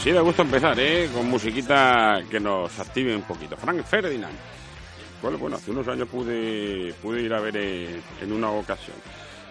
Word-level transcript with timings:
Así 0.00 0.12
de 0.12 0.20
gusto 0.20 0.40
empezar, 0.40 0.80
¿eh? 0.80 1.10
Con 1.12 1.28
musiquita 1.28 2.22
que 2.30 2.40
nos 2.40 2.80
active 2.80 3.14
un 3.14 3.20
poquito. 3.20 3.54
Frank 3.54 3.84
Ferdinand. 3.84 4.34
Bueno, 5.20 5.56
hace 5.56 5.72
unos 5.72 5.86
años 5.88 6.08
pude, 6.08 6.94
pude 7.02 7.20
ir 7.20 7.34
a 7.34 7.38
ver 7.38 7.54
en, 7.58 8.32
una 8.32 8.50
ocasión. 8.50 8.96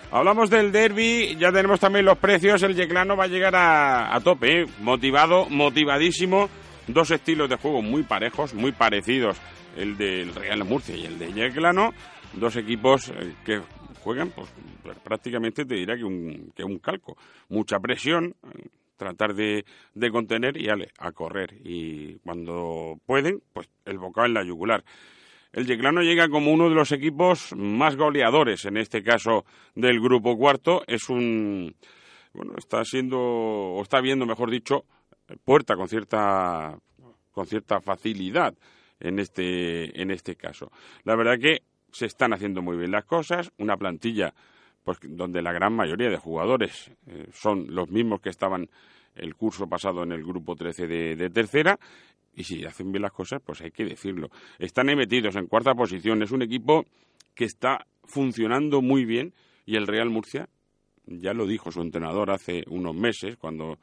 Hablamos 0.09 0.49
del 0.49 0.71
derby, 0.71 1.37
ya 1.37 1.51
tenemos 1.51 1.79
también 1.79 2.03
los 2.03 2.17
precios. 2.17 2.63
El 2.63 2.73
Yeclano 2.73 3.15
va 3.15 3.25
a 3.25 3.27
llegar 3.27 3.53
a, 3.55 4.19
tope, 4.23 4.61
¿eh? 4.61 4.65
motivado, 4.79 5.45
motivadísimo. 5.51 6.49
Dos 6.87 7.11
estilos 7.11 7.47
de 7.47 7.57
juego 7.57 7.83
muy 7.83 8.01
parejos, 8.01 8.55
muy 8.55 8.71
parecidos, 8.71 9.37
el 9.77 9.97
del 9.97 10.33
Real 10.33 10.65
Murcia 10.65 10.95
y 10.95 11.05
el 11.05 11.19
de 11.19 11.31
Yeclano. 11.31 11.93
Dos 12.33 12.55
equipos 12.55 13.09
eh, 13.09 13.35
que 13.45 13.61
juegan, 14.01 14.31
pues 14.31 14.49
prácticamente 15.03 15.63
te 15.63 15.75
diría 15.75 15.95
que 15.95 16.05
un, 16.05 16.51
que 16.55 16.63
un 16.63 16.79
calco. 16.79 17.15
Mucha 17.49 17.77
presión, 17.79 18.33
tratar 18.99 19.33
de, 19.33 19.65
de 19.95 20.11
contener 20.11 20.57
y 20.57 20.69
ale, 20.69 20.91
a 20.99 21.11
correr. 21.11 21.55
Y 21.63 22.15
cuando 22.19 22.99
pueden, 23.07 23.41
pues 23.53 23.67
el 23.85 23.97
bocado 23.97 24.27
en 24.27 24.33
la 24.35 24.43
yugular. 24.43 24.83
El 25.51 25.65
Yeclano 25.65 26.01
llega 26.01 26.29
como 26.29 26.53
uno 26.53 26.69
de 26.69 26.75
los 26.75 26.91
equipos 26.91 27.55
más 27.55 27.95
goleadores, 27.95 28.65
en 28.65 28.77
este 28.77 29.01
caso 29.01 29.45
del 29.73 29.99
grupo 29.99 30.37
cuarto. 30.37 30.83
Es 30.85 31.09
un. 31.09 31.75
Bueno, 32.33 32.53
está 32.57 32.85
siendo, 32.85 33.17
o 33.17 33.81
está 33.81 34.01
viendo, 34.01 34.27
mejor 34.27 34.51
dicho, 34.51 34.85
puerta 35.43 35.75
con 35.75 35.87
cierta, 35.87 36.77
con 37.31 37.47
cierta 37.47 37.81
facilidad 37.81 38.53
en 38.99 39.17
este, 39.17 39.99
en 39.99 40.11
este 40.11 40.35
caso. 40.35 40.71
La 41.03 41.15
verdad 41.15 41.39
que 41.39 41.63
se 41.91 42.05
están 42.05 42.33
haciendo 42.33 42.61
muy 42.61 42.77
bien 42.77 42.91
las 42.91 43.05
cosas, 43.05 43.51
una 43.57 43.77
plantilla 43.77 44.35
pues 44.83 44.97
donde 45.03 45.41
la 45.41 45.51
gran 45.51 45.73
mayoría 45.73 46.09
de 46.09 46.17
jugadores 46.17 46.91
eh, 47.07 47.27
son 47.33 47.67
los 47.75 47.89
mismos 47.89 48.21
que 48.21 48.29
estaban 48.29 48.69
el 49.19 49.35
curso 49.35 49.67
pasado 49.67 50.03
en 50.03 50.11
el 50.11 50.23
grupo 50.23 50.55
13 50.55 50.87
de, 50.87 51.29
tercera 51.29 51.79
y 52.35 52.43
si 52.43 52.63
hacen 52.65 52.91
bien 52.91 53.01
las 53.01 53.11
cosas, 53.11 53.41
pues 53.45 53.61
hay 53.61 53.71
que 53.71 53.83
decirlo. 53.83 54.29
Están 54.57 54.87
metidos 54.87 55.35
en 55.35 55.47
cuarta 55.47 55.73
posición, 55.73 56.21
es 56.23 56.31
un 56.31 56.41
equipo 56.41 56.85
que 57.35 57.45
está 57.45 57.85
funcionando 58.05 58.81
muy 58.81 59.05
bien 59.05 59.33
y 59.65 59.75
el 59.75 59.87
Real 59.87 60.09
Murcia, 60.09 60.47
ya 61.05 61.33
lo 61.33 61.45
dijo 61.45 61.71
su 61.71 61.81
entrenador 61.81 62.31
hace 62.31 62.63
unos 62.67 62.95
meses, 62.95 63.37
cuando 63.37 63.77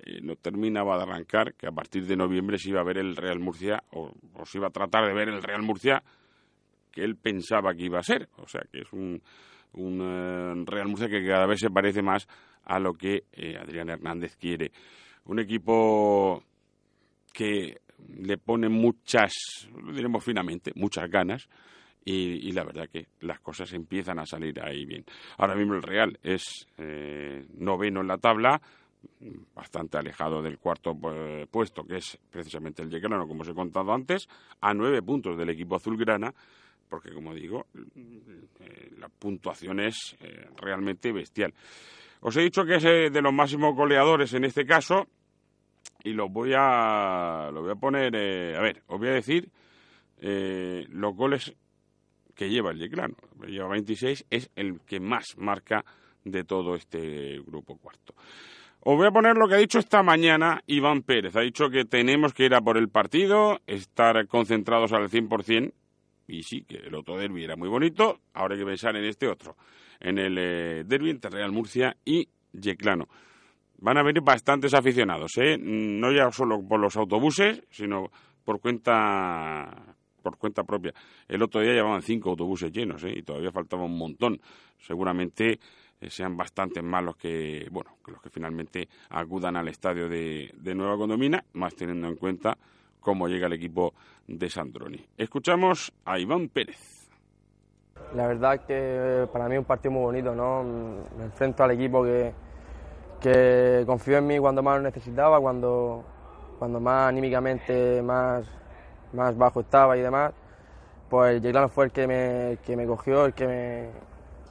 eh, 0.00 0.20
no 0.22 0.36
terminaba 0.36 0.96
de 0.96 1.04
arrancar, 1.04 1.54
que 1.54 1.66
a 1.66 1.72
partir 1.72 2.06
de 2.06 2.16
noviembre 2.16 2.58
se 2.58 2.70
iba 2.70 2.80
a 2.80 2.84
ver 2.84 2.98
el 2.98 3.14
Real 3.14 3.38
Murcia, 3.38 3.82
o, 3.92 4.12
se 4.44 4.58
iba 4.58 4.68
a 4.68 4.70
tratar 4.70 5.06
de 5.06 5.14
ver 5.14 5.28
el 5.28 5.42
Real 5.42 5.62
Murcia 5.62 6.02
que 6.90 7.04
él 7.04 7.16
pensaba 7.16 7.74
que 7.74 7.84
iba 7.84 7.98
a 7.98 8.02
ser. 8.02 8.28
O 8.36 8.46
sea, 8.46 8.62
que 8.70 8.80
es 8.80 8.92
un, 8.92 9.22
un 9.74 10.00
eh, 10.02 10.64
Real 10.66 10.88
Murcia 10.88 11.08
que 11.08 11.24
cada 11.26 11.46
vez 11.46 11.60
se 11.60 11.70
parece 11.70 12.02
más 12.02 12.26
a 12.64 12.78
lo 12.78 12.94
que 12.94 13.24
eh, 13.32 13.56
Adrián 13.56 13.90
Hernández 13.90 14.36
quiere. 14.36 14.72
Un 15.24 15.38
equipo 15.38 16.42
que 17.32 17.80
le 18.18 18.38
pone 18.38 18.68
muchas, 18.68 19.32
diremos 19.92 20.24
finamente, 20.24 20.72
muchas 20.74 21.08
ganas 21.10 21.48
y, 22.04 22.50
la 22.52 22.64
verdad 22.64 22.88
que 22.88 23.06
las 23.20 23.38
cosas 23.40 23.72
empiezan 23.72 24.18
a 24.18 24.26
salir 24.26 24.60
ahí 24.60 24.84
bien. 24.84 25.04
Ahora 25.38 25.54
mismo 25.54 25.74
el 25.74 25.82
Real 25.82 26.18
es 26.22 26.66
eh, 26.78 27.46
noveno 27.54 28.00
en 28.00 28.08
la 28.08 28.18
tabla, 28.18 28.60
bastante 29.54 29.98
alejado 29.98 30.42
del 30.42 30.58
cuarto 30.58 30.96
puesto, 31.50 31.84
que 31.84 31.96
es 31.96 32.18
precisamente 32.30 32.82
el 32.82 32.90
Yequelano, 32.90 33.26
como 33.26 33.42
os 33.42 33.48
he 33.48 33.54
contado 33.54 33.92
antes, 33.92 34.28
a 34.60 34.74
nueve 34.74 35.02
puntos 35.02 35.36
del 35.36 35.50
equipo 35.50 35.76
azulgrana 35.76 36.34
porque 36.92 37.14
como 37.14 37.32
digo, 37.32 37.68
eh, 37.74 38.90
la 38.98 39.08
puntuación 39.08 39.80
es 39.80 40.14
eh, 40.20 40.46
realmente 40.58 41.10
bestial. 41.10 41.54
Os 42.20 42.36
he 42.36 42.42
dicho 42.42 42.66
que 42.66 42.74
es 42.74 42.84
eh, 42.84 43.08
de 43.10 43.22
los 43.22 43.32
máximos 43.32 43.74
goleadores 43.74 44.34
en 44.34 44.44
este 44.44 44.66
caso 44.66 45.06
y 46.04 46.12
lo 46.12 46.28
voy 46.28 46.52
a 46.54 47.48
lo 47.50 47.62
voy 47.62 47.70
a 47.70 47.76
poner, 47.76 48.14
a 48.14 48.60
ver, 48.60 48.82
os 48.88 48.98
voy 48.98 49.08
a 49.08 49.12
decir 49.12 49.48
los 50.20 51.16
goles 51.16 51.54
que 52.34 52.50
lleva 52.50 52.72
el 52.72 52.78
Yeclano. 52.78 53.16
Lleva 53.46 53.68
26, 53.68 54.26
es 54.28 54.50
el 54.54 54.80
que 54.80 55.00
más 55.00 55.34
marca 55.38 55.86
de 56.24 56.44
todo 56.44 56.74
este 56.74 57.40
grupo 57.40 57.78
cuarto. 57.78 58.14
Os 58.80 58.98
voy 58.98 59.06
a 59.06 59.12
poner 59.12 59.38
lo 59.38 59.48
que 59.48 59.54
ha 59.54 59.58
dicho 59.58 59.78
esta 59.78 60.02
mañana 60.02 60.62
Iván 60.66 61.02
Pérez. 61.02 61.36
Ha 61.36 61.40
dicho 61.40 61.70
que 61.70 61.86
tenemos 61.86 62.34
que 62.34 62.44
ir 62.44 62.54
a 62.54 62.60
por 62.60 62.76
el 62.76 62.90
partido, 62.90 63.60
estar 63.66 64.26
concentrados 64.26 64.92
al 64.92 65.08
100%, 65.08 65.72
y 66.26 66.42
sí, 66.42 66.62
que 66.62 66.76
el 66.76 66.94
otro 66.94 67.16
derby 67.16 67.44
era 67.44 67.56
muy 67.56 67.68
bonito, 67.68 68.20
ahora 68.34 68.54
hay 68.54 68.60
que 68.60 68.66
pensar 68.66 68.96
en 68.96 69.04
este 69.04 69.28
otro, 69.28 69.56
en 70.00 70.18
el 70.18 70.36
eh, 70.38 70.84
derby 70.84 71.10
entre 71.10 71.30
Real 71.30 71.52
Murcia 71.52 71.96
y 72.04 72.28
Yeclano. 72.52 73.08
Van 73.78 73.98
a 73.98 74.02
venir 74.02 74.22
bastantes 74.22 74.74
aficionados, 74.74 75.32
¿eh? 75.38 75.58
no 75.58 76.12
ya 76.12 76.30
solo 76.30 76.62
por 76.66 76.78
los 76.78 76.96
autobuses, 76.96 77.62
sino 77.70 78.10
por 78.44 78.60
cuenta 78.60 79.96
por 80.22 80.38
cuenta 80.38 80.62
propia. 80.62 80.94
El 81.28 81.42
otro 81.42 81.60
día 81.60 81.72
llevaban 81.72 82.00
cinco 82.00 82.30
autobuses 82.30 82.72
llenos 82.72 83.02
¿eh? 83.04 83.12
y 83.16 83.22
todavía 83.22 83.50
faltaba 83.50 83.84
un 83.84 83.98
montón. 83.98 84.40
Seguramente 84.78 85.58
eh, 86.00 86.10
sean 86.10 86.36
bastantes 86.36 86.82
más 86.82 87.04
los 87.04 87.16
que, 87.16 87.66
bueno, 87.70 87.96
los 88.06 88.22
que 88.22 88.30
finalmente 88.30 88.88
acudan 89.10 89.56
al 89.56 89.68
estadio 89.68 90.08
de, 90.08 90.52
de 90.54 90.74
Nueva 90.74 90.96
Condomina, 90.96 91.44
más 91.54 91.74
teniendo 91.74 92.08
en 92.08 92.16
cuenta 92.16 92.56
cómo 93.02 93.28
llega 93.28 93.46
el 93.46 93.52
equipo 93.52 93.92
de 94.26 94.48
Sandroni. 94.48 95.04
Escuchamos 95.18 95.92
a 96.06 96.18
Iván 96.18 96.48
Pérez. 96.48 97.10
La 98.14 98.26
verdad 98.26 98.60
que 98.66 99.26
para 99.32 99.48
mí 99.48 99.54
es 99.54 99.58
un 99.58 99.64
partido 99.64 99.92
muy 99.92 100.02
bonito, 100.02 100.34
¿no? 100.34 100.62
Me 101.16 101.24
enfrento 101.24 101.64
al 101.64 101.72
equipo 101.72 102.02
que, 102.02 102.32
que 103.20 103.84
confió 103.86 104.18
en 104.18 104.26
mí 104.26 104.38
cuando 104.38 104.62
más 104.62 104.76
lo 104.76 104.82
necesitaba, 104.82 105.40
cuando, 105.40 106.04
cuando 106.58 106.80
más 106.80 107.08
anímicamente 107.08 108.02
más, 108.02 108.46
más 109.12 109.36
bajo 109.36 109.60
estaba 109.60 109.96
y 109.96 110.00
demás. 110.00 110.32
Pues 111.08 111.42
Yeclano 111.42 111.68
fue 111.68 111.86
el 111.86 111.92
que 111.92 112.06
me, 112.06 112.58
que 112.64 112.76
me 112.76 112.86
cogió, 112.86 113.26
el 113.26 113.34
que 113.34 113.90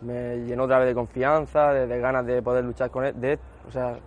me, 0.01 0.37
llenó 0.45 0.63
otra 0.63 0.79
vez 0.79 0.87
de 0.87 0.93
confianza, 0.93 1.73
de, 1.73 1.99
ganas 1.99 2.25
de 2.25 2.41
poder 2.41 2.63
luchar 2.63 2.91
con 2.91 3.05
él, 3.05 3.19
de, 3.19 3.39
o 3.67 3.71
sea, 3.71 3.97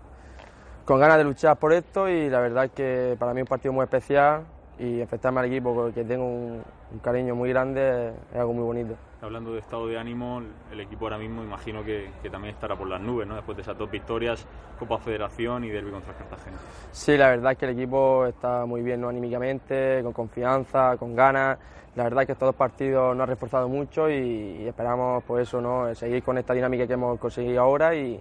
con 0.84 1.00
ganas 1.00 1.16
de 1.16 1.24
luchar 1.24 1.56
por 1.56 1.72
esto 1.72 2.08
y 2.08 2.28
la 2.28 2.40
verdad 2.40 2.66
es 2.66 2.72
que 2.72 3.16
para 3.18 3.32
mí 3.32 3.40
es 3.40 3.44
un 3.44 3.48
partido 3.48 3.72
muy 3.72 3.84
especial 3.84 4.44
y 4.78 5.00
enfrentarme 5.00 5.40
al 5.40 5.46
equipo 5.46 5.74
porque 5.74 6.04
tengo 6.04 6.26
un, 6.26 6.62
cariño 7.02 7.34
muy 7.34 7.48
grande 7.48 8.12
es 8.32 8.38
algo 8.38 8.52
muy 8.52 8.62
bonito. 8.62 8.94
Hablando 9.20 9.52
de 9.52 9.60
estado 9.60 9.86
de 9.88 9.98
ánimo, 9.98 10.42
el 10.70 10.80
equipo 10.80 11.06
ahora 11.06 11.18
mismo 11.18 11.42
imagino 11.42 11.82
que, 11.82 12.10
también 12.30 12.54
estará 12.54 12.76
por 12.76 12.86
las 12.86 13.00
nubes, 13.00 13.26
¿no? 13.26 13.34
Después 13.34 13.56
de 13.56 13.62
esas 13.62 13.76
dos 13.76 13.90
victorias, 13.90 14.46
Copa 14.78 14.98
Federación 14.98 15.64
y 15.64 15.70
Derby 15.70 15.90
contra 15.90 16.12
Cartagena. 16.12 16.58
Sí, 16.92 17.16
la 17.16 17.30
verdad 17.30 17.52
es 17.52 17.58
que 17.58 17.64
el 17.64 17.72
equipo 17.72 18.26
está 18.26 18.64
muy 18.66 18.82
bien 18.82 19.00
¿no? 19.00 19.08
anímicamente, 19.08 20.02
con 20.02 20.12
confianza, 20.12 20.96
con 20.98 21.16
ganas. 21.16 21.58
La 21.96 22.04
verdad 22.04 22.22
es 22.22 22.26
que 22.26 22.32
estos 22.32 22.48
dos 22.48 22.54
partidos 22.54 23.16
nos 23.16 23.24
han 23.24 23.28
reforzado 23.30 23.68
mucho 23.68 24.10
y, 24.10 24.66
esperamos 24.68 25.24
pues 25.24 25.48
eso, 25.48 25.60
¿no? 25.60 25.92
seguir 25.94 26.22
con 26.22 26.36
esta 26.38 26.52
dinámica 26.52 26.86
que 26.86 26.92
hemos 26.92 27.18
conseguido 27.18 27.62
ahora 27.62 27.94
y, 27.94 28.20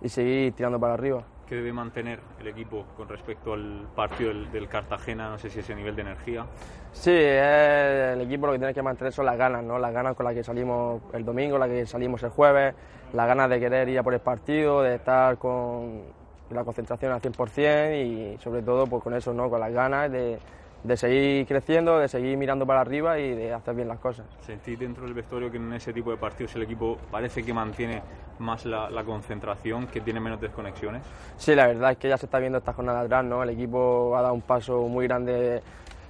y 0.00 0.08
seguir 0.08 0.52
tirando 0.52 0.78
para 0.78 0.94
arriba 0.94 1.24
que 1.52 1.56
debe 1.56 1.74
mantener 1.74 2.18
el 2.40 2.46
equipo 2.46 2.86
con 2.96 3.06
respecto 3.10 3.52
al 3.52 3.86
partido 3.94 4.32
del, 4.32 4.68
Cartagena? 4.68 5.28
No 5.28 5.38
sé 5.38 5.50
si 5.50 5.60
ese 5.60 5.74
nivel 5.74 5.94
de 5.94 6.00
energía. 6.00 6.46
Sí, 6.92 7.10
el 7.12 8.22
equipo 8.22 8.46
lo 8.46 8.54
que 8.54 8.58
tiene 8.58 8.72
que 8.72 8.80
mantener 8.80 9.12
son 9.12 9.26
las 9.26 9.36
ganas, 9.36 9.62
¿no? 9.62 9.78
Las 9.78 9.92
ganas 9.92 10.16
con 10.16 10.24
las 10.24 10.34
que 10.34 10.42
salimos 10.42 11.02
el 11.12 11.26
domingo, 11.26 11.58
las 11.58 11.68
que 11.68 11.84
salimos 11.84 12.22
el 12.22 12.30
jueves, 12.30 12.74
las 13.12 13.26
ganas 13.26 13.50
de 13.50 13.60
querer 13.60 13.86
ir 13.86 13.98
a 13.98 14.02
por 14.02 14.14
el 14.14 14.20
partido, 14.20 14.80
de 14.80 14.94
estar 14.94 15.36
con 15.36 16.04
la 16.48 16.64
concentración 16.64 17.12
al 17.12 17.20
100% 17.20 18.02
y 18.02 18.38
sobre 18.38 18.62
todo 18.62 18.86
pues, 18.86 19.02
con 19.02 19.12
eso, 19.12 19.34
¿no? 19.34 19.50
Con 19.50 19.60
las 19.60 19.74
ganas 19.74 20.10
de 20.10 20.38
de 20.84 20.96
seguir 20.96 21.46
creciendo, 21.46 21.98
de 21.98 22.08
seguir 22.08 22.36
mirando 22.36 22.66
para 22.66 22.80
arriba 22.80 23.18
y 23.18 23.34
de 23.34 23.52
hacer 23.52 23.74
bien 23.74 23.88
las 23.88 23.98
cosas. 23.98 24.26
¿Sentís 24.40 24.78
dentro 24.78 25.04
del 25.04 25.14
vestuario 25.14 25.50
que 25.50 25.56
en 25.56 25.72
ese 25.72 25.92
tipo 25.92 26.10
de 26.10 26.16
partidos 26.16 26.56
el 26.56 26.62
equipo 26.62 26.98
parece 27.10 27.44
que 27.44 27.54
mantiene 27.54 28.02
más 28.38 28.64
la, 28.64 29.04
concentración, 29.04 29.86
que 29.86 30.00
tiene 30.00 30.18
menos 30.18 30.40
desconexiones? 30.40 31.02
Sí, 31.36 31.54
la 31.54 31.68
verdad 31.68 31.92
es 31.92 31.98
que 31.98 32.08
ya 32.08 32.18
se 32.18 32.26
está 32.26 32.38
viendo 32.38 32.58
esta 32.58 32.72
jornada 32.72 33.00
atrás, 33.00 33.24
¿no? 33.24 33.42
El 33.42 33.50
equipo 33.50 34.16
ha 34.16 34.22
dado 34.22 34.34
un 34.34 34.42
paso 34.42 34.88
muy 34.88 35.06
grande 35.06 35.62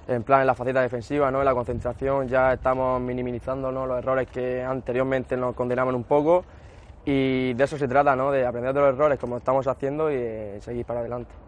en 0.07 0.23
plan 0.23 0.41
en 0.41 0.47
la 0.47 0.55
faceta 0.55 0.81
defensiva, 0.81 1.29
¿no? 1.29 1.39
En 1.39 1.45
la 1.45 1.53
concentración 1.53 2.27
ya 2.27 2.53
estamos 2.53 2.99
minimizando 2.99 3.71
los 3.71 3.97
errores 3.97 4.27
que 4.27 4.63
anteriormente 4.63 5.37
nos 5.37 5.55
condenaban 5.55 5.93
un 5.93 6.03
poco 6.03 6.43
y 7.05 7.53
de 7.53 7.63
eso 7.63 7.77
se 7.77 7.87
trata, 7.87 8.15
¿no? 8.15 8.31
De 8.31 8.45
aprender 8.45 8.73
de 8.73 8.79
los 8.79 8.89
errores 8.95 9.19
como 9.19 9.37
estamos 9.37 9.67
haciendo 9.67 10.11
y 10.11 10.59
seguir 10.61 10.85
para 10.85 11.01
adelante. 11.01 11.42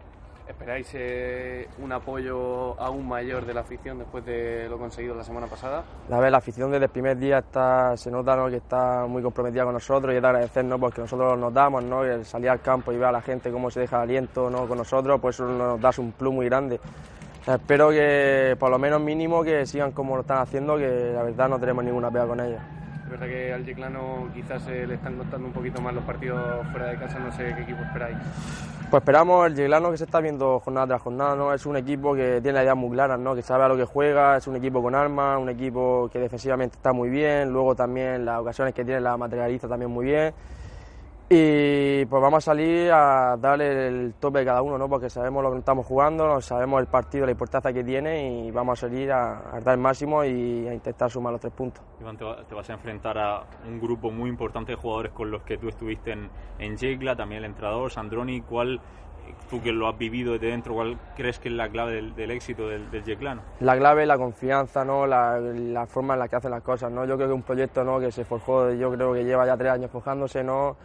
¿Esperáis 0.48 0.88
eh, 0.94 1.68
un 1.82 1.90
apoyo 1.90 2.80
aún 2.80 3.08
mayor 3.08 3.44
de 3.46 3.52
la 3.52 3.62
afición 3.62 3.98
después 3.98 4.24
de 4.24 4.68
lo 4.68 4.78
conseguido 4.78 5.14
la 5.14 5.24
semana 5.24 5.48
pasada? 5.48 5.82
La, 6.08 6.20
ver, 6.20 6.30
la 6.30 6.38
afición 6.38 6.70
desde 6.70 6.84
el 6.84 6.90
primer 6.90 7.18
día 7.18 7.38
está, 7.38 7.96
se 7.96 8.12
nota 8.12 8.36
que 8.48 8.56
está 8.56 9.06
muy 9.08 9.22
comprometida 9.22 9.64
con 9.64 9.74
nosotros 9.74 10.12
y 10.12 10.16
es 10.16 10.22
de 10.22 10.28
agradecernos 10.28 10.78
porque 10.78 11.00
nosotros 11.00 11.36
nos 11.36 11.52
damos, 11.52 11.82
¿no? 11.82 12.04
el 12.04 12.24
salir 12.24 12.48
al 12.48 12.60
campo 12.60 12.92
y 12.92 12.96
ver 12.96 13.06
a 13.06 13.12
la 13.12 13.22
gente 13.22 13.50
cómo 13.50 13.72
se 13.72 13.80
deja 13.80 13.96
el 13.96 14.02
aliento 14.02 14.48
¿no? 14.48 14.68
con 14.68 14.78
nosotros, 14.78 15.20
pues 15.20 15.34
eso 15.34 15.46
nos 15.46 15.80
da 15.80 15.90
un 15.98 16.12
plus 16.12 16.32
muy 16.32 16.46
grande. 16.46 16.78
Espero 17.44 17.90
que 17.90 18.56
por 18.58 18.70
lo 18.70 18.78
menos 18.78 19.00
mínimo 19.00 19.42
que 19.42 19.66
sigan 19.66 19.90
como 19.90 20.14
lo 20.14 20.20
están 20.20 20.38
haciendo, 20.38 20.76
que 20.76 21.12
la 21.12 21.24
verdad 21.24 21.48
no 21.48 21.58
tenemos 21.58 21.84
ninguna 21.84 22.08
pega 22.10 22.26
con 22.26 22.40
ellos. 22.40 22.60
Es 23.06 23.12
verdad 23.12 23.26
que 23.28 23.52
al 23.52 23.64
Yeclano 23.64 24.28
quizás 24.34 24.62
se 24.62 24.84
le 24.84 24.94
están 24.94 25.16
costando 25.16 25.46
un 25.46 25.52
poquito 25.52 25.80
más 25.80 25.94
los 25.94 26.02
partidos 26.02 26.66
fuera 26.72 26.88
de 26.88 26.96
casa, 26.96 27.20
no 27.20 27.30
sé 27.30 27.54
qué 27.54 27.62
equipo 27.62 27.80
esperáis. 27.84 28.16
Pues 28.90 29.00
esperamos 29.00 29.46
el 29.46 29.54
Yeglano 29.54 29.92
que 29.92 29.96
se 29.96 30.04
está 30.04 30.20
viendo 30.20 30.58
jornada 30.58 30.88
tras 30.88 31.02
jornada, 31.02 31.36
¿no? 31.36 31.54
Es 31.54 31.66
un 31.66 31.76
equipo 31.76 32.16
que 32.16 32.40
tiene 32.42 32.54
la 32.54 32.64
idea 32.64 32.74
muy 32.74 32.90
clara, 32.90 33.16
¿no? 33.16 33.36
Que 33.36 33.42
sabe 33.42 33.62
a 33.62 33.68
lo 33.68 33.76
que 33.76 33.84
juega, 33.84 34.36
es 34.36 34.48
un 34.48 34.56
equipo 34.56 34.82
con 34.82 34.96
armas, 34.96 35.40
un 35.40 35.48
equipo 35.48 36.10
que 36.12 36.18
defensivamente 36.18 36.74
está 36.76 36.92
muy 36.92 37.08
bien, 37.08 37.52
luego 37.52 37.76
también 37.76 38.24
las 38.24 38.40
ocasiones 38.40 38.74
que 38.74 38.84
tiene 38.84 39.00
la 39.00 39.16
materializa 39.16 39.68
también 39.68 39.92
muy 39.92 40.06
bien. 40.06 40.34
Y 41.28 42.04
pues 42.06 42.22
vamos 42.22 42.38
a 42.38 42.52
salir 42.52 42.92
a 42.92 43.36
darle 43.36 43.88
el 43.88 44.14
tope 44.14 44.38
de 44.40 44.44
cada 44.44 44.62
uno, 44.62 44.78
¿no? 44.78 44.88
Porque 44.88 45.10
sabemos 45.10 45.42
lo 45.42 45.50
que 45.50 45.58
estamos 45.58 45.84
jugando, 45.84 46.40
sabemos 46.40 46.80
el 46.80 46.86
partido, 46.86 47.26
la 47.26 47.32
importancia 47.32 47.72
que 47.72 47.82
tiene 47.82 48.46
y 48.46 48.50
vamos 48.52 48.78
a 48.78 48.82
salir 48.82 49.10
a, 49.10 49.58
dar 49.64 49.74
el 49.74 49.80
máximo 49.80 50.22
y 50.24 50.68
a 50.68 50.74
intentar 50.74 51.10
sumar 51.10 51.32
los 51.32 51.40
tres 51.40 51.52
puntos. 51.52 51.82
Iván, 52.00 52.16
te, 52.16 52.54
vas 52.54 52.70
a 52.70 52.74
enfrentar 52.74 53.18
a 53.18 53.42
un 53.66 53.80
grupo 53.80 54.12
muy 54.12 54.30
importante 54.30 54.70
de 54.70 54.76
jugadores 54.76 55.10
con 55.10 55.32
los 55.32 55.42
que 55.42 55.58
tú 55.58 55.68
estuviste 55.68 56.12
en, 56.12 56.30
en 56.60 56.76
Yegla, 56.76 57.16
también 57.16 57.42
el 57.42 57.50
entrenador 57.50 57.90
Sandroni. 57.90 58.42
¿Cuál, 58.42 58.80
tú 59.50 59.60
que 59.60 59.72
lo 59.72 59.88
has 59.88 59.98
vivido 59.98 60.34
desde 60.34 60.46
dentro, 60.46 60.74
cuál 60.74 60.96
crees 61.16 61.40
que 61.40 61.48
es 61.48 61.54
la 61.56 61.68
clave 61.68 62.02
del, 62.02 62.30
éxito 62.30 62.68
del, 62.68 62.88
del 62.92 63.02
Yeclano? 63.02 63.42
La 63.58 63.76
clave 63.76 64.02
es 64.02 64.08
la 64.08 64.16
confianza, 64.16 64.84
¿no? 64.84 65.08
La, 65.08 65.40
la, 65.40 65.86
forma 65.86 66.14
en 66.14 66.20
la 66.20 66.28
que 66.28 66.36
hacen 66.36 66.52
las 66.52 66.62
cosas, 66.62 66.92
¿no? 66.92 67.04
Yo 67.04 67.16
creo 67.16 67.26
que 67.26 67.34
un 67.34 67.42
proyecto, 67.42 67.82
¿no? 67.82 67.98
Que 67.98 68.12
se 68.12 68.24
forjó, 68.24 68.72
yo 68.72 68.92
creo 68.92 69.12
que 69.12 69.24
lleva 69.24 69.44
ya 69.44 69.56
tres 69.56 69.72
años 69.72 69.90
forjándose, 69.90 70.44
¿no? 70.44 70.76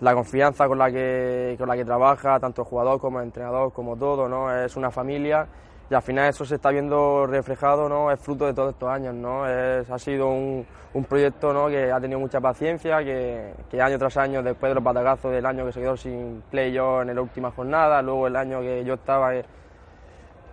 La 0.00 0.14
confianza 0.14 0.66
con 0.66 0.78
la 0.78 0.90
que, 0.90 1.54
con 1.58 1.68
la 1.68 1.76
que 1.76 1.84
trabaja, 1.84 2.38
tanto 2.40 2.62
el 2.62 2.68
jugador 2.68 3.00
como 3.00 3.20
el 3.20 3.26
entrenador, 3.26 3.72
como 3.72 3.96
todo, 3.96 4.28
¿no? 4.28 4.52
Es 4.52 4.76
una 4.76 4.90
familia 4.90 5.46
y 5.90 5.94
al 5.94 6.02
final 6.02 6.30
eso 6.30 6.44
se 6.44 6.54
está 6.54 6.70
viendo 6.70 7.26
reflejado, 7.26 7.88
¿no? 7.88 8.10
Es 8.10 8.18
fruto 8.18 8.46
de 8.46 8.54
todos 8.54 8.72
estos 8.72 8.88
años, 8.88 9.14
¿no? 9.14 9.46
Es, 9.46 9.90
ha 9.90 9.98
sido 9.98 10.28
un, 10.28 10.66
proyecto, 11.08 11.52
¿no? 11.52 11.68
Que 11.68 11.92
ha 11.92 12.00
tenido 12.00 12.18
mucha 12.18 12.40
paciencia, 12.40 12.98
que, 13.04 13.52
año 13.80 13.98
tras 13.98 14.16
año, 14.16 14.42
después 14.42 14.70
de 14.70 14.76
los 14.76 14.84
batagazos 14.84 15.32
del 15.32 15.44
año 15.44 15.66
que 15.66 15.72
se 15.72 15.80
quedó 15.80 15.96
sin 15.96 16.42
play-off 16.50 17.02
en 17.02 17.14
la 17.14 17.20
última 17.20 17.50
jornada, 17.50 18.00
luego 18.00 18.26
el 18.26 18.36
año 18.36 18.60
que 18.60 18.84
yo 18.84 18.94
estaba 18.94 19.34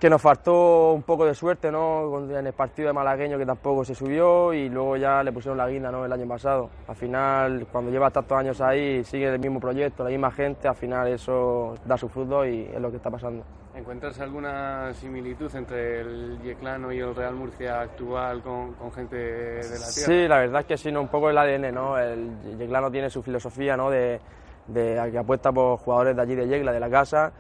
que 0.02 0.10
nos 0.10 0.20
faltó 0.20 0.94
un 0.94 1.04
poco 1.04 1.28
de 1.28 1.36
suerte 1.36 1.72
¿no? 1.72 2.28
en 2.36 2.48
el 2.48 2.54
partido 2.54 2.88
de 2.88 2.94
malagueño 2.94 3.38
que 3.38 3.46
tampoco 3.46 3.86
se 3.86 3.94
subió 3.94 4.52
y 4.52 4.68
luego 4.68 4.98
ya 4.98 5.22
le 5.22 5.32
pusieron 5.32 5.60
la 5.60 5.70
guinda 5.70 5.92
¿no? 5.92 6.04
el 6.04 6.12
año 6.12 6.28
pasado. 6.28 6.72
Al 6.88 6.96
final, 6.96 7.68
cuando 7.72 7.92
lleva 7.92 8.10
tantos 8.10 8.36
años 8.36 8.60
ahí, 8.62 9.04
sigue 9.04 9.28
el 9.28 9.38
mismo 9.38 9.60
proyecto, 9.60 10.04
la 10.04 10.10
misma 10.10 10.32
gente, 10.32 10.68
al 10.68 10.74
final 10.74 11.08
eso 11.08 11.76
da 11.86 12.00
su 12.00 12.10
fruto 12.10 12.44
y 12.44 12.64
es 12.74 12.82
lo 12.82 12.90
que 12.90 12.98
está 12.98 13.12
pasando. 13.12 13.44
¿Encuentras 13.76 14.20
alguna 14.20 14.92
similitud 14.96 15.56
entre 15.56 16.02
el 16.02 16.42
Yeclano 16.42 16.92
y 16.92 16.98
el 16.98 17.14
Real 17.14 17.36
Murcia 17.36 17.82
actual 17.82 18.42
con, 18.42 18.74
gente 18.94 19.16
de 19.16 19.58
la 19.62 19.62
tierra? 19.62 19.78
Sí, 19.78 20.28
la 20.28 20.40
verdad 20.40 20.62
es 20.62 20.66
que 20.66 20.78
sí, 20.78 20.92
¿no? 20.92 21.02
un 21.02 21.10
poco 21.10 21.30
el 21.30 21.38
ADN, 21.38 21.72
¿no? 21.72 22.00
El 22.00 22.58
Yeclano 22.58 22.90
tiene 22.90 23.12
su 23.12 23.22
filosofía 23.22 23.78
¿no? 23.78 23.92
de, 23.92 24.20
de 24.66 25.10
que 25.12 25.18
apuesta 25.20 25.52
por 25.52 25.78
jugadores 25.78 26.16
de 26.16 26.22
allí 26.24 26.34
de 26.34 26.48
Yecla, 26.48 26.72
de 26.72 26.80
la 26.80 26.90
casa, 26.90 27.32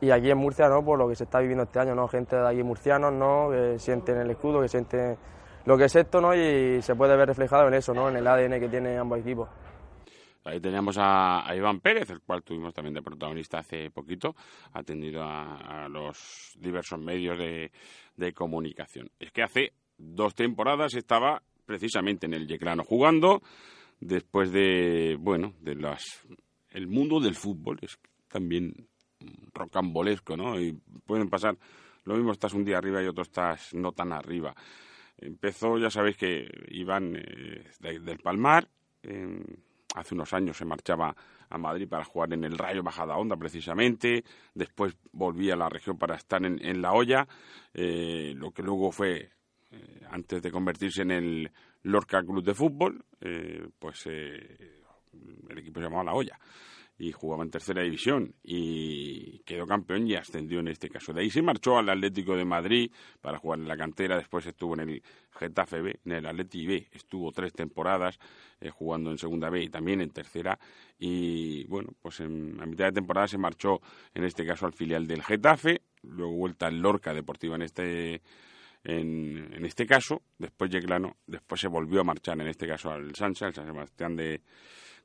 y 0.00 0.10
aquí 0.10 0.30
en 0.30 0.38
Murcia, 0.38 0.68
¿no? 0.68 0.84
Por 0.84 0.98
lo 0.98 1.08
que 1.08 1.14
se 1.14 1.24
está 1.24 1.40
viviendo 1.40 1.64
este 1.64 1.78
año, 1.78 1.94
¿no? 1.94 2.08
Gente 2.08 2.36
de 2.36 2.48
aquí 2.48 2.62
murcianos, 2.62 3.12
¿no? 3.12 3.50
Que 3.50 3.78
sienten 3.78 4.18
el 4.18 4.30
escudo, 4.30 4.60
que 4.60 4.68
sienten 4.68 5.16
lo 5.66 5.76
que 5.76 5.84
es 5.84 5.96
esto, 5.96 6.20
¿no? 6.20 6.34
Y 6.34 6.80
se 6.82 6.94
puede 6.94 7.16
ver 7.16 7.28
reflejado 7.28 7.68
en 7.68 7.74
eso, 7.74 7.92
¿no? 7.92 8.08
En 8.08 8.16
el 8.16 8.26
ADN 8.26 8.58
que 8.58 8.68
tienen 8.68 8.98
ambos 8.98 9.20
equipos. 9.20 9.48
Ahí 10.44 10.58
teníamos 10.58 10.96
a, 10.98 11.44
Iván 11.54 11.80
Pérez, 11.80 12.08
el 12.10 12.22
cual 12.22 12.42
tuvimos 12.42 12.72
también 12.72 12.94
de 12.94 13.02
protagonista 13.02 13.58
hace 13.58 13.90
poquito, 13.90 14.34
atendido 14.72 15.22
a, 15.22 15.86
los 15.90 16.56
diversos 16.58 16.98
medios 16.98 17.38
de, 17.38 17.70
de, 18.16 18.32
comunicación. 18.32 19.10
Es 19.18 19.32
que 19.32 19.42
hace 19.42 19.74
dos 19.98 20.34
temporadas 20.34 20.94
estaba 20.94 21.42
precisamente 21.66 22.24
en 22.24 22.32
el 22.32 22.48
Yeclano 22.48 22.84
jugando, 22.84 23.42
después 24.00 24.50
de, 24.50 25.18
bueno, 25.20 25.52
de 25.60 25.74
las 25.74 26.02
el 26.70 26.86
mundo 26.86 27.20
del 27.20 27.34
fútbol, 27.34 27.78
es 27.82 27.98
también 28.28 28.88
rocambolesco, 29.52 30.36
¿no? 30.36 30.58
Y 30.60 30.72
pueden 31.06 31.28
pasar, 31.28 31.56
lo 32.04 32.14
mismo 32.14 32.32
estás 32.32 32.54
un 32.54 32.64
día 32.64 32.78
arriba 32.78 33.02
y 33.02 33.06
otro 33.06 33.22
estás 33.22 33.74
no 33.74 33.92
tan 33.92 34.12
arriba. 34.12 34.54
Empezó, 35.18 35.78
ya 35.78 35.90
sabéis 35.90 36.16
que 36.16 36.48
Iván 36.68 37.14
eh, 37.16 37.64
del 37.80 38.18
Palmar, 38.18 38.68
hace 39.94 40.14
unos 40.14 40.32
años 40.32 40.56
se 40.56 40.64
marchaba 40.64 41.14
a 41.48 41.58
Madrid 41.58 41.88
para 41.88 42.04
jugar 42.04 42.32
en 42.32 42.44
el 42.44 42.56
Rayo 42.56 42.82
Bajada 42.82 43.16
Onda 43.16 43.36
precisamente, 43.36 44.24
después 44.54 44.96
volvía 45.12 45.54
a 45.54 45.56
la 45.56 45.68
región 45.68 45.98
para 45.98 46.14
estar 46.14 46.44
en, 46.44 46.80
La 46.80 46.92
Hoya, 46.92 47.26
eh, 47.74 48.32
lo 48.36 48.52
que 48.52 48.62
luego 48.62 48.92
fue, 48.92 49.30
eh, 49.72 50.00
antes 50.10 50.40
de 50.42 50.50
convertirse 50.50 51.02
en 51.02 51.10
el 51.10 51.50
Lorca 51.82 52.22
Club 52.22 52.44
de 52.44 52.54
Fútbol, 52.54 53.04
pues 53.78 54.06
el 54.06 55.58
equipo 55.58 55.80
se 55.80 55.84
llamaba 55.84 56.04
La 56.04 56.14
Hoya 56.14 56.38
y 57.00 57.12
jugaba 57.12 57.42
en 57.42 57.50
tercera 57.50 57.82
división 57.82 58.34
y 58.42 59.38
quedó 59.46 59.66
campeón 59.66 60.06
y 60.06 60.16
ascendió 60.16 60.60
en 60.60 60.68
este 60.68 60.90
caso. 60.90 61.14
De 61.14 61.22
ahí 61.22 61.30
se 61.30 61.40
marchó 61.40 61.78
al 61.78 61.88
Atlético 61.88 62.36
de 62.36 62.44
Madrid 62.44 62.92
para 63.22 63.38
jugar 63.38 63.58
en 63.58 63.68
la 63.68 63.76
cantera, 63.78 64.18
después 64.18 64.44
estuvo 64.44 64.74
en 64.74 64.80
el 64.80 65.02
Getafe 65.30 65.80
B, 65.80 66.00
en 66.04 66.12
el 66.12 66.26
Atleti 66.26 66.66
B, 66.66 66.88
estuvo 66.92 67.32
tres 67.32 67.54
temporadas 67.54 68.18
eh, 68.60 68.68
jugando 68.68 69.10
en 69.10 69.16
segunda 69.16 69.48
B 69.48 69.62
y 69.62 69.70
también 69.70 70.02
en 70.02 70.10
tercera 70.10 70.58
y 70.98 71.64
bueno, 71.68 71.88
pues 72.02 72.20
en, 72.20 72.60
a 72.60 72.66
mitad 72.66 72.84
de 72.84 72.92
temporada 72.92 73.28
se 73.28 73.38
marchó 73.38 73.80
en 74.12 74.24
este 74.24 74.44
caso 74.44 74.66
al 74.66 74.74
filial 74.74 75.06
del 75.06 75.22
Getafe, 75.22 75.80
luego 76.02 76.32
vuelta 76.32 76.66
al 76.66 76.82
Lorca 76.82 77.14
Deportiva 77.14 77.56
en 77.56 77.62
este 77.62 78.20
en, 78.84 79.54
en 79.54 79.64
este 79.64 79.86
caso, 79.86 80.20
después 80.36 80.70
Yeclano, 80.70 81.16
después 81.26 81.62
se 81.62 81.68
volvió 81.68 82.02
a 82.02 82.04
marchar 82.04 82.38
en 82.42 82.48
este 82.48 82.66
caso 82.66 82.90
al 82.90 83.14
Sancha, 83.14 83.46
al 83.46 83.54
San 83.54 83.66
Sebastián 83.66 84.16
de 84.16 84.42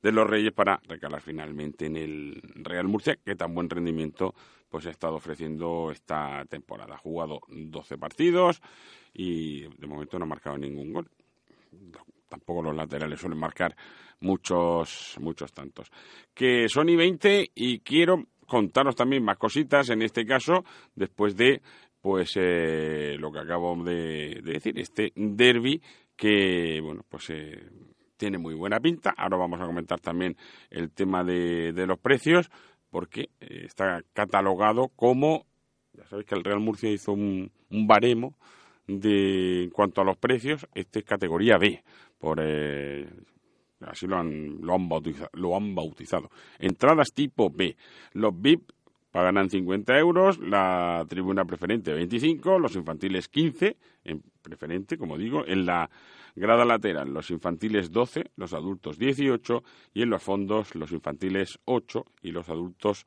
de 0.01 0.11
los 0.11 0.29
Reyes 0.29 0.53
para 0.53 0.79
recalar 0.87 1.21
finalmente 1.21 1.85
en 1.85 1.95
el 1.95 2.41
Real 2.55 2.87
Murcia, 2.87 3.17
que 3.23 3.35
tan 3.35 3.53
buen 3.53 3.69
rendimiento 3.69 4.33
pues 4.69 4.85
ha 4.87 4.89
estado 4.89 5.15
ofreciendo 5.15 5.91
esta 5.91 6.43
temporada. 6.45 6.95
Ha 6.95 6.99
jugado 6.99 7.39
12 7.47 7.97
partidos 7.97 8.61
y 9.13 9.61
de 9.61 9.87
momento 9.87 10.19
no 10.19 10.25
ha 10.25 10.29
marcado 10.29 10.57
ningún 10.57 10.91
gol. 10.93 11.09
Tampoco 12.27 12.63
los 12.63 12.75
laterales 12.75 13.19
suelen 13.19 13.39
marcar 13.39 13.75
muchos, 14.19 15.15
muchos 15.19 15.53
tantos. 15.53 15.91
Que 16.33 16.67
son 16.67 16.89
y 16.89 16.95
20 16.95 17.51
y 17.55 17.79
quiero 17.79 18.25
contaros 18.47 18.95
también 18.95 19.23
más 19.23 19.37
cositas 19.37 19.89
en 19.89 20.01
este 20.01 20.25
caso, 20.25 20.63
después 20.95 21.35
de 21.35 21.61
pues 22.01 22.33
eh, 22.35 23.15
lo 23.17 23.31
que 23.31 23.39
acabo 23.39 23.83
de, 23.83 24.39
decir, 24.43 24.77
este 24.79 25.11
derby 25.15 25.81
que, 26.15 26.79
bueno, 26.79 27.03
pues 27.09 27.31
eh, 27.31 27.67
tiene 28.17 28.37
muy 28.37 28.53
buena 28.53 28.79
pinta. 28.79 29.13
Ahora 29.17 29.37
vamos 29.37 29.61
a 29.61 29.65
comentar 29.65 29.99
también 29.99 30.35
el 30.69 30.91
tema 30.91 31.23
de, 31.23 31.73
los 31.87 31.99
precios, 31.99 32.49
porque 32.89 33.29
eh, 33.39 33.63
está 33.65 34.01
catalogado 34.13 34.89
como, 34.95 35.45
ya 35.93 36.05
sabéis 36.07 36.27
que 36.27 36.35
el 36.35 36.43
Real 36.43 36.59
Murcia 36.59 36.91
hizo 36.91 37.13
un, 37.13 37.51
baremo 37.69 38.35
de 38.87 39.63
en 39.63 39.69
cuanto 39.71 40.01
a 40.01 40.05
los 40.05 40.17
precios, 40.17 40.67
este 40.75 40.99
es 40.99 41.05
categoría 41.05 41.57
B, 41.57 41.83
por 42.19 42.39
eh, 42.41 43.09
así 43.81 44.07
lo 44.07 44.17
han, 44.17 44.61
lo 44.61 44.75
han, 44.75 44.87
bautizado, 44.87 45.29
lo 45.33 45.55
han 45.57 45.75
bautizado. 45.75 46.29
Entradas 46.59 47.09
tipo 47.13 47.49
B. 47.49 47.75
Los 48.13 48.39
VIP 48.39 48.71
pagarán 49.15 49.49
50 49.49 49.97
euros, 49.97 50.39
la 50.39 51.05
tribuna 51.07 51.45
preferente 51.45 51.93
25, 51.93 52.59
los 52.59 52.75
infantiles 52.75 53.29
15, 53.29 53.77
en 54.03 54.21
preferente, 54.41 54.97
como 54.97 55.17
digo, 55.17 55.45
en 55.47 55.65
la 55.65 55.89
Grada 56.35 56.65
lateral, 56.65 57.13
los 57.13 57.31
infantiles 57.31 57.93
12, 57.93 58.31
los 58.35 58.51
adultos 58.51 58.99
18 58.99 59.63
y 59.93 60.01
en 60.01 60.09
los 60.09 60.21
fondos 60.21 60.75
los 60.75 60.91
infantiles 60.91 61.59
8 61.63 62.03
y 62.23 62.31
los 62.31 62.49
adultos 62.49 63.05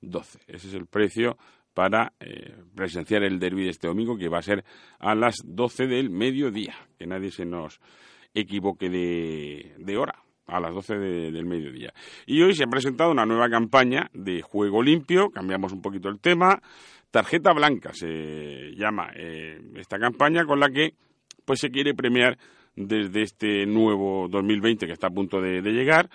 12. 0.00 0.38
Ese 0.46 0.68
es 0.68 0.74
el 0.74 0.86
precio 0.86 1.36
para 1.74 2.12
eh, 2.20 2.54
presenciar 2.76 3.24
el 3.24 3.40
derby 3.40 3.64
de 3.64 3.70
este 3.70 3.88
domingo 3.88 4.16
que 4.16 4.28
va 4.28 4.38
a 4.38 4.42
ser 4.42 4.64
a 5.00 5.16
las 5.16 5.38
12 5.44 5.88
del 5.88 6.08
mediodía. 6.08 6.76
Que 6.96 7.08
nadie 7.08 7.32
se 7.32 7.44
nos 7.44 7.80
equivoque 8.32 8.88
de, 8.88 9.96
hora 9.96 10.22
a 10.48 10.60
las 10.60 10.74
12 10.74 10.98
del 10.98 11.46
mediodía. 11.46 11.92
Y 12.26 12.42
hoy 12.42 12.54
se 12.54 12.64
ha 12.64 12.68
presentado 12.68 13.10
una 13.12 13.26
nueva 13.26 13.48
campaña 13.48 14.10
de 14.12 14.42
juego 14.42 14.82
limpio, 14.82 15.30
cambiamos 15.30 15.72
un 15.72 15.82
poquito 15.82 16.08
el 16.08 16.18
tema, 16.18 16.60
tarjeta 17.10 17.52
blanca 17.52 17.92
se 17.92 18.72
llama 18.74 19.10
eh, 19.14 19.60
esta 19.76 19.98
campaña 19.98 20.44
con 20.44 20.60
la 20.60 20.68
que 20.70 20.94
pues 21.44 21.60
se 21.60 21.70
quiere 21.70 21.94
premiar 21.94 22.38
desde 22.76 23.22
este 23.22 23.66
nuevo 23.66 24.28
2020 24.28 24.86
que 24.86 24.92
está 24.92 25.08
a 25.08 25.10
punto 25.10 25.40
de, 25.40 25.60
llegar, 25.62 26.08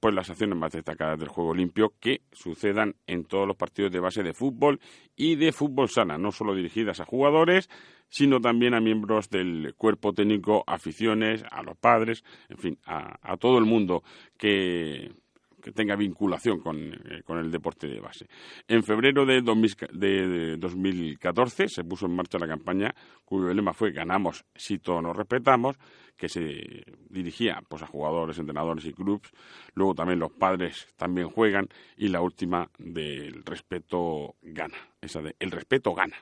pues 0.00 0.14
las 0.14 0.28
acciones 0.28 0.58
más 0.58 0.72
destacadas 0.72 1.18
del 1.18 1.28
juego 1.28 1.54
limpio 1.54 1.92
que 2.00 2.22
sucedan 2.32 2.96
en 3.06 3.24
todos 3.24 3.46
los 3.46 3.56
partidos 3.56 3.92
de 3.92 4.00
base 4.00 4.22
de 4.22 4.34
fútbol 4.34 4.80
y 5.14 5.36
de 5.36 5.52
fútbol 5.52 5.88
sana, 5.88 6.18
no 6.18 6.32
solo 6.32 6.54
dirigidas 6.54 7.00
a 7.00 7.04
jugadores, 7.04 7.68
sino 8.10 8.40
también 8.40 8.74
a 8.74 8.80
miembros 8.80 9.30
del 9.30 9.74
cuerpo 9.76 10.12
técnico, 10.12 10.64
aficiones, 10.66 11.42
a 11.50 11.62
los 11.62 11.76
padres, 11.76 12.24
en 12.48 12.58
fin, 12.58 12.78
a, 12.84 13.36
todo 13.38 13.56
el 13.58 13.64
mundo 13.64 14.02
que 14.36 15.12
que 15.60 15.72
tenga 15.72 15.94
vinculación 15.94 16.60
con, 16.60 16.78
eh, 16.78 17.22
con, 17.22 17.36
el 17.36 17.50
deporte 17.50 17.86
de 17.86 18.00
base. 18.00 18.26
En 18.66 18.82
febrero 18.82 19.26
de, 19.26 19.42
de, 19.42 20.56
2014 20.56 21.68
se 21.68 21.84
puso 21.84 22.06
en 22.06 22.16
marcha 22.16 22.38
la 22.38 22.48
campaña 22.48 22.94
cuyo 23.26 23.52
lema 23.52 23.74
fue 23.74 23.92
ganamos 23.92 24.46
si 24.54 24.78
todos 24.78 25.02
nos 25.02 25.14
respetamos, 25.14 25.76
que 26.16 26.30
se 26.30 26.82
dirigía 27.10 27.62
pues, 27.68 27.82
a 27.82 27.86
jugadores, 27.86 28.38
entrenadores 28.38 28.86
y 28.86 28.94
clubes. 28.94 29.30
Luego 29.74 29.94
también 29.94 30.18
los 30.18 30.32
padres 30.32 30.88
también 30.96 31.28
juegan 31.28 31.68
y 31.94 32.08
la 32.08 32.22
última 32.22 32.70
del 32.78 33.44
respeto 33.44 34.36
gana, 34.40 34.78
esa 35.02 35.20
de 35.20 35.36
el 35.38 35.50
respeto 35.50 35.92
gana 35.92 36.16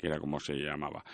que 0.00 0.06
era 0.06 0.18
como 0.18 0.40
se 0.40 0.54
llamaba. 0.54 1.04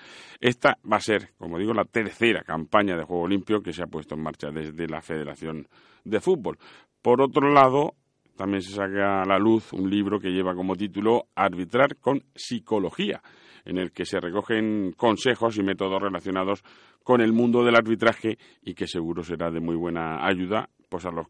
Esta 0.40 0.78
va 0.90 0.98
a 0.98 1.00
ser, 1.00 1.30
como 1.36 1.58
digo, 1.58 1.74
la 1.74 1.84
tercera 1.84 2.42
campaña 2.42 2.96
de 2.96 3.02
juego 3.02 3.26
limpio 3.26 3.60
que 3.60 3.72
se 3.72 3.82
ha 3.82 3.88
puesto 3.88 4.14
en 4.14 4.22
marcha 4.22 4.50
desde 4.52 4.86
la 4.86 5.02
Federación 5.02 5.66
de 6.04 6.20
Fútbol. 6.20 6.56
Por 7.02 7.20
otro 7.20 7.52
lado, 7.52 7.94
también 8.36 8.62
se 8.62 8.72
saca 8.72 9.22
a 9.22 9.26
la 9.26 9.38
luz 9.38 9.72
un 9.72 9.90
libro 9.90 10.20
que 10.20 10.30
lleva 10.30 10.54
como 10.54 10.76
título 10.76 11.26
Arbitrar 11.34 11.96
con 11.96 12.22
psicología, 12.32 13.20
en 13.64 13.78
el 13.78 13.90
que 13.90 14.04
se 14.04 14.20
recogen 14.20 14.92
consejos 14.96 15.58
y 15.58 15.64
métodos 15.64 16.00
relacionados 16.00 16.62
con 17.02 17.20
el 17.20 17.32
mundo 17.32 17.64
del 17.64 17.74
arbitraje 17.74 18.38
y 18.62 18.74
que 18.74 18.86
seguro 18.86 19.24
será 19.24 19.50
de 19.50 19.58
muy 19.58 19.74
buena 19.74 20.24
ayuda 20.24 20.68
pues 20.88 21.04
a 21.06 21.10
los 21.10 21.26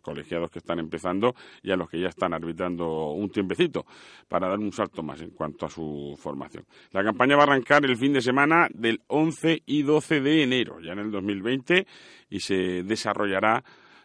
colegiados 0.00 0.50
que 0.50 0.58
están 0.58 0.78
empezando 0.78 1.34
y 1.62 1.70
a 1.70 1.76
los 1.76 1.88
que 1.88 2.00
ya 2.00 2.08
están 2.08 2.32
arbitrando 2.32 3.10
un 3.10 3.30
tiempecito 3.30 3.84
para 4.28 4.48
dar 4.48 4.58
un 4.58 4.72
salto 4.72 5.02
más 5.02 5.20
en 5.20 5.30
cuanto 5.30 5.66
a 5.66 5.70
su 5.70 6.16
formación. 6.18 6.64
La 6.92 7.02
campaña 7.02 7.36
va 7.36 7.42
a 7.42 7.46
arrancar 7.46 7.84
el 7.84 7.96
fin 7.96 8.12
de 8.12 8.20
semana 8.20 8.68
del 8.72 9.02
11 9.08 9.62
y 9.66 9.82
12 9.82 10.20
de 10.20 10.42
enero, 10.42 10.80
ya 10.80 10.92
en 10.92 11.00
el 11.00 11.10
2020, 11.10 11.86
y 12.30 12.40
se 12.40 12.82
desarrollará 12.82 13.62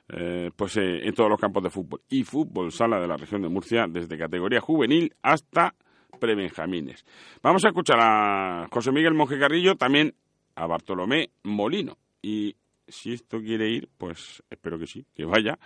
eh, 0.10 0.51
pues 0.55 0.77
eh, 0.77 1.05
en 1.05 1.13
todos 1.13 1.29
los 1.29 1.39
campos 1.39 1.63
de 1.63 1.69
fútbol 1.69 2.01
y 2.10 2.24
fútbol 2.24 2.72
sala 2.72 3.00
de 3.00 3.07
la 3.07 3.17
región 3.17 3.41
de 3.41 3.50
Murcia, 3.50 3.88
desde 3.89 4.17
categoría 4.17 4.62
juvenil 4.62 5.13
hasta 5.22 5.75
prebenjamines. 6.19 7.05
Vamos 7.43 7.63
a 7.65 7.69
escuchar 7.69 8.00
a 8.00 8.67
José 8.72 8.91
Miguel 8.91 9.13
Monje 9.13 9.38
Carrillo, 9.38 9.75
también 9.75 10.15
a 10.55 10.65
Bartolomé 10.65 11.29
Molino 11.43 11.98
y 12.22 12.55
si 12.88 13.13
esto 13.13 13.39
quiere 13.39 13.70
ir, 13.70 13.89
pues 13.98 14.44
espero 14.50 14.79
que 14.79 14.88
sí, 14.88 15.06
que 15.13 15.25
vaya 15.25 15.58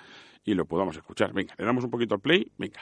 y 0.44 0.54
lo 0.54 0.66
podamos 0.66 0.96
escuchar. 0.96 1.34
Venga, 1.34 1.54
le 1.58 1.66
damos 1.66 1.84
un 1.84 1.92
poquito 1.92 2.16
al 2.16 2.22
play, 2.22 2.52
venga. 2.58 2.82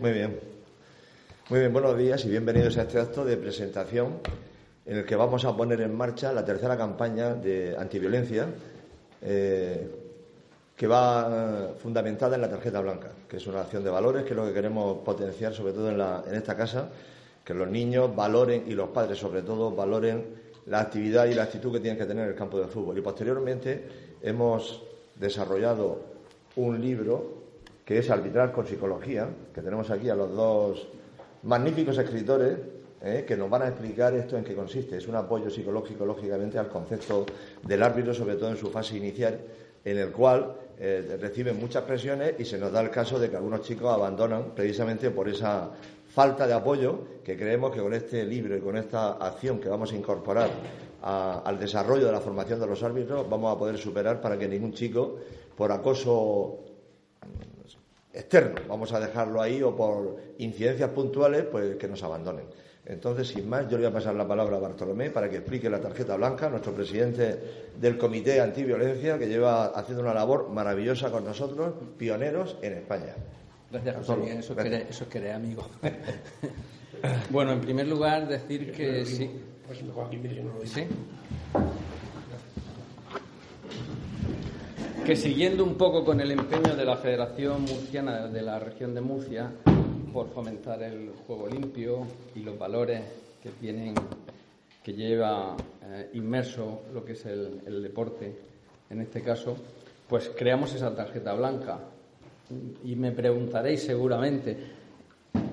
Muy 0.00 0.12
bien. 0.12 0.38
Muy 1.50 1.60
bien, 1.60 1.72
buenos 1.72 1.96
días 1.98 2.24
y 2.24 2.30
bienvenidos 2.30 2.78
a 2.78 2.82
este 2.82 2.98
acto 2.98 3.24
de 3.24 3.36
presentación 3.36 4.20
en 4.86 4.98
el 4.98 5.04
que 5.04 5.16
vamos 5.16 5.44
a 5.44 5.56
poner 5.56 5.80
en 5.80 5.94
marcha 5.94 6.32
la 6.32 6.44
tercera 6.44 6.76
campaña 6.76 7.34
de 7.34 7.76
antiviolencia 7.78 8.48
eh, 9.20 9.90
que 10.76 10.86
va 10.86 11.74
fundamentada 11.78 12.36
en 12.36 12.42
la 12.42 12.50
tarjeta 12.50 12.80
blanca, 12.80 13.12
que 13.28 13.36
es 13.36 13.46
una 13.46 13.62
acción 13.62 13.84
de 13.84 13.90
valores, 13.90 14.24
que 14.24 14.30
es 14.30 14.36
lo 14.36 14.46
que 14.46 14.52
queremos 14.52 14.98
potenciar 14.98 15.52
sobre 15.52 15.72
todo 15.72 15.90
en, 15.90 16.00
en 16.30 16.34
esta 16.34 16.56
casa 16.56 16.90
que 17.44 17.54
los 17.54 17.68
niños 17.68 18.14
valoren 18.14 18.64
y 18.66 18.72
los 18.72 18.88
padres 18.88 19.18
sobre 19.18 19.42
todo 19.42 19.70
valoren 19.70 20.42
la 20.66 20.80
actividad 20.80 21.26
y 21.26 21.34
la 21.34 21.44
actitud 21.44 21.72
que 21.72 21.80
tienen 21.80 21.98
que 21.98 22.06
tener 22.06 22.24
en 22.24 22.30
el 22.30 22.36
campo 22.36 22.58
de 22.58 22.66
fútbol. 22.68 22.96
Y 22.96 23.02
posteriormente 23.02 23.84
hemos 24.22 24.82
desarrollado 25.14 26.00
un 26.56 26.80
libro 26.80 27.44
que 27.84 27.98
es 27.98 28.08
Arbitrar 28.10 28.50
con 28.52 28.66
Psicología, 28.66 29.28
que 29.54 29.60
tenemos 29.60 29.90
aquí 29.90 30.08
a 30.08 30.14
los 30.14 30.34
dos 30.34 30.88
magníficos 31.42 31.98
escritores 31.98 32.58
eh, 33.02 33.24
que 33.28 33.36
nos 33.36 33.50
van 33.50 33.62
a 33.62 33.68
explicar 33.68 34.14
esto 34.14 34.38
en 34.38 34.44
qué 34.44 34.54
consiste. 34.54 34.96
Es 34.96 35.06
un 35.06 35.14
apoyo 35.14 35.50
psicológico, 35.50 36.06
lógicamente, 36.06 36.58
al 36.58 36.68
concepto 36.68 37.26
del 37.62 37.82
árbitro, 37.82 38.14
sobre 38.14 38.36
todo 38.36 38.48
en 38.48 38.56
su 38.56 38.70
fase 38.70 38.96
inicial, 38.96 39.38
en 39.84 39.98
el 39.98 40.10
cual 40.10 40.56
eh, 40.78 41.16
reciben 41.20 41.58
muchas 41.58 41.84
presiones 41.84 42.34
y 42.38 42.44
se 42.44 42.58
nos 42.58 42.72
da 42.72 42.80
el 42.80 42.90
caso 42.90 43.18
de 43.18 43.30
que 43.30 43.36
algunos 43.36 43.62
chicos 43.62 43.92
abandonan 43.92 44.54
precisamente 44.54 45.10
por 45.10 45.28
esa 45.28 45.70
falta 46.08 46.46
de 46.46 46.52
apoyo 46.52 47.22
que 47.24 47.36
creemos 47.36 47.72
que 47.72 47.80
con 47.80 47.94
este 47.94 48.24
libro 48.24 48.56
y 48.56 48.60
con 48.60 48.76
esta 48.76 49.12
acción 49.12 49.60
que 49.60 49.68
vamos 49.68 49.92
a 49.92 49.96
incorporar 49.96 50.50
al 51.02 51.58
desarrollo 51.58 52.06
de 52.06 52.12
la 52.12 52.20
formación 52.20 52.58
de 52.58 52.66
los 52.66 52.82
árbitros 52.82 53.28
vamos 53.28 53.54
a 53.54 53.58
poder 53.58 53.76
superar 53.76 54.20
para 54.20 54.38
que 54.38 54.48
ningún 54.48 54.72
chico 54.72 55.18
por 55.56 55.70
acoso 55.70 56.60
externo, 58.14 58.60
vamos 58.68 58.92
a 58.92 59.00
dejarlo 59.00 59.42
ahí, 59.42 59.62
o 59.62 59.74
por 59.74 60.16
incidencias 60.38 60.90
puntuales, 60.90 61.44
pues 61.50 61.76
que 61.76 61.88
nos 61.88 62.02
abandonen. 62.02 62.46
Entonces, 62.86 63.28
sin 63.28 63.48
más, 63.48 63.64
yo 63.68 63.78
le 63.78 63.84
voy 63.84 63.86
a 63.86 63.92
pasar 63.94 64.14
la 64.14 64.28
palabra 64.28 64.56
a 64.56 64.60
Bartolomé 64.60 65.10
para 65.10 65.30
que 65.30 65.36
explique 65.36 65.70
la 65.70 65.80
tarjeta 65.80 66.16
blanca, 66.16 66.50
nuestro 66.50 66.74
presidente 66.74 67.38
del 67.80 67.96
Comité 67.96 68.40
Antiviolencia, 68.40 69.18
que 69.18 69.26
lleva 69.26 69.66
haciendo 69.66 70.02
una 70.02 70.12
labor 70.12 70.50
maravillosa 70.50 71.10
con 71.10 71.24
nosotros, 71.24 71.72
pioneros 71.96 72.58
en 72.60 72.74
España. 72.74 73.14
Gracias, 73.70 73.96
José 73.96 74.38
Eso, 74.38 75.04
es 75.04 75.08
querer, 75.08 75.32
amigo. 75.32 75.66
bueno, 77.30 77.52
en 77.52 77.60
primer 77.60 77.88
lugar, 77.88 78.28
decir 78.28 78.70
que 78.72 79.04
sí. 79.06 79.30
Pues 79.66 79.82
¿Sí? 80.64 80.86
Que 85.06 85.16
siguiendo 85.16 85.64
un 85.64 85.76
poco 85.76 86.04
con 86.04 86.20
el 86.20 86.30
empeño 86.30 86.76
de 86.76 86.84
la 86.84 86.96
Federación 86.96 87.62
Murciana 87.62 88.26
de 88.28 88.42
la 88.42 88.58
región 88.58 88.94
de 88.94 89.00
Murcia 89.00 89.52
por 90.14 90.30
fomentar 90.30 90.82
el 90.82 91.10
juego 91.26 91.48
limpio 91.48 92.06
y 92.34 92.40
los 92.40 92.58
valores 92.58 93.02
que 93.42 93.50
tienen, 93.50 93.94
que 94.82 94.94
lleva 94.94 95.56
eh, 95.82 96.08
inmerso 96.14 96.84
lo 96.94 97.04
que 97.04 97.12
es 97.12 97.26
el 97.26 97.82
deporte, 97.82 98.34
en 98.90 99.00
este 99.00 99.20
caso, 99.22 99.56
pues 100.08 100.30
creamos 100.36 100.72
esa 100.74 100.94
tarjeta 100.94 101.34
blanca 101.34 101.80
y 102.84 102.94
me 102.94 103.10
preguntaréis 103.10 103.82
seguramente, 103.82 104.56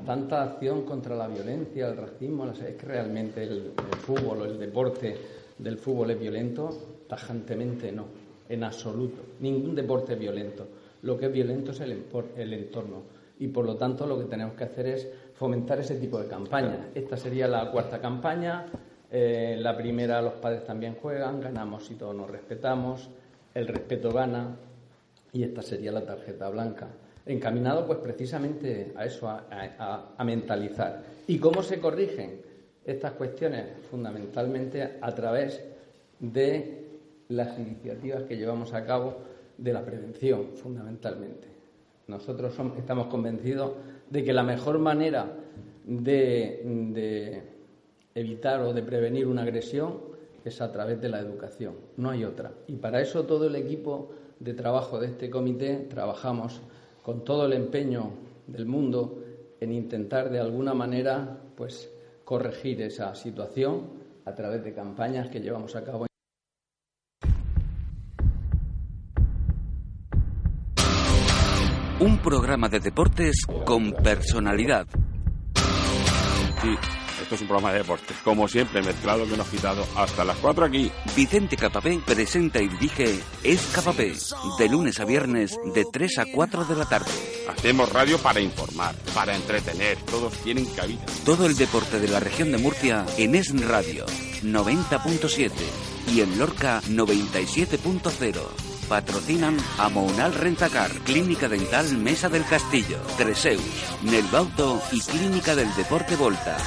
¿tanta 0.06 0.44
acción 0.44 0.84
contra 0.84 1.16
la 1.16 1.28
violencia, 1.28 1.88
el 1.88 1.98
racismo? 1.98 2.46
¿Es 2.52 2.76
que 2.76 2.86
realmente 2.86 3.44
el, 3.44 3.72
fútbol 4.06 4.42
o 4.42 4.46
el 4.46 4.60
deporte 4.60 5.16
del 5.58 5.78
fútbol 5.78 6.12
es 6.12 6.20
violento? 6.20 6.70
Tajantemente 7.08 7.92
no, 7.92 8.06
en 8.48 8.64
absoluto. 8.64 9.22
Ningún 9.40 9.74
deporte 9.74 10.14
es 10.14 10.20
violento. 10.20 10.68
Lo 11.02 11.18
que 11.18 11.28
es 11.28 11.34
violento 11.34 11.72
es 11.72 11.80
el, 11.80 12.04
el 12.38 12.54
entorno. 12.54 13.04
Y 13.42 13.48
por 13.48 13.66
lo 13.66 13.76
tanto 13.76 14.06
lo 14.06 14.20
que 14.20 14.26
tenemos 14.26 14.54
que 14.54 14.66
hacer 14.66 14.86
es 14.86 15.08
fomentar 15.34 15.80
ese 15.80 15.96
tipo 15.96 16.20
de 16.20 16.28
campañas. 16.28 16.78
Esta 16.94 17.18
sería 17.18 17.48
la 17.48 17.72
cuarta 17.72 18.00
campaña. 18.00 18.68
Eh, 19.10 19.58
la 19.60 19.76
primera, 19.76 20.22
los 20.22 20.34
padres 20.34 20.64
también 20.64 20.94
juegan, 20.94 21.42
ganamos 21.42 21.90
y 21.90 21.96
todos 21.96 22.14
nos 22.14 22.30
respetamos. 22.30 23.10
El 23.56 23.68
respeto 23.68 24.12
gana, 24.12 24.56
y 25.34 25.42
esta 25.42 25.64
sería 25.64 25.92
la 25.92 26.06
tarjeta 26.06 26.50
blanca. 26.50 26.90
Encaminado 27.26 27.88
pues 27.88 27.98
precisamente 27.98 28.94
a 28.96 29.06
eso, 29.06 29.28
a, 29.28 30.24
mentalizar. 30.24 31.02
¿Y 31.26 31.40
cómo 31.40 31.64
se 31.64 31.80
corrigen 31.80 32.44
estas 32.86 33.14
cuestiones? 33.14 33.66
Fundamentalmente 33.90 35.00
a 35.02 35.16
través 35.16 35.64
de 36.20 37.00
las 37.30 37.58
iniciativas 37.58 38.22
que 38.22 38.38
llevamos 38.38 38.72
a 38.76 38.86
cabo 38.86 39.18
de 39.58 39.74
la 39.74 39.84
prevención, 39.84 40.50
fundamentalmente. 40.54 41.51
Nosotros 42.08 42.54
estamos 42.78 43.08
convencidos 43.08 43.72
de 44.10 44.24
que 44.24 44.34
la 44.34 44.44
mejor 44.44 44.80
manera 44.80 45.32
de, 45.86 46.62
de, 46.94 47.44
evitar 48.14 48.62
o 48.62 48.74
de 48.74 48.84
prevenir 48.84 49.28
una 49.28 49.44
agresión 49.44 50.12
es 50.44 50.60
a 50.62 50.72
través 50.72 51.00
de 51.00 51.10
la 51.10 51.20
educación, 51.20 51.76
no 51.98 52.10
hay 52.10 52.26
otra. 52.26 52.52
Y 52.68 52.76
para 52.76 53.02
eso 53.02 53.24
todo 53.26 53.48
el 53.48 53.56
equipo 53.56 54.12
de 54.40 54.54
trabajo 54.54 55.00
de 55.00 55.08
este 55.08 55.30
comité 55.30 55.86
trabajamos 55.90 56.62
con 57.04 57.24
todo 57.24 57.46
el 57.46 57.54
empeño 57.54 58.12
del 58.48 58.66
mundo 58.66 59.24
en 59.60 59.72
intentar 59.72 60.30
de 60.30 60.40
alguna 60.40 60.74
manera 60.74 61.38
pues 61.56 61.92
corregir 62.26 62.82
esa 62.82 63.14
situación 63.16 64.02
a 64.26 64.34
través 64.34 64.64
de 64.64 64.74
campañas 64.74 65.30
que 65.30 65.40
llevamos 65.40 65.76
a 65.76 65.84
cabo. 65.84 66.11
Programa 72.22 72.70
de 72.70 72.80
deportes 72.80 73.46
con 73.66 73.92
personalidad. 73.92 74.88
Esto 77.22 77.36
es 77.36 77.42
un 77.42 77.48
programa 77.48 77.72
de 77.72 77.80
deportes, 77.80 78.18
como 78.24 78.48
siempre, 78.48 78.82
mezclado 78.82 79.28
que 79.28 79.38
nos 79.38 79.48
quitado 79.48 79.86
hasta 79.96 80.24
las 80.24 80.38
4 80.38 80.66
aquí. 80.66 80.92
Vicente 81.16 81.56
Capapé 81.56 82.00
presenta 82.06 82.62
y 82.62 82.68
dirige 82.68 83.20
Es 83.44 83.72
Capapé, 83.74 84.14
de 84.58 84.70
lunes 84.70 85.00
a 85.00 85.06
viernes, 85.06 85.58
de 85.74 85.86
3 85.92 86.18
a 86.20 86.26
4 86.34 86.66
de 86.66 86.76
la 86.76 86.86
tarde. 86.86 87.12
Hacemos 87.50 87.92
radio 87.92 88.18
para 88.18 88.40
informar, 88.40 88.96
para 89.14 89.36
entretener, 89.36 89.98
todos 90.00 90.34
tienen 90.44 90.66
cabida. 90.66 91.06
Todo 91.26 91.46
el 91.46 91.56
deporte 91.56 92.00
de 92.00 92.08
la 92.08 92.20
región 92.20 92.52
de 92.52 92.58
Murcia 92.58 93.06
en 93.18 93.36
Es 93.36 93.54
Radio, 93.68 94.06
90.7 94.44 95.52
y 96.14 96.22
en 96.22 96.38
Lorca 96.38 96.82
97.0. 96.84 98.71
Patrocinan 98.92 99.56
a 99.78 99.88
Mounal 99.88 100.34
Rentacar, 100.34 100.92
Clínica 101.06 101.48
Dental 101.48 101.98
Mesa 101.98 102.28
del 102.28 102.44
Castillo, 102.44 102.98
Treseus, 103.16 103.64
Nelbauto 104.02 104.82
y 104.92 105.00
Clínica 105.00 105.56
del 105.56 105.74
Deporte 105.76 106.18
Volta. 106.18 106.58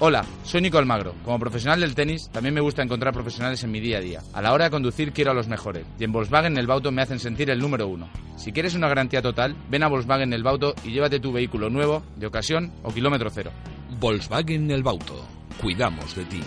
Hola, 0.00 0.24
soy 0.44 0.60
Nico 0.60 0.78
Almagro. 0.78 1.12
Como 1.24 1.40
profesional 1.40 1.80
del 1.80 1.96
tenis, 1.96 2.30
también 2.30 2.54
me 2.54 2.60
gusta 2.60 2.84
encontrar 2.84 3.12
profesionales 3.12 3.64
en 3.64 3.72
mi 3.72 3.80
día 3.80 3.98
a 3.98 4.00
día. 4.00 4.20
A 4.32 4.40
la 4.40 4.52
hora 4.52 4.66
de 4.66 4.70
conducir 4.70 5.12
quiero 5.12 5.32
a 5.32 5.34
los 5.34 5.48
mejores. 5.48 5.84
Y 5.98 6.04
en 6.04 6.12
Volkswagen 6.12 6.56
El 6.56 6.68
Bauto 6.68 6.92
me 6.92 7.02
hacen 7.02 7.18
sentir 7.18 7.50
el 7.50 7.58
número 7.58 7.88
uno. 7.88 8.08
Si 8.36 8.52
quieres 8.52 8.76
una 8.76 8.86
garantía 8.86 9.22
total, 9.22 9.56
ven 9.68 9.82
a 9.82 9.88
Volkswagen 9.88 10.32
El 10.32 10.44
Bauto 10.44 10.72
y 10.84 10.92
llévate 10.92 11.18
tu 11.18 11.32
vehículo 11.32 11.68
nuevo, 11.68 12.04
de 12.14 12.28
ocasión 12.28 12.72
o 12.84 12.94
kilómetro 12.94 13.28
cero. 13.28 13.50
Volkswagen 13.98 14.70
El 14.70 14.84
Bauto. 14.84 15.26
Cuidamos 15.60 16.14
de 16.14 16.24
ti. 16.26 16.42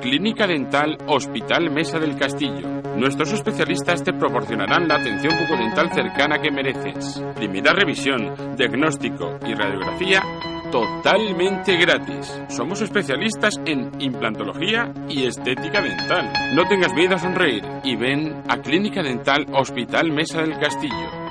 Clínica 0.00 0.46
Dental 0.46 0.96
Hospital 1.06 1.70
Mesa 1.70 1.98
del 1.98 2.16
Castillo. 2.16 2.73
Nuestros 2.96 3.32
especialistas 3.32 4.02
te 4.04 4.12
proporcionarán 4.12 4.86
la 4.86 4.96
atención 4.96 5.34
bucodental 5.40 5.92
cercana 5.92 6.38
que 6.40 6.50
mereces. 6.50 7.22
Primera 7.34 7.72
revisión, 7.72 8.56
diagnóstico 8.56 9.38
y 9.46 9.54
radiografía 9.54 10.22
totalmente 10.70 11.76
gratis. 11.76 12.40
Somos 12.48 12.80
especialistas 12.82 13.60
en 13.64 13.90
implantología 14.00 14.92
y 15.08 15.24
estética 15.24 15.80
dental. 15.80 16.32
No 16.54 16.66
tengas 16.66 16.92
miedo 16.94 17.14
a 17.14 17.18
sonreír 17.18 17.62
y 17.84 17.94
ven 17.96 18.42
a 18.48 18.56
Clínica 18.58 19.02
Dental 19.02 19.46
Hospital 19.52 20.10
Mesa 20.10 20.42
del 20.42 20.58
Castillo. 20.58 21.23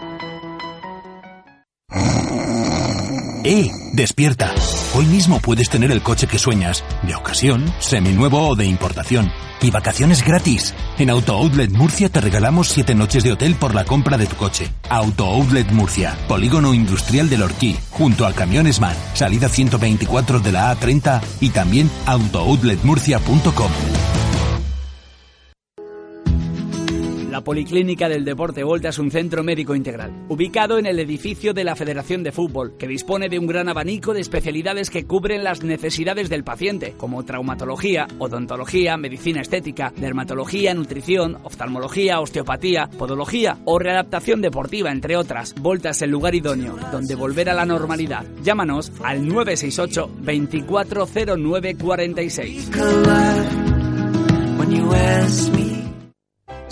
¡Eh! 3.45 3.69
¡Despierta! 3.91 4.55
Hoy 4.95 5.05
mismo 5.05 5.41
puedes 5.41 5.69
tener 5.69 5.91
el 5.91 6.01
coche 6.01 6.27
que 6.27 6.39
sueñas, 6.39 6.81
de 7.01 7.13
ocasión, 7.13 7.65
seminuevo 7.79 8.47
o 8.47 8.55
de 8.55 8.65
importación. 8.65 9.29
Y 9.61 9.69
vacaciones 9.69 10.25
gratis. 10.25 10.73
En 10.97 11.09
Auto 11.09 11.33
Outlet 11.33 11.69
Murcia 11.71 12.07
te 12.07 12.21
regalamos 12.21 12.69
7 12.69 12.95
noches 12.95 13.23
de 13.23 13.33
hotel 13.33 13.55
por 13.55 13.75
la 13.75 13.83
compra 13.83 14.17
de 14.17 14.27
tu 14.27 14.37
coche. 14.37 14.69
Auto 14.89 15.25
Outlet 15.25 15.69
Murcia, 15.71 16.17
Polígono 16.29 16.73
Industrial 16.73 17.29
del 17.29 17.43
Orquí, 17.43 17.77
junto 17.91 18.25
a 18.25 18.31
Camiones 18.31 18.79
Man, 18.79 18.95
salida 19.13 19.49
124 19.49 20.39
de 20.39 20.51
la 20.51 20.73
A30 20.73 21.21
y 21.41 21.49
también 21.49 21.91
autooutletmurcia.com. 22.05 24.22
La 27.33 27.43
Policlínica 27.43 28.07
del 28.07 28.23
Deporte 28.25 28.63
Volta 28.63 28.89
es 28.89 28.99
un 28.99 29.09
centro 29.09 29.43
médico 29.43 29.73
integral, 29.73 30.13
ubicado 30.29 30.77
en 30.77 30.85
el 30.85 30.99
edificio 30.99 31.51
de 31.51 31.63
la 31.63 31.75
Federación 31.75 32.21
de 32.21 32.31
Fútbol, 32.31 32.77
que 32.77 32.87
dispone 32.87 33.27
de 33.27 33.39
un 33.39 33.47
gran 33.47 33.69
abanico 33.69 34.13
de 34.13 34.21
especialidades 34.21 34.91
que 34.91 35.07
cubren 35.07 35.43
las 35.43 35.63
necesidades 35.63 36.29
del 36.29 36.43
paciente, 36.43 36.93
como 36.95 37.25
traumatología, 37.25 38.05
odontología, 38.19 38.97
medicina 38.97 39.41
estética, 39.41 39.91
dermatología, 39.97 40.75
nutrición, 40.75 41.39
oftalmología, 41.41 42.19
osteopatía, 42.19 42.87
podología 42.99 43.57
o 43.65 43.79
readaptación 43.79 44.39
deportiva, 44.39 44.91
entre 44.91 45.17
otras. 45.17 45.55
Volta 45.59 45.89
es 45.89 46.03
el 46.03 46.11
lugar 46.11 46.35
idóneo, 46.35 46.77
donde 46.91 47.15
volver 47.15 47.49
a 47.49 47.55
la 47.55 47.65
normalidad. 47.65 48.27
Llámanos 48.43 48.91
al 49.03 49.27
968 49.27 50.07
240946. 50.21 52.69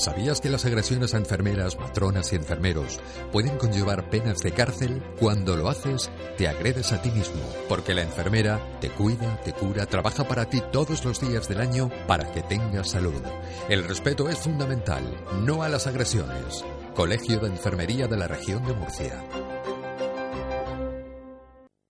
¿Sabías 0.01 0.41
que 0.41 0.49
las 0.49 0.65
agresiones 0.65 1.13
a 1.13 1.17
enfermeras, 1.17 1.77
matronas 1.77 2.33
y 2.33 2.35
enfermeros 2.35 2.99
pueden 3.31 3.55
conllevar 3.59 4.09
penas 4.09 4.39
de 4.39 4.51
cárcel? 4.51 5.03
Cuando 5.19 5.55
lo 5.55 5.69
haces, 5.69 6.09
te 6.39 6.47
agredes 6.47 6.91
a 6.91 7.03
ti 7.03 7.11
mismo, 7.11 7.39
porque 7.69 7.93
la 7.93 8.01
enfermera 8.01 8.79
te 8.79 8.89
cuida, 8.89 9.39
te 9.43 9.53
cura, 9.53 9.85
trabaja 9.85 10.27
para 10.27 10.49
ti 10.49 10.59
todos 10.71 11.05
los 11.05 11.21
días 11.21 11.47
del 11.47 11.61
año 11.61 11.91
para 12.07 12.31
que 12.31 12.41
tengas 12.41 12.89
salud. 12.89 13.21
El 13.69 13.83
respeto 13.83 14.27
es 14.27 14.39
fundamental, 14.39 15.03
no 15.45 15.61
a 15.61 15.69
las 15.69 15.85
agresiones. 15.85 16.65
Colegio 16.95 17.37
de 17.39 17.49
Enfermería 17.49 18.07
de 18.07 18.17
la 18.17 18.27
Región 18.27 18.65
de 18.65 18.73
Murcia. 18.73 19.23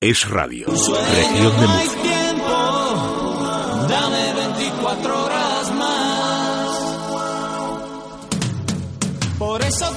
Es 0.01 0.29
Radio, 0.29 0.67
Región 0.67 1.61
de 1.61 1.67
Murcia. 1.67 2.33
Dame 3.87 4.33
24 4.33 5.23
horas 5.23 5.40
Por 9.41 9.59
eso 9.65 9.91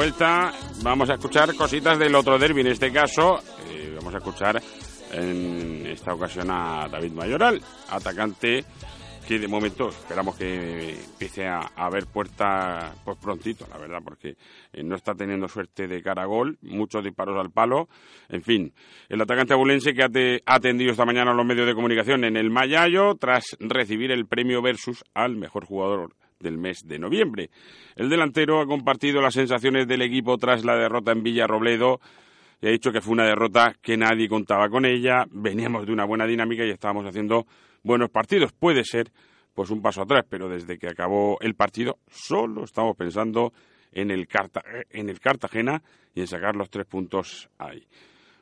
vuelta. 0.00 0.50
Vamos 0.82 1.10
a 1.10 1.14
escuchar 1.14 1.54
cositas 1.54 1.98
del 1.98 2.14
otro 2.14 2.38
derby. 2.38 2.62
En 2.62 2.68
este 2.68 2.90
caso, 2.90 3.38
eh, 3.68 3.92
vamos 3.94 4.14
a 4.14 4.16
escuchar 4.16 4.58
en 5.12 5.86
esta 5.88 6.14
ocasión 6.14 6.50
a 6.50 6.88
David 6.90 7.12
Mayoral, 7.12 7.60
atacante 7.90 8.64
que 9.28 9.38
de 9.38 9.46
momento 9.46 9.90
esperamos 9.90 10.38
que 10.38 10.94
empiece 10.94 11.46
a, 11.46 11.58
a 11.76 11.90
ver 11.90 12.06
puerta 12.06 12.94
pues 13.04 13.18
prontito, 13.18 13.66
la 13.70 13.76
verdad, 13.76 13.98
porque 14.02 14.38
eh, 14.72 14.82
no 14.82 14.96
está 14.96 15.14
teniendo 15.14 15.48
suerte 15.48 15.86
de 15.86 16.02
cara 16.02 16.22
a 16.22 16.26
gol, 16.26 16.56
muchos 16.62 17.04
disparos 17.04 17.38
al 17.38 17.50
palo, 17.50 17.90
en 18.30 18.42
fin. 18.42 18.72
El 19.06 19.20
atacante 19.20 19.52
abulense 19.52 19.92
que 19.92 20.02
ha 20.02 20.54
atendido 20.54 20.92
esta 20.92 21.04
mañana 21.04 21.32
a 21.32 21.34
los 21.34 21.44
medios 21.44 21.66
de 21.66 21.74
comunicación 21.74 22.24
en 22.24 22.38
el 22.38 22.48
Mayayo 22.48 23.16
tras 23.16 23.54
recibir 23.60 24.12
el 24.12 24.26
premio 24.26 24.62
Versus 24.62 25.04
al 25.12 25.36
mejor 25.36 25.66
jugador 25.66 26.14
del 26.40 26.58
mes 26.58 26.86
de 26.86 26.98
noviembre. 26.98 27.50
El 27.96 28.08
delantero 28.08 28.60
ha 28.60 28.66
compartido 28.66 29.20
las 29.20 29.34
sensaciones 29.34 29.86
del 29.86 30.02
equipo 30.02 30.36
tras 30.38 30.64
la 30.64 30.76
derrota 30.76 31.12
en 31.12 31.22
Villarrobledo 31.22 32.00
y 32.60 32.66
ha 32.66 32.70
dicho 32.70 32.90
que 32.92 33.00
fue 33.00 33.12
una 33.12 33.24
derrota 33.24 33.74
que 33.80 33.96
nadie 33.96 34.28
contaba 34.28 34.68
con 34.68 34.84
ella, 34.84 35.24
veníamos 35.30 35.86
de 35.86 35.92
una 35.92 36.04
buena 36.04 36.26
dinámica 36.26 36.64
y 36.64 36.70
estábamos 36.70 37.06
haciendo 37.06 37.46
buenos 37.82 38.10
partidos. 38.10 38.52
Puede 38.52 38.84
ser 38.84 39.10
pues 39.54 39.70
un 39.70 39.82
paso 39.82 40.02
atrás, 40.02 40.24
pero 40.28 40.48
desde 40.48 40.78
que 40.78 40.88
acabó 40.88 41.38
el 41.40 41.54
partido 41.54 41.98
solo 42.08 42.64
estamos 42.64 42.96
pensando 42.96 43.52
en 43.92 44.10
el, 44.10 44.26
Carta- 44.26 44.62
en 44.90 45.08
el 45.10 45.20
Cartagena 45.20 45.82
y 46.14 46.20
en 46.20 46.26
sacar 46.26 46.56
los 46.56 46.70
tres 46.70 46.86
puntos 46.86 47.48
ahí. 47.58 47.86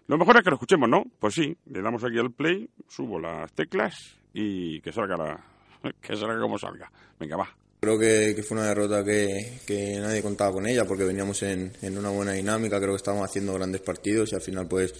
Lo 0.07 0.17
mejor 0.19 0.37
es 0.39 0.43
que 0.43 0.51
lo 0.51 0.57
escuchemos, 0.57 0.89
¿no? 0.89 1.05
Pues 1.19 1.35
sí, 1.35 1.57
le 1.67 1.83
damos 1.83 2.03
aquí 2.05 2.19
al 2.19 2.31
play, 2.33 2.69
subo 2.89 3.19
las 3.19 3.53
teclas 3.53 4.19
y 4.33 4.81
que 4.81 4.91
salga 4.93 5.17
la, 5.17 5.93
que 6.01 6.17
salga 6.17 6.41
como 6.41 6.59
salga. 6.59 6.91
Venga, 7.19 7.37
va. 7.37 7.49
Creo 7.81 7.99
que, 7.99 8.35
que 8.35 8.43
fue 8.43 8.57
una 8.59 8.69
derrota 8.69 9.05
que, 9.05 9.99
nadie 10.01 10.23
contaba 10.23 10.53
con 10.53 10.67
ella 10.67 10.85
porque 10.85 11.05
veníamos 11.05 11.43
en, 11.43 11.73
en 11.81 11.97
una 11.97 12.11
buena 12.11 12.33
dinámica, 12.33 12.79
creo 12.79 12.91
que 12.91 12.97
estábamos 12.97 13.29
haciendo 13.29 13.55
grandes 13.55 13.81
partidos 13.83 14.33
y 14.33 14.35
al 14.35 14.41
final 14.41 14.67
pues, 14.67 14.93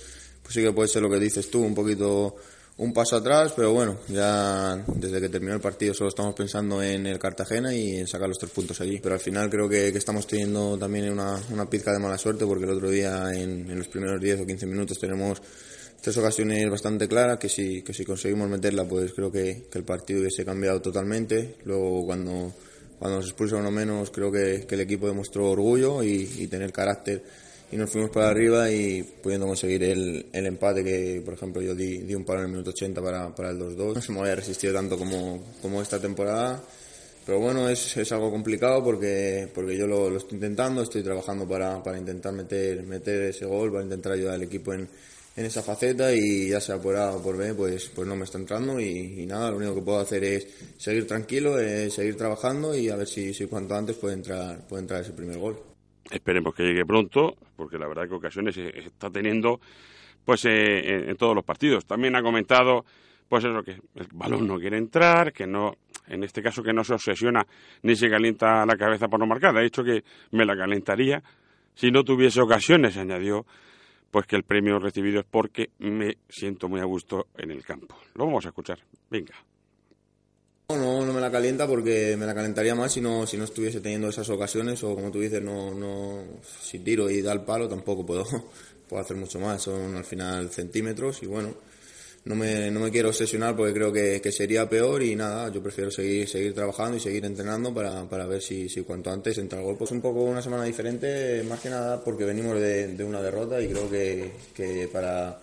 pues 0.43 0.55
sí 0.55 0.63
que 0.63 0.73
puede 0.73 0.89
ser 0.89 1.03
lo 1.03 1.11
que 1.11 1.19
dices 1.19 1.51
tú, 1.51 1.61
un 1.61 1.75
poquito 1.75 2.37
un 2.79 2.93
paso 2.93 3.17
atrás, 3.17 3.53
pero 3.57 3.73
bueno, 3.73 3.99
ya 4.07 4.77
desde 4.87 5.21
que 5.21 5.29
terminó 5.29 5.55
el 5.55 5.61
partido 5.61 5.93
solo 5.93 6.11
estamos 6.11 6.33
pensando 6.35 6.81
en 6.81 7.07
el 7.07 7.19
Cartagena 7.19 7.75
y 7.75 7.97
en 7.97 8.07
sacar 8.07 8.29
los 8.29 8.39
tres 8.39 8.53
puntos 8.53 8.81
allí. 8.81 9.01
Pero 9.03 9.17
al 9.17 9.21
final 9.21 9.51
creo 9.51 9.69
que, 9.69 9.89
estamos 9.89 10.29
teniendo 10.29 10.79
también 10.79 11.11
una, 11.11 11.41
una 11.51 11.69
pizca 11.69 11.93
de 11.93 11.99
mala 11.99 12.17
suerte 12.17 12.47
porque 12.47 12.65
el 12.65 12.71
otro 12.71 12.89
día 12.89 13.33
en, 13.35 13.69
en 13.69 13.79
los 13.79 13.89
primeros 13.89 14.21
10 14.21 14.43
o 14.43 14.47
15 14.47 14.67
minutos 14.67 14.99
tenemos 14.99 15.43
tres 16.01 16.17
ocasiones 16.19 16.71
bastante 16.71 17.09
claras 17.09 17.39
que 17.39 17.49
si, 17.49 17.83
que 17.83 17.93
si 17.93 18.05
conseguimos 18.05 18.49
meterla 18.49 18.85
pues 18.85 19.13
creo 19.13 19.33
que, 19.33 19.67
que 19.69 19.79
el 19.79 19.85
partido 19.85 20.21
hubiese 20.21 20.45
cambiado 20.45 20.81
totalmente. 20.81 21.57
Luego 21.65 22.07
cuando, 22.07 22.55
cuando 22.99 23.19
nos 23.19 23.27
expulsa 23.27 23.57
uno 23.57 23.71
menos 23.71 24.11
creo 24.11 24.31
que, 24.31 24.67
que 24.67 24.75
el 24.75 24.83
equipo 24.83 25.07
demostró 25.07 25.51
orgullo 25.51 26.03
y, 26.03 26.31
y 26.39 26.47
tener 26.47 26.73
carácter 26.73 27.23
y 27.71 27.77
nos 27.77 27.91
fuimos 27.91 28.11
para 28.11 28.31
arriba 28.31 28.71
y 28.71 29.03
pudiendo 29.03 29.47
conseguir 29.47 29.83
el, 29.85 30.27
el 30.33 30.47
empate 30.47 30.83
que 30.83 31.23
por 31.25 31.35
ejemplo 31.35 31.61
yo 31.61 31.75
di, 31.75 31.99
di 31.99 32.15
un 32.15 32.25
palo 32.25 32.41
en 32.41 32.47
el 32.47 32.53
minuto 32.53 32.71
80 32.71 33.03
para, 33.03 33.35
para 33.35 33.51
el 33.51 33.59
2-2. 33.59 33.95
No 33.95 34.01
se 34.01 34.13
me 34.13 34.21
había 34.21 34.37
resistido 34.37 34.73
tanto 34.73 34.97
como, 34.97 35.45
como 35.61 35.83
esta 35.83 36.01
temporada 36.01 36.63
pero 37.29 37.41
bueno, 37.41 37.69
es, 37.69 37.95
es 37.95 38.11
algo 38.13 38.31
complicado 38.31 38.83
porque, 38.83 39.47
porque 39.55 39.77
yo 39.77 39.87
lo, 39.87 40.09
lo 40.09 40.17
estoy 40.17 40.37
intentando, 40.37 40.81
estoy 40.81 41.03
trabajando 41.03 41.47
para, 41.47 41.83
para 41.83 41.99
intentar 41.99 42.33
meter, 42.33 42.83
meter 42.85 43.21
ese 43.25 43.45
gol, 43.45 43.71
para 43.71 43.85
intentar 43.85 44.13
ayudar 44.13 44.37
al 44.37 44.45
equipo 44.45 44.73
en, 44.73 44.89
en 45.39 45.45
esa 45.47 45.63
faceta 45.63 46.13
y 46.13 46.49
ya 46.49 46.61
sea 46.61 46.83
por 46.83 46.97
A 46.97 47.13
o 47.13 47.23
por 47.23 47.37
B, 47.37 47.55
pues, 47.55 47.93
pues 47.95 48.09
no 48.09 48.17
me 48.17 48.25
está 48.25 48.39
entrando 48.39 48.81
y, 48.81 49.25
nada, 49.25 49.53
lo 49.53 49.59
único 49.59 49.77
que 49.77 49.83
puedo 49.83 50.01
hacer 50.01 50.25
es 50.25 50.75
seguir 50.77 51.07
tranquilo, 51.07 51.61
eh, 51.61 51.89
seguir 51.91 52.17
trabajando 52.17 52.77
y 52.77 52.89
a 52.89 52.97
ver 52.97 53.07
si, 53.07 53.33
si 53.33 53.47
cuanto 53.47 53.77
antes 53.77 53.97
puede 53.97 54.15
entrar, 54.15 54.67
puede 54.67 54.83
entrar 54.83 55.01
ese 55.01 55.13
primer 55.13 55.39
gol. 55.39 55.57
Esperemos 56.11 56.53
que 56.57 56.65
llegue 56.65 56.85
pronto, 56.85 57.37
porque 57.55 57.79
la 57.79 57.87
verdad 57.87 58.09
que 58.09 58.17
ocasiones 58.17 58.59
está 58.59 59.11
teniendo 59.11 59.61
pues 60.25 60.45
eh, 60.45 60.51
en, 60.51 61.11
en 61.11 61.17
todos 61.17 61.37
los 61.37 61.45
partidos. 61.45 61.87
También 61.87 62.17
ha 62.17 62.23
comentado 62.23 62.85
pues 63.29 63.45
eso 63.45 63.63
que 63.63 63.81
el 63.95 64.09
balón 64.13 64.45
no 64.49 64.59
quiere 64.59 64.77
entrar, 64.77 65.33
que 65.33 65.47
no 65.47 65.77
en 66.09 66.25
este 66.25 66.43
caso 66.43 66.65
que 66.65 66.73
no 66.73 66.83
se 66.83 66.95
obsesiona 66.95 67.47
ni 67.83 67.95
se 67.95 68.11
calienta 68.11 68.67
la 68.67 68.77
cabeza 68.77 69.07
por 69.07 69.21
no 69.21 69.27
marcar. 69.27 69.57
Ha 69.57 69.63
dicho 69.63 69.85
que 69.85 70.03
me 70.33 70.45
la 70.45 70.57
calentaría 70.57 71.23
si 71.77 71.93
no 71.93 72.03
tuviese 72.03 72.41
ocasiones, 72.41 72.97
añadió 72.97 73.47
pues 74.11 74.27
que 74.27 74.37
el 74.37 74.45
premio 74.45 74.79
recibido 74.79 75.21
es 75.21 75.27
porque 75.31 75.71
me 75.79 76.17
siento 76.29 76.69
muy 76.69 76.81
a 76.81 76.85
gusto 76.85 77.29
en 77.37 77.51
el 77.51 77.65
campo. 77.65 77.97
Lo 78.15 78.27
vamos 78.27 78.45
a 78.47 78.49
escuchar. 78.49 78.79
Venga. 79.11 79.35
No, 80.71 81.05
no 81.05 81.13
me 81.15 81.21
la 81.21 81.31
calienta 81.31 81.67
porque 81.67 82.15
me 82.19 82.27
la 82.27 82.35
calentaría 82.35 82.75
más 82.75 82.93
si 82.93 83.01
no, 83.01 83.27
si 83.27 83.39
no 83.39 83.45
estuviese 83.45 83.81
teniendo 83.81 84.09
esas 84.09 84.29
ocasiones 84.29 84.85
o 84.85 84.95
como 84.95 85.11
tú 85.11 85.21
dices, 85.21 85.43
no, 85.43 85.73
no, 85.75 86.25
si 86.43 86.81
tiro 86.81 87.09
y 87.09 87.23
da 87.23 87.33
el 87.33 87.41
palo 87.41 87.67
tampoco 87.69 88.05
puedo, 88.05 88.27
puedo 88.89 89.03
hacer 89.03 89.17
mucho 89.17 89.41
más, 89.41 89.63
son 89.63 89.97
al 89.97 90.05
final 90.05 90.51
centímetros 90.51 91.23
y 91.23 91.27
bueno, 91.27 91.55
no 92.29 92.35
me, 92.35 92.71
no 92.71 92.81
me 92.81 92.91
quiero 92.91 93.09
obsesionar 93.09 93.57
porque 93.57 93.73
creo 93.73 93.91
que, 93.91 94.21
que 94.21 94.31
sería 94.31 94.69
peor 94.69 95.03
y 95.03 95.17
nada, 95.17 95.51
yo 95.51 95.63
prefiero 95.63 95.91
seguir, 95.91 96.29
seguir 96.29 96.55
trabajando 96.55 96.99
y 96.99 97.01
seguir 97.01 97.25
entrenando 97.25 97.73
para, 97.73 98.05
para 98.05 98.27
ver 98.27 98.43
si, 98.43 98.69
si 98.69 98.83
cuanto 98.83 99.11
antes 99.11 99.39
entra 99.39 99.59
el 99.61 99.65
gol. 99.65 99.79
Pues 99.79 99.93
un 99.93 100.03
poco 100.03 100.25
una 100.25 100.43
semana 100.43 100.65
diferente, 100.65 101.43
más 101.49 101.59
que 101.61 101.71
nada 101.71 102.05
porque 102.05 102.27
venimos 102.27 102.61
de, 102.61 102.89
de 102.89 103.03
una 103.03 103.23
derrota 103.23 103.59
y 103.63 103.69
creo 103.69 103.89
que, 103.89 104.31
que 104.55 104.91
para, 104.93 105.41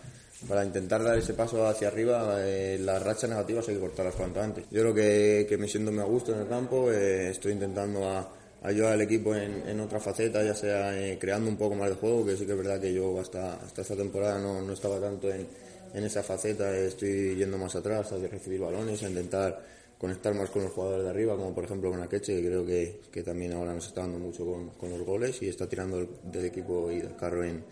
para 0.47 0.63
intentar 0.63 1.03
dar 1.03 1.17
ese 1.17 1.33
paso 1.33 1.67
hacia 1.67 1.87
arriba, 1.87 2.35
eh, 2.41 2.77
las 2.79 3.01
rachas 3.01 3.31
negativas 3.31 3.67
hay 3.67 3.75
que 3.75 3.81
cortarlas 3.81 4.13
cuanto 4.13 4.39
antes. 4.39 4.65
Yo 4.69 4.81
creo 4.81 4.93
que, 4.93 5.47
que 5.49 5.57
me 5.57 5.67
siento 5.67 5.91
muy 5.91 6.01
a 6.01 6.05
gusto 6.05 6.35
en 6.35 6.41
el 6.41 6.47
campo, 6.47 6.91
eh, 6.91 7.31
estoy 7.31 7.53
intentando 7.53 8.29
ayudar 8.61 8.93
al 8.93 9.01
equipo 9.01 9.35
en, 9.35 9.67
en 9.67 9.79
otra 9.79 9.99
faceta, 9.99 10.43
ya 10.43 10.53
sea 10.53 10.95
eh, 10.95 11.17
creando 11.19 11.49
un 11.49 11.57
poco 11.57 11.73
más 11.73 11.89
de 11.89 11.95
juego, 11.95 12.23
que 12.27 12.37
sí 12.37 12.45
que 12.45 12.51
es 12.51 12.57
verdad 12.59 12.79
que 12.79 12.93
yo 12.93 13.19
hasta, 13.19 13.55
hasta 13.55 13.81
esta 13.81 13.95
temporada 13.95 14.37
no, 14.39 14.61
no 14.61 14.73
estaba 14.73 14.99
tanto 14.99 15.31
en, 15.33 15.47
en 15.93 16.03
esa 16.03 16.23
faceta, 16.23 16.75
estoy 16.75 17.35
yendo 17.35 17.57
más 17.57 17.75
atrás, 17.75 18.11
a 18.11 18.17
recibir 18.17 18.59
balones, 18.59 19.03
a 19.03 19.09
intentar 19.09 19.63
conectar 19.97 20.33
más 20.33 20.49
con 20.49 20.63
los 20.63 20.71
jugadores 20.71 21.03
de 21.03 21.09
arriba, 21.09 21.35
como 21.35 21.53
por 21.53 21.63
ejemplo 21.63 21.89
con 21.89 22.01
Akeche, 22.01 22.41
que 22.41 22.47
creo 22.47 22.65
que, 22.65 23.01
que 23.11 23.23
también 23.23 23.53
ahora 23.53 23.73
nos 23.73 23.87
está 23.87 24.01
dando 24.01 24.19
mucho 24.19 24.45
con, 24.45 24.69
con 24.71 24.89
los 24.89 25.01
goles 25.01 25.41
y 25.41 25.47
está 25.47 25.67
tirando 25.67 25.97
del, 25.97 26.09
del 26.23 26.45
equipo 26.45 26.91
y 26.91 26.99
del 26.99 27.15
carro 27.15 27.43
en, 27.43 27.63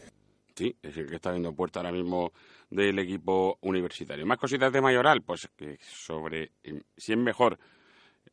Sí, 0.55 0.75
es 0.83 0.95
el 0.97 1.07
que 1.09 1.15
está 1.15 1.31
viendo 1.31 1.55
puerta 1.55 1.79
ahora 1.79 1.91
mismo 1.91 2.31
del 2.69 2.99
equipo 2.99 3.57
universitario. 3.61 4.25
Más 4.25 4.37
cositas 4.37 4.71
de 4.71 4.81
Mayoral, 4.81 5.23
pues 5.23 5.49
que 5.55 5.77
sobre 5.81 6.51
eh, 6.63 6.81
si 6.95 7.13
es 7.13 7.17
mejor 7.17 7.57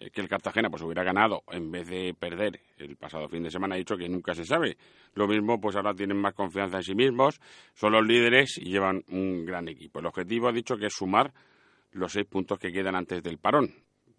que 0.09 0.21
el 0.23 0.29
Cartagena 0.29 0.71
pues 0.71 0.83
hubiera 0.83 1.05
ganado 1.05 1.43
en 1.51 1.71
vez 1.71 1.87
de 1.87 2.15
perder 2.19 2.61
el 2.79 2.97
pasado 2.97 3.29
fin 3.29 3.43
de 3.43 3.51
semana, 3.51 3.75
ha 3.75 3.79
dicho 3.79 3.97
que 3.97 4.09
nunca 4.09 4.35
se 4.35 4.47
sabe. 4.47 4.79
Lo 5.15 5.29
mismo, 5.29 5.61
pues 5.61 5.77
ahora 5.77 5.93
tienen 5.93 6.17
más 6.17 6.33
confianza 6.33 6.79
en 6.79 6.83
sí 6.83 6.95
mismos, 6.95 7.39
son 7.75 7.93
los 7.93 8.07
líderes 8.07 8.57
y 8.57 8.71
llevan 8.71 9.05
un 9.09 9.45
gran 9.45 9.69
equipo. 9.69 9.99
El 9.99 10.07
objetivo 10.07 10.49
ha 10.49 10.53
dicho 10.53 10.77
que 10.79 10.87
es 10.87 10.95
sumar 10.95 11.33
los 11.93 12.13
seis 12.13 12.27
puntos 12.27 12.59
que 12.59 12.73
quedan 12.73 12.95
antes 12.95 13.23
del 13.23 13.39
parón 13.39 13.71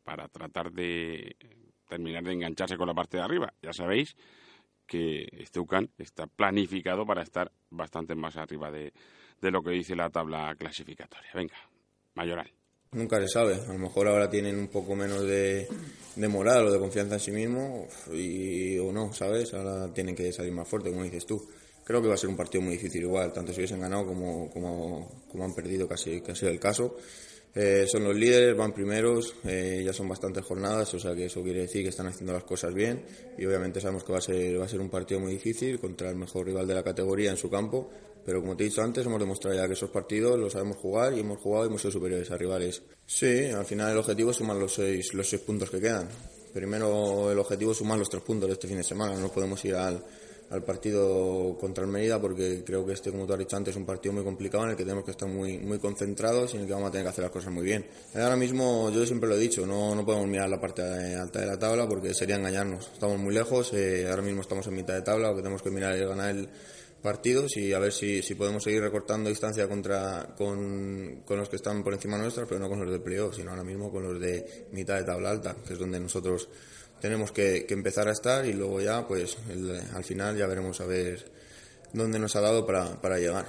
para 0.04 0.28
tratar 0.28 0.72
de 0.72 1.36
terminar 1.88 2.24
de 2.24 2.34
engancharse 2.34 2.78
con 2.78 2.88
la 2.88 2.94
parte 2.94 3.18
de 3.18 3.24
arriba. 3.24 3.52
Ya 3.62 3.74
sabéis 3.74 4.16
que 4.86 5.28
este 5.32 5.60
UCAN 5.60 5.90
está 5.98 6.28
planificado 6.28 7.06
para 7.06 7.24
estar 7.24 7.52
bastante 7.70 8.14
más 8.14 8.38
arriba 8.38 8.72
de, 8.72 8.94
de 9.42 9.52
lo 9.52 9.64
que 9.64 9.72
dice 9.72 9.96
la 9.96 10.10
tabla 10.10 10.54
clasificatoria. 10.56 11.32
Venga, 11.34 11.56
Mayoral. 12.14 12.61
Nunca 12.94 13.22
se 13.22 13.30
sabe, 13.30 13.54
a 13.56 13.72
lo 13.72 13.80
mejor 13.80 14.10
ahora 14.10 14.30
tienen 14.30 14.60
un 14.60 14.68
poco 14.68 14.98
menos 14.98 15.22
de, 15.22 15.66
moral 16.28 16.68
o 16.68 16.72
de 16.74 16.78
confianza 16.78 17.14
en 17.14 17.20
sí 17.22 17.32
mismo 17.32 17.88
y, 18.12 18.78
o 18.80 18.92
no, 18.92 19.14
¿sabes? 19.14 19.54
Ahora 19.54 19.88
tienen 19.94 20.14
que 20.14 20.34
salir 20.34 20.52
más 20.52 20.68
fuerte, 20.68 20.90
como 20.90 21.06
dices 21.06 21.26
tú. 21.26 21.42
Creo 21.86 22.02
que 22.02 22.10
va 22.10 22.16
a 22.16 22.18
ser 22.18 22.30
un 22.30 22.36
partido 22.36 22.62
muy 22.62 22.74
difícil 22.74 23.04
igual, 23.04 23.32
tanto 23.32 23.54
si 23.54 23.60
hubiesen 23.60 23.80
ganado 23.80 24.06
como, 24.08 24.50
como, 24.52 25.10
como 25.32 25.46
han 25.46 25.56
perdido, 25.56 25.88
casi, 25.88 26.20
que 26.20 26.34
ha 26.34 26.36
sido 26.36 26.52
el 26.52 26.60
caso. 26.60 26.98
Eh, 27.54 27.86
son 27.86 28.06
los 28.06 28.16
líderes, 28.16 28.56
van 28.56 28.72
primeros, 28.74 29.36
eh, 29.44 29.82
ya 29.86 29.92
son 29.92 30.08
bastantes 30.08 30.46
jornadas, 30.46 30.94
o 30.94 31.00
sea 31.00 31.14
que 31.14 31.26
eso 31.26 31.44
quiere 31.44 31.62
decir 31.62 31.84
que 31.84 31.90
están 31.90 32.08
haciendo 32.08 32.32
las 32.32 32.46
cosas 32.46 32.74
bien 32.74 33.04
y 33.38 33.46
obviamente 33.46 33.82
sabemos 33.82 34.06
que 34.06 34.14
va 34.14 34.20
a 34.20 34.22
ser, 34.22 34.60
va 34.60 34.66
a 34.66 34.70
ser 34.70 34.80
un 34.80 34.90
partido 34.90 35.20
muy 35.20 35.34
difícil 35.34 35.78
contra 35.78 36.10
el 36.10 36.16
mejor 36.16 36.46
rival 36.46 36.66
de 36.66 36.76
la 36.76 36.84
categoría 36.84 37.30
en 37.30 37.36
su 37.36 37.50
campo, 37.50 37.90
pero 38.26 38.40
como 38.40 38.56
te 38.56 38.64
he 38.64 38.70
dicho 38.70 38.82
antes, 38.82 39.06
hemos 39.06 39.20
demostrado 39.20 39.58
ya 39.58 39.68
que 39.68 39.74
esos 39.74 39.90
partidos 39.90 40.40
los 40.40 40.54
sabemos 40.54 40.78
jugar 40.78 41.14
y 41.14 41.20
hemos 41.20 41.40
jugado 41.40 41.66
y 41.66 41.68
hemos 41.68 41.82
sido 41.82 41.92
superiores 41.92 42.32
a 42.32 42.38
rivales. 42.38 42.84
Sí, 43.06 43.48
al 43.48 43.66
final 43.66 43.92
el 43.92 43.98
objetivo 43.98 44.32
es 44.32 44.38
sumar 44.38 44.56
los 44.56 44.74
seis, 44.74 45.14
los 45.14 45.30
seis 45.30 45.42
puntos 45.42 45.70
que 45.70 45.82
quedan. 45.82 46.08
Primero 46.54 47.32
el 47.32 47.40
objetivo 47.40 47.74
es 47.74 47.78
sumar 47.80 47.98
los 47.98 48.10
tres 48.10 48.24
puntos 48.24 48.48
de 48.48 48.54
este 48.54 48.68
fin 48.68 48.78
de 48.78 48.84
semana, 48.84 49.16
no 49.16 49.30
podemos 49.30 49.64
ir 49.66 49.76
al, 49.76 50.02
al 50.52 50.64
partido 50.64 51.58
contra 51.60 51.84
el 51.84 51.90
Mérida 51.90 52.20
porque 52.20 52.64
creo 52.66 52.86
que 52.86 52.94
este, 52.94 53.10
como 53.12 53.26
tú 53.26 53.34
has 53.34 53.40
dicho 53.40 53.56
antes, 53.56 53.74
es 53.74 53.78
un 53.78 53.86
partido 53.86 54.14
muy 54.14 54.24
complicado 54.24 54.66
en 54.66 54.72
el 54.72 54.76
que 54.76 54.84
tenemos 54.84 55.06
que 55.06 55.12
estar 55.12 55.28
muy, 55.28 55.58
muy 55.58 55.80
concentrados 55.80 56.54
y 56.54 56.58
en 56.58 56.64
el 56.64 56.68
que 56.68 56.74
vamos 56.74 56.90
a 56.90 56.92
tener 56.92 57.06
que 57.06 57.10
hacer 57.10 57.24
las 57.24 57.32
cosas 57.32 57.54
muy 57.54 57.64
bien. 57.64 57.86
Ahora 58.16 58.36
mismo, 58.36 58.92
yo 58.92 59.06
siempre 59.06 59.30
lo 59.30 59.36
he 59.36 59.40
dicho, 59.40 59.66
no, 59.66 59.96
no 59.96 60.06
podemos 60.06 60.28
mirar 60.28 60.50
la 60.50 60.60
parte 60.60 60.82
alta 61.16 61.40
de 61.40 61.46
la 61.46 61.58
tabla 61.58 61.88
porque 61.88 62.14
sería 62.14 62.36
engañarnos. 62.36 62.92
Estamos 62.94 63.18
muy 63.18 63.34
lejos, 63.34 63.72
eh, 63.74 64.08
ahora 64.10 64.22
mismo 64.22 64.42
estamos 64.42 64.68
en 64.68 64.76
mitad 64.76 64.94
de 64.94 65.02
tabla, 65.02 65.30
lo 65.30 65.36
que 65.36 65.42
tenemos 65.42 65.62
que 65.62 65.72
mirar 65.72 65.94
es 65.96 66.08
ganar 66.08 66.30
el 66.30 66.50
partidos 67.02 67.58
y 67.58 67.74
a 67.74 67.80
ver 67.80 67.92
si, 67.92 68.22
si 68.22 68.36
podemos 68.36 68.64
seguir 68.64 68.82
recortando 68.82 69.30
distancia 69.30 69.68
contra 69.68 70.36
con, 70.38 71.24
con 71.26 71.38
los 71.38 71.50
que 71.50 71.56
están 71.56 71.84
por 71.84 71.94
encima 71.94 72.18
nuestras, 72.18 72.48
pero 72.48 72.60
no 72.60 72.70
con 72.70 72.80
los 72.80 72.92
de 72.92 73.00
playoff, 73.00 73.36
sino 73.36 73.52
ahora 73.52 73.64
mismo 73.64 73.92
con 73.92 74.04
los 74.04 74.20
de 74.20 74.68
mitad 74.72 74.96
de 74.96 75.04
tabla 75.04 75.32
alta, 75.32 75.56
que 75.66 75.74
es 75.74 75.80
donde 75.80 76.00
nosotros 76.00 76.48
tenemos 77.02 77.32
que, 77.32 77.66
empezar 77.70 78.08
a 78.08 78.12
estar 78.12 78.46
y 78.46 78.54
luego 78.54 78.80
ya, 78.80 79.08
pues 79.08 79.38
al 79.94 80.04
final 80.04 80.38
ya 80.38 80.48
veremos 80.48 80.80
a 80.80 80.86
ver 80.86 81.32
dónde 81.92 82.20
nos 82.20 82.36
ha 82.36 82.42
dado 82.42 82.66
para, 82.66 83.02
para 83.02 83.18
llegar. 83.18 83.48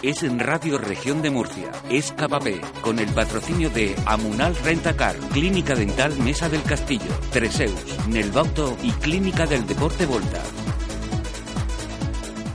Es 0.00 0.22
en 0.22 0.38
Radio 0.38 0.78
Región 0.78 1.22
de 1.22 1.30
Murcia, 1.30 1.72
es 1.90 2.12
Capapé, 2.12 2.60
con 2.82 3.00
el 3.00 3.12
patrocinio 3.12 3.68
de 3.68 3.96
Amunal 4.06 4.54
Rentacar, 4.54 5.16
Clínica 5.32 5.74
Dental 5.74 6.16
Mesa 6.20 6.48
del 6.48 6.62
Castillo, 6.62 7.10
Treseus, 7.32 8.06
Nelbauto 8.06 8.76
y 8.84 8.92
Clínica 8.92 9.44
del 9.44 9.66
Deporte 9.66 10.06
Volta. 10.06 10.40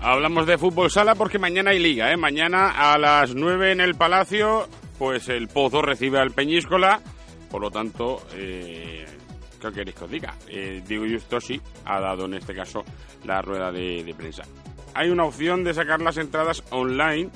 Hablamos 0.01 0.47
de 0.47 0.57
fútbol 0.57 0.89
sala 0.89 1.15
porque 1.15 1.37
mañana 1.37 1.71
hay 1.71 1.79
liga, 1.79 2.13
¿eh? 2.13 2.17
Mañana 2.17 2.93
a 2.93 2.97
las 2.97 3.35
9 3.35 3.73
en 3.73 3.81
el 3.81 3.95
Palacio, 3.95 4.69
pues 4.97 5.27
el 5.27 5.49
Pozo 5.49 5.81
recibe 5.81 6.19
al 6.19 6.31
Peñíscola, 6.31 7.01
por 7.51 7.61
lo 7.61 7.69
tanto, 7.69 8.25
eh, 8.35 9.05
¿qué 9.59 9.69
queréis 9.69 9.97
que 9.97 10.03
os 10.05 10.11
diga? 10.11 10.33
Eh, 10.47 10.81
Diego 10.87 11.03
Justosi 11.11 11.59
ha 11.83 11.99
dado 11.99 12.23
en 12.23 12.35
este 12.35 12.55
caso 12.55 12.85
la 13.25 13.41
rueda 13.41 13.69
de 13.69 14.15
prensa. 14.17 14.43
Hay 14.95 15.09
una 15.09 15.25
opción 15.25 15.63
de 15.63 15.73
sacar 15.73 16.01
las 16.01 16.17
entradas 16.17 16.63
online, 16.69 17.29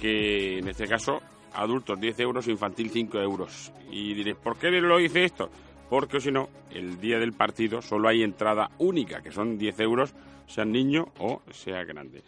que 0.00 0.58
en 0.58 0.68
este 0.68 0.86
caso 0.86 1.20
adultos 1.52 2.00
10 2.00 2.20
euros, 2.20 2.48
infantil 2.48 2.90
5 2.90 3.18
euros. 3.18 3.72
Y 3.90 4.14
diréis, 4.14 4.36
¿por 4.36 4.56
qué 4.56 4.70
lo 4.70 4.96
dice 4.96 5.24
esto? 5.24 5.50
Porque 5.90 6.20
si 6.20 6.30
no, 6.30 6.48
el 6.70 6.98
día 7.00 7.18
del 7.18 7.32
partido 7.32 7.82
solo 7.82 8.08
hay 8.08 8.22
entrada 8.22 8.70
única, 8.78 9.20
que 9.20 9.32
son 9.32 9.58
10 9.58 9.80
euros, 9.80 10.14
sea 10.46 10.64
niño 10.64 11.08
o 11.18 11.42
sea 11.50 11.84
grande. 11.84 12.22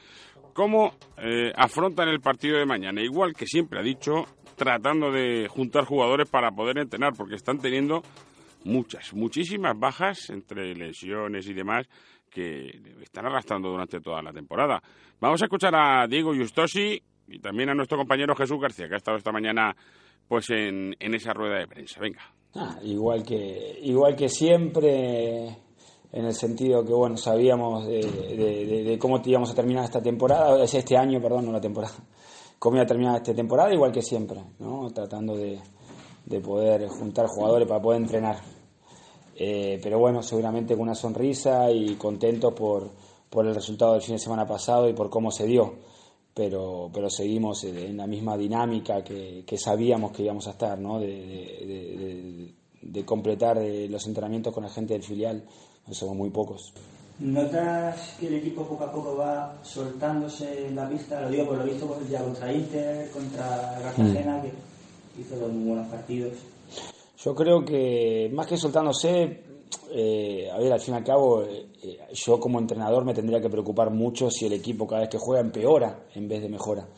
¿Cómo 0.53 0.95
eh, 1.17 1.53
afrontan 1.57 2.09
el 2.09 2.21
partido 2.21 2.59
de 2.59 2.67
mañana? 2.67 3.01
Igual 3.01 3.35
que 3.35 3.47
siempre 3.47 3.79
ha 3.79 3.83
dicho, 3.83 4.27
tratando 4.57 5.11
de 5.11 5.49
juntar 5.49 5.85
jugadores 5.85 6.29
para 6.29 6.51
poder 6.51 6.79
entrenar, 6.79 7.15
porque 7.17 7.37
están 7.37 7.61
teniendo 7.61 8.03
muchas, 8.65 9.15
muchísimas 9.15 9.79
bajas 9.79 10.29
entre 10.29 10.75
lesiones 10.75 11.47
y 11.47 11.55
demás 11.55 11.89
que 12.31 12.69
están 13.03 13.27
arrastrando 13.27 13.69
durante 13.71 14.01
toda 14.01 14.23
la 14.23 14.33
temporada. 14.33 14.81
Vamos 15.21 15.43
a 15.43 15.45
escuchar 15.47 15.75
a 15.75 16.07
Diego 16.07 16.35
Justosi 16.35 17.01
y 17.29 17.39
también 17.41 17.69
a 17.71 17.75
nuestro 17.75 17.99
compañero 17.99 18.35
Jesús 18.35 18.59
García, 18.61 18.89
que 18.89 18.95
ha 18.95 18.99
estado 18.99 19.19
esta 19.19 19.33
mañana 19.33 19.75
pues 20.29 20.49
en, 20.51 20.95
en 20.99 21.15
esa 21.15 21.33
rueda 21.33 21.59
de 21.59 21.67
prensa. 21.67 22.01
Venga. 22.01 22.21
Ah, 22.55 22.79
igual 22.83 23.23
que 23.25 23.79
igual 23.83 24.17
que 24.17 24.29
siempre 24.29 25.47
en 26.13 26.25
el 26.25 26.33
sentido 26.35 26.85
que 26.85 26.93
bueno 26.93 27.17
sabíamos 27.17 27.87
de, 27.87 28.01
de- 28.01 28.67
de- 28.67 28.83
de 28.85 28.99
cómo 28.99 29.21
íbamos 29.25 29.51
a 29.51 29.55
terminar 29.55 29.85
esta 29.85 30.03
temporada 30.03 30.63
es 30.65 30.75
este 30.75 30.97
año 30.97 31.21
perdón 31.21 31.47
no 31.47 31.53
la 31.53 31.61
temporada 31.61 31.95
cómo 32.59 32.75
iba 32.77 32.83
a 32.83 32.87
terminar 32.87 33.17
esta 33.19 33.33
temporada 33.33 33.73
igual 33.73 33.93
que 33.93 34.03
siempre 34.03 34.41
no 34.59 34.91
tratando 34.93 35.37
de, 35.37 35.61
de 36.27 36.41
poder 36.41 36.89
juntar 36.89 37.27
jugadores 37.29 37.69
para 37.69 37.81
poder 37.81 38.01
entrenar 38.03 38.37
Eh, 39.43 39.81
pero 39.83 39.99
bueno, 39.99 40.23
seguramente 40.23 40.75
con 40.75 40.83
una 40.83 40.95
sonrisa 40.95 41.71
y 41.71 41.95
contento 41.95 42.55
por, 42.55 42.91
por 43.31 43.47
el 43.47 43.55
resultado 43.55 43.95
del 43.95 44.03
fin 44.03 44.17
de 44.17 44.19
semana 44.19 44.47
pasado 44.47 44.87
y 44.87 44.93
por 44.93 45.09
cómo 45.09 45.31
se 45.31 45.47
dio. 45.47 45.73
Pero, 46.35 46.91
pero 46.93 47.09
seguimos 47.09 47.65
en 47.65 47.97
la 47.97 48.07
misma 48.07 48.37
dinámica 48.37 49.03
que, 49.03 49.43
que 49.47 49.57
sabíamos 49.57 50.13
que 50.13 50.25
íbamos 50.25 50.47
a 50.47 50.51
estar, 50.51 50.79
¿no? 50.79 51.01
de, 51.01 51.07
de- 51.07 51.97
de- 51.97 52.55
de- 52.83 53.05
completar 53.05 53.57
eh, 53.59 53.89
los 53.89 54.07
entrenamientos 54.07 54.53
con 54.53 54.63
la 54.65 54.69
gente 54.71 54.93
del 54.93 55.03
filial. 55.03 55.43
Somos 55.91 56.15
muy 56.17 56.29
pocos. 56.31 56.73
¿Notas 57.19 58.17
que 58.21 58.29
el 58.29 58.35
equipo 58.35 58.65
poco 58.65 58.85
a 58.85 58.93
poco 58.93 59.17
va 59.17 59.59
soltándose 59.63 60.67
en 60.69 60.77
la 60.77 60.89
pista? 60.89 61.21
Lo 61.23 61.31
digo 61.31 61.47
por 61.47 61.59
lo 61.59 61.65
visto 61.65 61.87
pues, 61.87 62.09
ya 62.11 62.23
contra 62.23 62.53
Inter, 62.53 63.11
contra 63.11 63.79
Cartagena, 63.83 64.41
que 64.43 64.53
hizo 65.21 65.37
dos 65.37 65.53
muy 65.53 65.69
buenos 65.71 65.89
partidos. 65.89 66.33
Yo 67.25 67.35
creo 67.35 67.65
que 67.65 68.31
más 68.33 68.47
que 68.47 68.57
soltándose, 68.57 69.43
eh, 69.93 70.49
a 70.51 70.59
ver, 70.59 70.73
al 70.73 70.81
fin 70.81 70.95
y 70.95 70.97
al 70.97 71.05
cabo, 71.05 71.43
eh, 71.43 71.67
eh, 71.83 71.99
yo 72.13 72.41
como 72.41 72.59
entrenador 72.59 73.05
me 73.05 73.13
tendría 73.15 73.41
que 73.41 73.51
preocupar 73.51 73.91
mucho 73.91 74.31
si 74.31 74.47
el 74.47 74.55
equipo 74.55 74.87
cada 74.87 75.03
vez 75.03 75.11
que 75.11 75.19
juega 75.19 75.41
empeora 75.43 76.07
en 76.15 76.29
vez 76.29 76.41
de 76.43 76.49
mejora. 76.49 76.89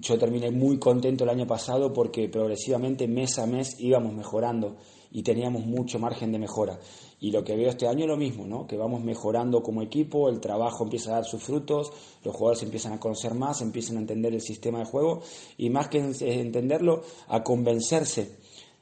Yo 0.00 0.18
terminé 0.18 0.50
muy 0.50 0.78
contento 0.78 1.24
el 1.24 1.30
año 1.30 1.46
pasado 1.46 1.92
porque 1.92 2.28
progresivamente 2.28 3.06
mes 3.06 3.38
a 3.38 3.46
mes 3.46 3.76
íbamos 3.78 4.14
mejorando 4.14 4.76
y 5.10 5.22
teníamos 5.22 5.66
mucho 5.66 5.98
margen 5.98 6.32
de 6.32 6.38
mejora. 6.38 6.80
Y 7.20 7.30
lo 7.32 7.44
que 7.44 7.54
veo 7.54 7.68
este 7.68 7.86
año 7.86 8.04
es 8.04 8.08
lo 8.08 8.16
mismo, 8.16 8.46
¿no? 8.46 8.66
que 8.66 8.78
vamos 8.78 9.04
mejorando 9.04 9.62
como 9.62 9.82
equipo, 9.82 10.30
el 10.30 10.40
trabajo 10.40 10.84
empieza 10.84 11.10
a 11.10 11.14
dar 11.16 11.24
sus 11.26 11.42
frutos, 11.42 11.92
los 12.24 12.34
jugadores 12.34 12.62
empiezan 12.62 12.94
a 12.94 12.98
conocer 13.00 13.34
más, 13.34 13.60
empiezan 13.60 13.98
a 13.98 14.00
entender 14.00 14.32
el 14.32 14.40
sistema 14.40 14.78
de 14.78 14.86
juego 14.86 15.20
y 15.58 15.68
más 15.68 15.88
que 15.88 15.98
en- 15.98 16.14
entenderlo, 16.20 17.02
a 17.28 17.42
convencerse. 17.44 18.38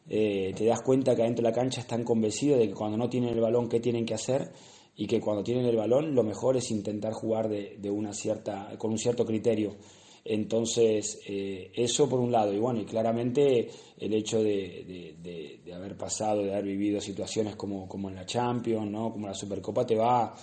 Eh, 0.09 0.53
te 0.57 0.65
das 0.65 0.81
cuenta 0.83 1.15
que 1.15 1.23
adentro 1.23 1.43
de 1.45 1.51
la 1.51 1.55
cancha 1.55 1.81
están 1.81 2.05
convencidos 2.05 2.59
de 2.59 2.69
que 2.69 2.75
cuando 2.75 2.97
no 2.97 3.09
tienen 3.09 3.31
el 3.31 3.41
balón, 3.41 3.69
¿qué 3.69 3.81
tienen 3.81 4.05
que 4.05 4.15
hacer? 4.15 4.51
Y 4.97 5.07
que 5.07 5.21
cuando 5.21 5.43
tienen 5.43 5.67
el 5.67 5.77
balón, 5.77 6.15
lo 6.15 6.23
mejor 6.23 6.57
es 6.57 6.71
intentar 6.71 7.13
jugar 7.13 7.49
de, 7.49 7.91
una 7.91 8.13
cierta, 8.13 8.77
con 8.79 8.91
un 8.91 8.99
cierto 8.99 9.25
criterio. 9.25 9.77
Entonces, 10.25 11.21
eh, 11.27 11.71
eso 11.75 12.09
por 12.09 12.21
un 12.21 12.31
lado, 12.31 12.53
y 12.53 12.59
bueno, 12.59 12.81
y 12.81 12.85
claramente 12.85 13.69
el 13.99 14.13
hecho 14.15 14.43
de, 14.43 15.15
de- 15.23 15.59
de- 15.65 15.73
haber 15.75 15.97
pasado, 15.97 16.43
de 16.43 16.51
haber 16.53 16.65
vivido 16.65 17.01
situaciones 17.01 17.57
como, 17.57 17.89
como 17.89 18.09
en 18.11 18.17
la 18.17 18.27
Champions, 18.27 18.91
¿no? 18.91 19.13
como 19.13 19.27
la 19.29 19.35
Supercopa, 19.35 19.87
te 19.87 19.95
va, 19.97 20.35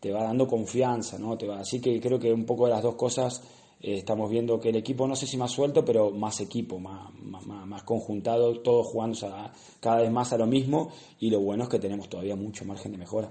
te 0.00 0.10
va 0.10 0.24
dando 0.24 0.48
confianza, 0.48 1.18
¿no? 1.18 1.36
Te 1.38 1.46
va, 1.46 1.60
así 1.60 1.80
que 1.80 2.00
creo 2.00 2.18
que 2.18 2.32
un 2.32 2.44
poco 2.44 2.64
de 2.64 2.72
las 2.72 2.82
dos 2.82 2.96
cosas 2.96 3.42
eh, 3.82 3.98
estamos 3.98 4.30
viendo 4.30 4.58
que 4.60 4.68
el 4.70 4.76
equipo, 4.76 5.06
no 5.06 5.16
sé 5.16 5.26
si 5.26 5.36
más 5.36 5.50
suelto, 5.50 5.84
pero 5.84 6.10
más 6.10 6.40
equipo, 6.40 6.78
más, 6.78 7.12
más, 7.20 7.44
más- 7.46 7.82
conjuntado, 7.82 8.60
todos 8.60 8.86
jugando 8.86 9.18
cada 9.80 10.02
vez 10.02 10.10
más 10.10 10.32
a 10.32 10.38
lo 10.38 10.46
mismo, 10.46 10.90
y 11.20 11.30
lo 11.30 11.40
bueno 11.40 11.64
es 11.64 11.68
que 11.68 11.78
tenemos 11.78 12.08
todavía 12.08 12.36
mucho 12.36 12.64
margen 12.64 12.92
de 12.92 12.98
mejora. 12.98 13.30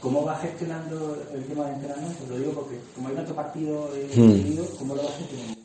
¿Cómo 0.00 0.24
va 0.24 0.36
gestionando 0.36 1.16
el 1.34 1.44
tema 1.46 1.66
de 1.66 1.72
entrenamiento? 1.74 2.18
Lo 2.28 2.38
digo 2.38 2.52
porque 2.52 2.78
como 2.94 3.08
hay 3.08 3.14
tanto 3.14 3.34
partido 3.34 3.88
eh, 3.94 4.06
Hmm. 4.14 4.78
¿cómo 4.78 4.94
lo 4.94 5.02
vas 5.02 5.16
gestionando? 5.16 5.56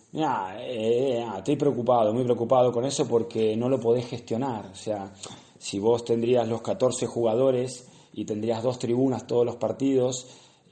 Eh, 0.59 1.25
estoy 1.37 1.55
preocupado, 1.57 2.13
muy 2.13 2.23
preocupado 2.23 2.71
con 2.71 2.85
eso 2.85 3.07
porque 3.07 3.55
no 3.55 3.69
lo 3.69 3.79
podés 3.79 4.07
gestionar. 4.07 4.67
O 4.71 4.75
sea, 4.75 5.11
si 5.59 5.79
vos 5.79 6.03
tendrías 6.05 6.47
los 6.47 6.61
14 6.61 7.05
jugadores 7.07 7.87
y 8.13 8.25
tendrías 8.25 8.63
dos 8.63 8.79
tribunas 8.79 9.27
todos 9.27 9.45
los 9.45 9.55
partidos, 9.57 10.27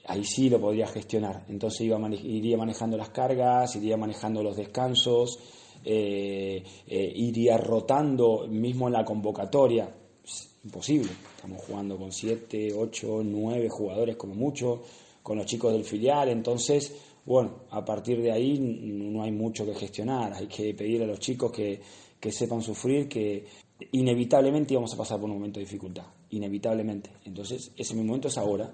ahí 0.09 0.23
sí 0.25 0.49
lo 0.49 0.59
podrías 0.59 0.91
gestionar. 0.91 1.45
Entonces 1.49 1.81
iba 1.81 1.97
mane- 1.97 2.19
iría 2.21 2.57
manejando 2.57 2.97
las 2.97 3.09
cargas, 3.09 3.75
iría 3.75 3.95
manejando 3.95 4.43
los 4.43 4.57
descansos, 4.57 5.39
eh, 5.85 6.63
eh, 6.87 7.13
iría 7.15 7.57
rotando 7.57 8.47
mismo 8.47 8.87
en 8.87 8.93
la 8.93 9.05
convocatoria. 9.05 9.89
Imposible. 10.63 11.09
Estamos 11.35 11.61
jugando 11.63 11.97
con 11.97 12.11
7, 12.11 12.73
8, 12.73 13.21
9 13.23 13.69
jugadores 13.69 14.17
como 14.17 14.35
mucho, 14.35 14.81
con 15.23 15.37
los 15.37 15.45
chicos 15.45 15.71
del 15.71 15.85
filial. 15.85 16.27
Entonces, 16.29 16.93
bueno, 17.25 17.61
a 17.69 17.85
partir 17.85 18.21
de 18.21 18.31
ahí 18.31 18.59
no 18.59 19.23
hay 19.23 19.31
mucho 19.31 19.65
que 19.65 19.73
gestionar. 19.73 20.33
Hay 20.33 20.47
que 20.47 20.73
pedir 20.73 21.01
a 21.03 21.05
los 21.07 21.19
chicos 21.19 21.51
que, 21.51 21.79
que 22.19 22.31
sepan 22.31 22.61
sufrir, 22.61 23.07
que 23.07 23.45
inevitablemente 23.93 24.73
íbamos 24.73 24.93
a 24.93 24.97
pasar 24.97 25.17
por 25.19 25.29
un 25.29 25.37
momento 25.37 25.59
de 25.59 25.65
dificultad. 25.65 26.03
Inevitablemente. 26.31 27.09
Entonces, 27.25 27.71
ese 27.77 27.95
momento 27.95 28.27
es 28.27 28.37
ahora. 28.37 28.69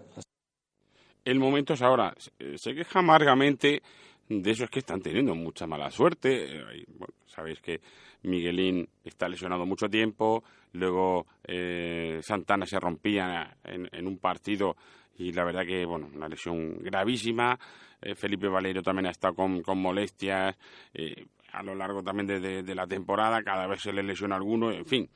El 1.26 1.40
momento 1.40 1.74
es 1.74 1.82
ahora. 1.82 2.14
Se- 2.18 2.58
Se 2.58 2.74
queja 2.74 3.00
amargamente 3.00 3.82
de 4.30 4.52
esos 4.52 4.70
que 4.70 4.80
están 4.80 5.02
teniendo 5.02 5.36
mucha 5.36 5.68
mala 5.68 5.92
suerte. 5.92 6.46
Eh, 6.60 6.86
sabéis 7.28 7.60
que 7.62 7.82
Miguelín 8.24 8.88
está 9.04 9.28
lesionado 9.28 9.66
mucho 9.66 9.90
tiempo, 9.90 10.44
luego 10.74 11.28
eh, 11.46 12.20
Santana 12.24 12.66
se 12.66 12.80
rompía 12.80 13.58
en, 13.64 13.90
en 13.92 14.08
un 14.08 14.18
partido 14.18 14.76
y 15.18 15.32
la 15.32 15.44
verdad 15.44 15.66
que, 15.66 15.86
bueno, 15.86 16.10
una 16.14 16.28
lesión 16.30 16.78
gravísima. 16.82 17.60
Eh, 18.02 18.16
Felipe 18.16 18.48
Valero 18.48 18.82
también 18.82 19.08
ha 19.08 19.12
estado 19.12 19.34
con, 19.36 19.62
con 19.62 19.80
molestias 19.80 20.56
eh, 20.94 21.26
a 21.54 21.64
lo 21.64 21.74
largo 21.76 22.04
también 22.04 22.28
de, 22.28 22.40
de- 22.40 22.64
de 22.64 22.76
la 22.76 22.86
temporada, 22.88 23.42
cada 23.44 23.66
vez 23.68 23.82
se 23.82 23.94
le 23.94 24.04
lesiona 24.04 24.36
alguno, 24.36 24.72
en 24.72 24.86
fin 24.86 25.10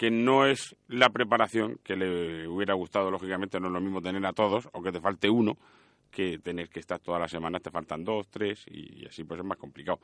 que 0.00 0.10
no 0.10 0.46
es 0.46 0.74
la 0.88 1.10
preparación 1.10 1.78
que 1.84 1.94
le 1.94 2.48
hubiera 2.48 2.72
gustado, 2.72 3.10
lógicamente 3.10 3.60
no 3.60 3.66
es 3.66 3.74
lo 3.74 3.82
mismo 3.82 4.00
tener 4.00 4.24
a 4.24 4.32
todos 4.32 4.66
o 4.72 4.80
que 4.80 4.92
te 4.92 4.98
falte 4.98 5.28
uno 5.28 5.58
que 6.10 6.38
tener 6.38 6.70
que 6.70 6.80
estar 6.80 6.98
todas 7.00 7.20
las 7.20 7.30
semanas, 7.30 7.60
te 7.60 7.70
faltan 7.70 8.02
dos, 8.02 8.26
tres 8.30 8.64
y 8.70 9.04
así 9.04 9.24
pues 9.24 9.40
es 9.40 9.44
más 9.44 9.58
complicado. 9.58 9.98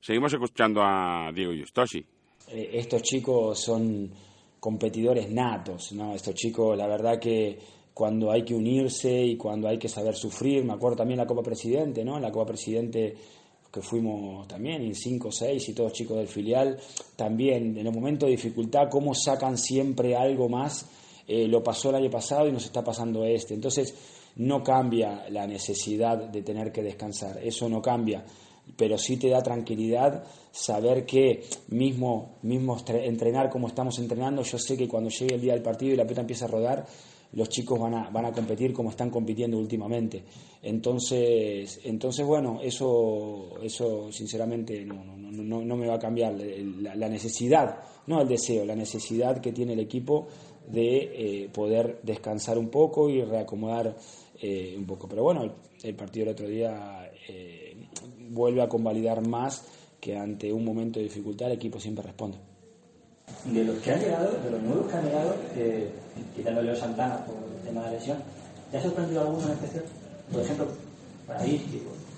Seguimos 0.00 0.32
escuchando 0.32 0.82
a 0.82 1.30
Diego 1.32 1.52
Justosi. 1.56 2.04
Eh, 2.48 2.70
estos 2.72 3.00
chicos 3.02 3.60
son 3.60 4.10
competidores 4.58 5.30
natos, 5.30 5.92
¿no? 5.92 6.16
Estos 6.16 6.34
chicos, 6.34 6.76
la 6.76 6.88
verdad 6.88 7.20
que 7.20 7.56
cuando 7.94 8.32
hay 8.32 8.42
que 8.42 8.56
unirse 8.56 9.22
y 9.24 9.36
cuando 9.36 9.68
hay 9.68 9.78
que 9.78 9.88
saber 9.88 10.16
sufrir, 10.16 10.64
me 10.64 10.72
acuerdo 10.72 10.96
también 10.96 11.18
la 11.18 11.26
Copa 11.26 11.44
Presidente, 11.44 12.04
¿no? 12.04 12.18
La 12.18 12.32
Copa 12.32 12.46
Presidente 12.46 13.14
que 13.72 13.82
fuimos 13.82 14.46
también 14.48 14.82
en 14.82 14.94
5 14.94 15.28
o 15.28 15.32
6 15.32 15.68
y 15.68 15.72
todos 15.74 15.92
chicos 15.92 16.16
del 16.16 16.28
filial, 16.28 16.78
también 17.16 17.76
en 17.76 17.86
el 17.86 17.92
momento 17.92 18.26
de 18.26 18.32
dificultad, 18.32 18.88
cómo 18.90 19.14
sacan 19.14 19.58
siempre 19.58 20.16
algo 20.16 20.48
más, 20.48 20.86
eh, 21.26 21.46
lo 21.46 21.62
pasó 21.62 21.90
el 21.90 21.96
año 21.96 22.10
pasado 22.10 22.48
y 22.48 22.52
nos 22.52 22.64
está 22.64 22.82
pasando 22.82 23.24
este. 23.24 23.54
Entonces, 23.54 23.94
no 24.36 24.62
cambia 24.62 25.28
la 25.30 25.46
necesidad 25.46 26.16
de 26.16 26.42
tener 26.42 26.72
que 26.72 26.82
descansar, 26.82 27.38
eso 27.42 27.68
no 27.68 27.82
cambia 27.82 28.24
pero 28.76 28.98
sí 28.98 29.16
te 29.16 29.28
da 29.28 29.42
tranquilidad 29.42 30.24
saber 30.50 31.06
que 31.06 31.44
mismo, 31.68 32.36
mismo 32.42 32.76
entrenar 32.88 33.50
como 33.50 33.68
estamos 33.68 33.98
entrenando, 33.98 34.42
yo 34.42 34.58
sé 34.58 34.76
que 34.76 34.88
cuando 34.88 35.10
llegue 35.10 35.36
el 35.36 35.40
día 35.40 35.52
del 35.54 35.62
partido 35.62 35.92
y 35.92 35.96
la 35.96 36.04
pelota 36.04 36.22
empieza 36.22 36.46
a 36.46 36.48
rodar, 36.48 36.86
los 37.32 37.48
chicos 37.48 37.78
van 37.78 37.94
a, 37.94 38.10
van 38.10 38.24
a 38.24 38.32
competir 38.32 38.72
como 38.72 38.90
están 38.90 39.10
compitiendo 39.10 39.58
últimamente. 39.58 40.24
Entonces, 40.62 41.80
entonces 41.84 42.24
bueno, 42.26 42.60
eso, 42.62 43.50
eso 43.62 44.10
sinceramente 44.10 44.84
no, 44.84 45.04
no, 45.04 45.16
no, 45.30 45.64
no- 45.64 45.76
me 45.76 45.86
va 45.86 45.94
a 45.94 45.98
cambiar. 45.98 46.34
La, 46.80 46.94
la 46.94 47.08
necesidad, 47.08 47.80
no 48.06 48.22
el 48.22 48.28
deseo, 48.28 48.64
la 48.64 48.74
necesidad 48.74 49.40
que 49.40 49.52
tiene 49.52 49.74
el 49.74 49.80
equipo 49.80 50.28
de 50.66 51.44
eh, 51.44 51.48
poder 51.50 52.00
descansar 52.02 52.56
un 52.58 52.68
poco 52.68 53.08
y 53.10 53.22
reacomodar 53.22 53.96
eh, 54.40 54.74
un 54.78 54.86
poco. 54.86 55.08
Pero 55.08 55.22
bueno, 55.24 55.42
el, 55.44 55.52
el 55.82 55.94
partido 55.94 56.26
del 56.26 56.32
otro 56.34 56.48
día 56.48 57.10
eh, 57.28 57.76
vuelve 58.30 58.62
a 58.62 58.68
convalidar 58.68 59.26
más 59.26 59.66
que 60.00 60.16
ante 60.16 60.52
un 60.52 60.64
momento 60.64 60.98
de 60.98 61.04
dificultad 61.04 61.48
el 61.48 61.56
equipo 61.56 61.78
siempre 61.80 62.04
responde. 62.04 62.38
De 63.44 63.64
los 63.64 63.78
que 63.78 63.92
han 63.92 64.00
llegado, 64.00 64.30
de 64.44 64.50
los 64.50 64.62
nuevos 64.62 64.90
que 64.90 64.96
han 64.96 65.04
llegado, 65.04 65.34
eh, 65.56 65.90
quitando 66.36 66.62
Leo 66.62 66.76
Santana 66.76 67.24
por 67.24 67.36
el 67.36 67.66
tema 67.66 67.86
de 67.86 67.92
lesión, 67.98 68.18
¿te 68.70 68.76
ha 68.78 68.82
sorprendido 68.82 69.20
alguno 69.22 69.46
en 69.46 69.52
especial? 69.52 69.84
Por 70.32 70.42
ejemplo, 70.42 70.66
para 71.26 71.46
ir, 71.46 71.62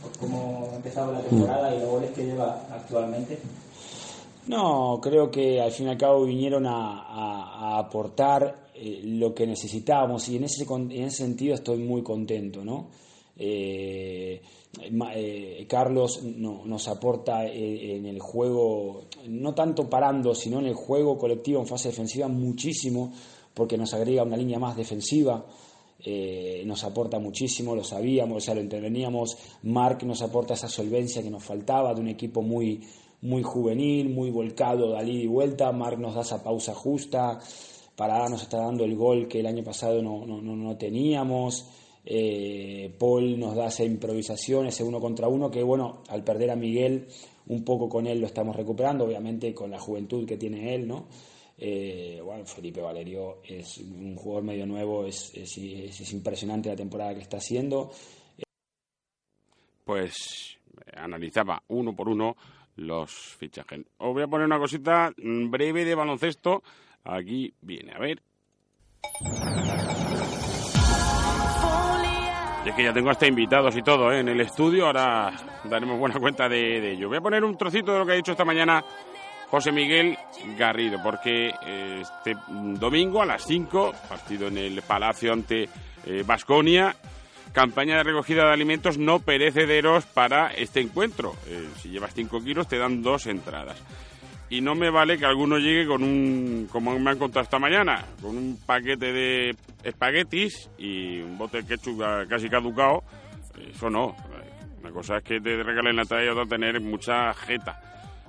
por 0.02 0.12
cómo 0.18 0.68
ha 0.72 0.76
empezado 0.76 1.12
la 1.12 1.20
temporada 1.20 1.74
y 1.74 1.80
los 1.80 1.88
goles 1.90 2.10
que 2.12 2.24
lleva 2.24 2.66
actualmente. 2.72 3.38
No, 4.46 4.98
creo 5.02 5.30
que 5.30 5.60
al 5.60 5.70
fin 5.70 5.86
y 5.86 5.90
al 5.90 5.98
cabo 5.98 6.24
vinieron 6.24 6.66
a, 6.66 7.02
a- 7.02 7.78
aportar 7.78 8.70
eh, 8.74 9.00
lo 9.04 9.34
que 9.34 9.46
necesitábamos 9.46 10.28
y 10.28 10.36
en 10.36 10.44
ese, 10.44 10.64
en 10.68 10.90
ese 11.04 11.18
sentido 11.18 11.54
estoy 11.54 11.78
muy 11.78 12.02
contento, 12.02 12.64
¿no? 12.64 12.86
Eh, 13.36 14.40
eh, 15.14 15.66
Carlos 15.68 16.22
no- 16.22 16.62
nos 16.64 16.88
aporta 16.88 17.44
eh, 17.46 17.96
en 17.96 18.06
el 18.06 18.20
juego, 18.20 19.02
no 19.26 19.54
tanto 19.54 19.88
parando, 19.90 20.34
sino 20.34 20.58
en 20.60 20.66
el 20.66 20.74
juego 20.74 21.18
colectivo 21.18 21.60
en 21.60 21.66
fase 21.66 21.88
defensiva 21.88 22.28
muchísimo, 22.28 23.12
porque 23.54 23.76
nos 23.76 23.92
agrega 23.94 24.22
una 24.22 24.36
línea 24.36 24.58
más 24.58 24.76
defensiva. 24.76 25.44
eh, 26.02 26.62
nos 26.64 26.82
aporta 26.84 27.18
muchísimo, 27.18 27.74
lo 27.76 27.84
sabíamos, 27.84 28.38
o 28.38 28.40
sea, 28.40 28.54
lo 28.54 28.62
interveníamos. 28.62 29.36
Marc 29.64 30.02
nos 30.04 30.22
aporta 30.22 30.54
esa 30.54 30.66
solvencia 30.68 31.22
que 31.22 31.28
nos 31.30 31.44
faltaba 31.44 31.92
de 31.92 32.00
un 32.00 32.08
equipo 32.08 32.40
muy, 32.40 32.80
muy 33.20 33.42
juvenil, 33.42 34.08
muy 34.08 34.30
volcado 34.30 34.94
de 34.96 35.04
ida 35.10 35.22
y 35.24 35.26
vuelta. 35.26 35.70
Marc 35.72 35.98
nos 35.98 36.14
da 36.14 36.22
esa 36.22 36.42
pausa 36.42 36.72
justa. 36.74 37.38
Parada 37.96 38.30
nos 38.30 38.40
está 38.40 38.56
dando 38.56 38.82
el 38.84 38.96
gol 38.96 39.28
que 39.28 39.40
el 39.40 39.46
año 39.46 39.62
pasado 39.62 40.00
no, 40.00 40.24
no, 40.24 40.40
no 40.40 40.76
teníamos. 40.78 41.66
Eh, 42.12 42.92
Paul 42.98 43.38
nos 43.38 43.54
da 43.54 43.68
esa 43.68 43.84
improvisación, 43.84 44.66
ese 44.66 44.82
uno 44.82 44.98
contra 45.00 45.28
uno, 45.28 45.48
que 45.48 45.62
bueno, 45.62 46.02
al 46.08 46.24
perder 46.24 46.50
a 46.50 46.56
Miguel, 46.56 47.06
un 47.46 47.64
poco 47.64 47.88
con 47.88 48.08
él 48.08 48.20
lo 48.20 48.26
estamos 48.26 48.56
recuperando, 48.56 49.04
obviamente 49.04 49.54
con 49.54 49.70
la 49.70 49.78
juventud 49.78 50.26
que 50.26 50.36
tiene 50.36 50.74
él, 50.74 50.88
¿no? 50.88 51.06
Eh, 51.56 52.20
bueno, 52.24 52.44
Felipe 52.46 52.80
Valerio 52.80 53.38
es 53.46 53.78
un 53.78 54.16
jugador 54.16 54.42
medio 54.42 54.66
nuevo, 54.66 55.06
es, 55.06 55.30
es, 55.34 55.56
es- 55.58 56.00
es 56.00 56.12
impresionante 56.12 56.68
la 56.68 56.74
temporada 56.76 57.14
que 57.14 57.20
está 57.20 57.36
haciendo. 57.36 57.90
Pues 59.84 60.58
analizaba 60.94 61.62
uno 61.68 61.94
por 61.94 62.08
uno 62.08 62.36
los 62.76 63.10
fichajes. 63.12 63.80
Os 63.98 64.12
voy 64.14 64.22
a 64.22 64.26
poner 64.28 64.46
una 64.46 64.58
cosita 64.58 65.12
mm, 65.16 65.50
breve 65.50 65.84
de 65.84 65.94
baloncesto. 65.94 66.62
Aquí 67.04 67.52
viene, 67.60 67.92
a 67.92 67.98
ver. 67.98 68.22
Es 72.64 72.74
que 72.74 72.84
ya 72.84 72.92
tengo 72.92 73.10
hasta 73.10 73.26
invitados 73.26 73.76
y 73.76 73.82
todo 73.82 74.12
¿eh? 74.12 74.20
en 74.20 74.28
el 74.28 74.40
estudio. 74.40 74.86
Ahora 74.86 75.32
daremos 75.64 75.98
buena 75.98 76.18
cuenta 76.20 76.48
de, 76.48 76.92
ello. 76.92 77.08
Voy 77.08 77.18
a 77.18 77.22
poner 77.22 77.44
un 77.44 77.56
trocito 77.56 77.92
de 77.92 77.98
lo 77.98 78.06
que 78.06 78.12
ha 78.12 78.16
dicho 78.16 78.32
esta 78.32 78.44
mañana 78.44 78.84
José 79.48 79.72
Miguel 79.72 80.16
Garrido, 80.58 80.98
porque 81.02 81.52
eh, 81.66 82.02
este 82.02 82.36
domingo 82.48 83.22
a 83.22 83.26
las 83.26 83.44
5, 83.44 83.94
partido 84.08 84.48
en 84.48 84.58
el 84.58 84.82
Palacio 84.82 85.32
ante 85.32 85.68
Vasconia, 86.24 86.94
campaña 87.52 87.96
de 87.96 88.04
recogida 88.04 88.46
de 88.46 88.52
alimentos 88.52 88.98
no 88.98 89.18
perecederos 89.20 90.04
para 90.06 90.48
este 90.48 90.80
encuentro. 90.80 91.34
Eh, 91.46 91.68
si 91.80 91.90
llevas 91.90 92.14
5 92.14 92.40
kilos 92.42 92.68
te 92.68 92.78
dan 92.78 93.02
dos 93.02 93.26
entradas. 93.26 93.76
Y 94.50 94.60
no 94.60 94.74
me 94.74 94.90
vale 94.90 95.16
que 95.16 95.24
alguno 95.24 95.58
llegue 95.58 95.86
con 95.86 96.02
un, 96.02 96.68
como 96.70 96.98
me 96.98 97.10
han 97.10 97.18
contado 97.18 97.44
esta 97.44 97.60
mañana, 97.60 98.04
con 98.20 98.36
un 98.36 98.58
paquete 98.66 99.12
de 99.12 99.56
espaguetis 99.84 100.68
y 100.76 101.20
un 101.20 101.38
bote 101.38 101.62
de 101.62 101.68
ketchup 101.68 102.02
ah, 102.02 102.24
casi 102.28 102.48
caducado. 102.48 103.04
Eso 103.56 103.88
no. 103.88 104.16
Una 104.80 104.90
cosa 104.90 105.18
es 105.18 105.22
que 105.22 105.40
te 105.40 105.62
regalen 105.62 105.94
la 105.94 106.02
entrada 106.02 106.24
y 106.24 106.28
otra 106.28 106.46
tener 106.46 106.80
mucha 106.80 107.32
jeta. 107.32 107.80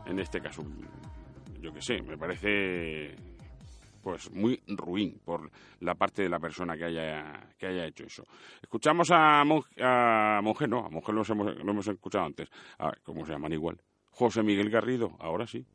En 0.05 0.19
este 0.19 0.39
caso, 0.39 0.63
yo 1.59 1.73
qué 1.73 1.81
sé, 1.81 2.01
me 2.03 2.17
parece 2.17 3.15
pues 4.03 4.31
muy 4.31 4.61
ruin 4.67 5.19
por 5.23 5.49
la 5.79 5.95
parte 5.95 6.23
de 6.23 6.29
la 6.29 6.39
persona 6.39 6.75
que 6.75 6.85
haya 6.85 7.49
que 7.57 7.67
haya 7.67 7.85
hecho 7.85 8.03
eso. 8.03 8.25
Escuchamos 8.61 9.09
a, 9.11 9.41
a 9.41 10.41
Monje, 10.41 10.67
no, 10.67 10.85
a 10.85 10.89
Monje 10.89 11.13
lo 11.13 11.23
hemos, 11.23 11.55
lo 11.55 11.71
hemos 11.71 11.87
escuchado 11.87 12.25
antes. 12.25 12.49
A, 12.77 12.91
¿Cómo 13.03 13.25
se 13.25 13.31
llaman 13.31 13.53
igual? 13.53 13.81
José 14.11 14.43
Miguel 14.43 14.69
Garrido, 14.69 15.15
ahora 15.19 15.47
sí. 15.47 15.65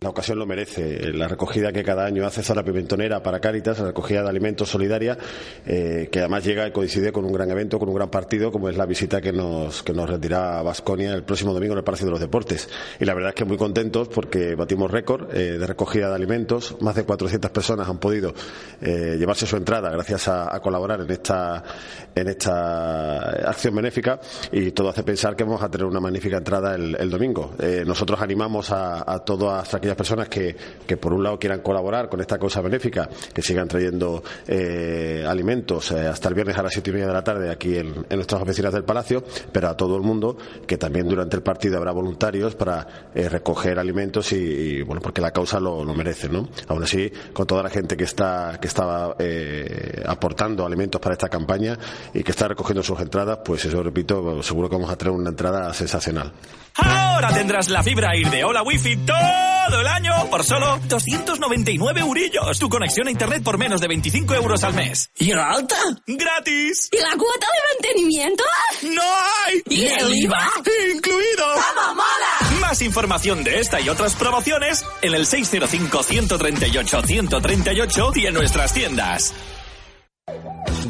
La 0.00 0.10
ocasión 0.10 0.38
lo 0.38 0.46
merece. 0.46 1.12
La 1.12 1.26
recogida 1.26 1.72
que 1.72 1.82
cada 1.82 2.04
año 2.04 2.24
hace 2.24 2.44
Zona 2.44 2.62
Pimentonera 2.62 3.20
para 3.20 3.40
Cáritas, 3.40 3.80
la 3.80 3.86
recogida 3.86 4.22
de 4.22 4.28
alimentos 4.28 4.68
solidaria, 4.68 5.18
eh, 5.66 6.08
que 6.12 6.20
además 6.20 6.44
llega 6.44 6.68
y 6.68 6.70
coincide 6.70 7.10
con 7.10 7.24
un 7.24 7.32
gran 7.32 7.50
evento, 7.50 7.80
con 7.80 7.88
un 7.88 7.96
gran 7.96 8.08
partido, 8.08 8.52
como 8.52 8.68
es 8.68 8.76
la 8.76 8.86
visita 8.86 9.20
que 9.20 9.32
nos, 9.32 9.82
que 9.82 9.92
nos 9.92 10.08
rendirá 10.08 10.62
Basconia 10.62 11.12
el 11.14 11.24
próximo 11.24 11.52
domingo 11.52 11.72
en 11.72 11.78
el 11.78 11.84
Palacio 11.84 12.06
de 12.06 12.12
los 12.12 12.20
Deportes. 12.20 12.68
Y 13.00 13.06
la 13.06 13.14
verdad 13.14 13.30
es 13.30 13.34
que 13.34 13.44
muy 13.44 13.56
contentos 13.56 14.06
porque 14.06 14.54
batimos 14.54 14.88
récord 14.88 15.34
eh, 15.34 15.58
de 15.58 15.66
recogida 15.66 16.10
de 16.10 16.14
alimentos. 16.14 16.76
Más 16.80 16.94
de 16.94 17.02
400 17.02 17.50
personas 17.50 17.88
han 17.88 17.98
podido 17.98 18.32
eh, 18.80 19.16
llevarse 19.18 19.46
su 19.46 19.56
entrada 19.56 19.90
gracias 19.90 20.28
a, 20.28 20.60
colaborar 20.60 21.00
en 21.00 21.10
esta, 21.10 21.64
en 22.14 22.28
esta 22.28 23.48
acción 23.48 23.74
benéfica 23.74 24.20
y 24.52 24.70
todo 24.70 24.90
hace 24.90 25.02
pensar 25.02 25.34
que 25.34 25.42
vamos 25.42 25.62
a 25.62 25.68
tener 25.68 25.86
una 25.86 25.98
magnífica 25.98 26.36
entrada 26.36 26.76
el, 26.76 27.10
domingo. 27.10 27.54
Nosotros 27.84 28.20
animamos 28.20 28.70
a, 28.70 29.10
a 29.10 29.24
todas 29.24 29.74
aquellas 29.74 29.87
personas 29.96 30.28
que, 30.28 30.54
por 31.00 31.12
un 31.12 31.22
lado, 31.22 31.38
quieran 31.38 31.60
colaborar 31.60 32.08
con 32.08 32.20
esta 32.20 32.38
causa 32.38 32.60
benéfica, 32.60 33.08
que 33.32 33.42
sigan 33.42 33.68
trayendo 33.68 34.22
eh, 34.46 35.24
alimentos 35.26 35.90
eh, 35.92 36.06
hasta 36.06 36.28
el 36.28 36.34
viernes 36.34 36.56
a 36.56 36.62
las 36.62 36.72
siete 36.72 36.90
y 36.90 36.92
media 36.94 37.06
de 37.06 37.12
la 37.12 37.24
tarde 37.24 37.50
aquí 37.50 37.76
en, 37.76 38.06
nuestras 38.10 38.42
oficinas 38.42 38.72
del 38.72 38.84
Palacio, 38.84 39.22
pero 39.52 39.68
a 39.68 39.76
todo 39.76 39.96
el 39.96 40.02
mundo 40.02 40.36
que 40.66 40.76
también 40.76 41.08
durante 41.08 41.36
el 41.36 41.42
partido 41.42 41.76
habrá 41.76 41.92
voluntarios 41.92 42.54
para 42.54 43.10
eh, 43.14 43.28
recoger 43.28 43.78
alimentos 43.78 44.32
y, 44.32 44.82
bueno, 44.82 45.00
porque 45.00 45.20
la 45.20 45.30
causa 45.30 45.60
lo, 45.60 45.84
merece, 45.94 46.28
¿no? 46.28 46.48
Aún 46.68 46.82
así, 46.82 47.10
con 47.32 47.46
toda 47.46 47.62
la 47.62 47.70
gente 47.70 47.96
que 47.96 48.04
está 48.04 48.58
que 48.60 48.68
estaba 48.68 49.16
eh, 49.18 50.02
aportando 50.06 50.64
alimentos 50.64 51.00
para 51.00 51.14
esta 51.14 51.28
campaña 51.28 51.78
y 52.12 52.22
que 52.22 52.30
está 52.30 52.48
recogiendo 52.48 52.82
sus 52.82 53.00
entradas, 53.00 53.38
pues 53.44 53.64
eso 53.64 53.82
repito, 53.82 54.42
seguro 54.42 54.68
que 54.68 54.76
vamos 54.76 54.90
a 54.90 54.96
tener 54.96 55.12
una 55.12 55.30
entrada 55.30 55.72
sensacional. 55.72 56.32
Ahora 56.78 57.32
tendrás 57.32 57.68
la 57.68 57.82
fibra 57.82 58.16
ir 58.16 58.30
de 58.30 58.44
Hola 58.44 58.62
Wifi 58.62 58.96
todo 58.98 59.80
el 59.80 59.86
año 59.86 60.12
por 60.30 60.44
solo 60.44 60.78
299 60.88 62.00
eurillos. 62.00 62.58
Tu 62.58 62.68
conexión 62.68 63.08
a 63.08 63.10
internet 63.10 63.42
por 63.42 63.56
menos 63.58 63.80
de 63.80 63.88
25 63.88 64.34
euros 64.34 64.62
al 64.64 64.74
mes. 64.74 65.10
¿Y 65.16 65.30
el 65.32 65.38
alta? 65.38 65.76
¡Gratis! 66.06 66.88
¿Y 66.92 66.98
la 66.98 67.16
cuota 67.16 67.46
de 67.46 67.74
mantenimiento? 67.74 68.44
¡No 68.82 69.02
hay! 69.02 69.62
¿Y 69.68 69.86
el 69.86 70.14
IVA? 70.14 70.50
¡Incluido! 70.94 71.46
¡Vamos, 71.46 71.96
mola! 71.96 72.60
Más 72.60 72.80
información 72.82 73.42
de 73.44 73.60
esta 73.60 73.80
y 73.80 73.88
otras 73.88 74.14
promociones 74.14 74.84
en 75.02 75.14
el 75.14 75.26
605-138-138 75.26 78.12
y 78.16 78.26
en 78.26 78.34
nuestras 78.34 78.72
tiendas. 78.72 79.34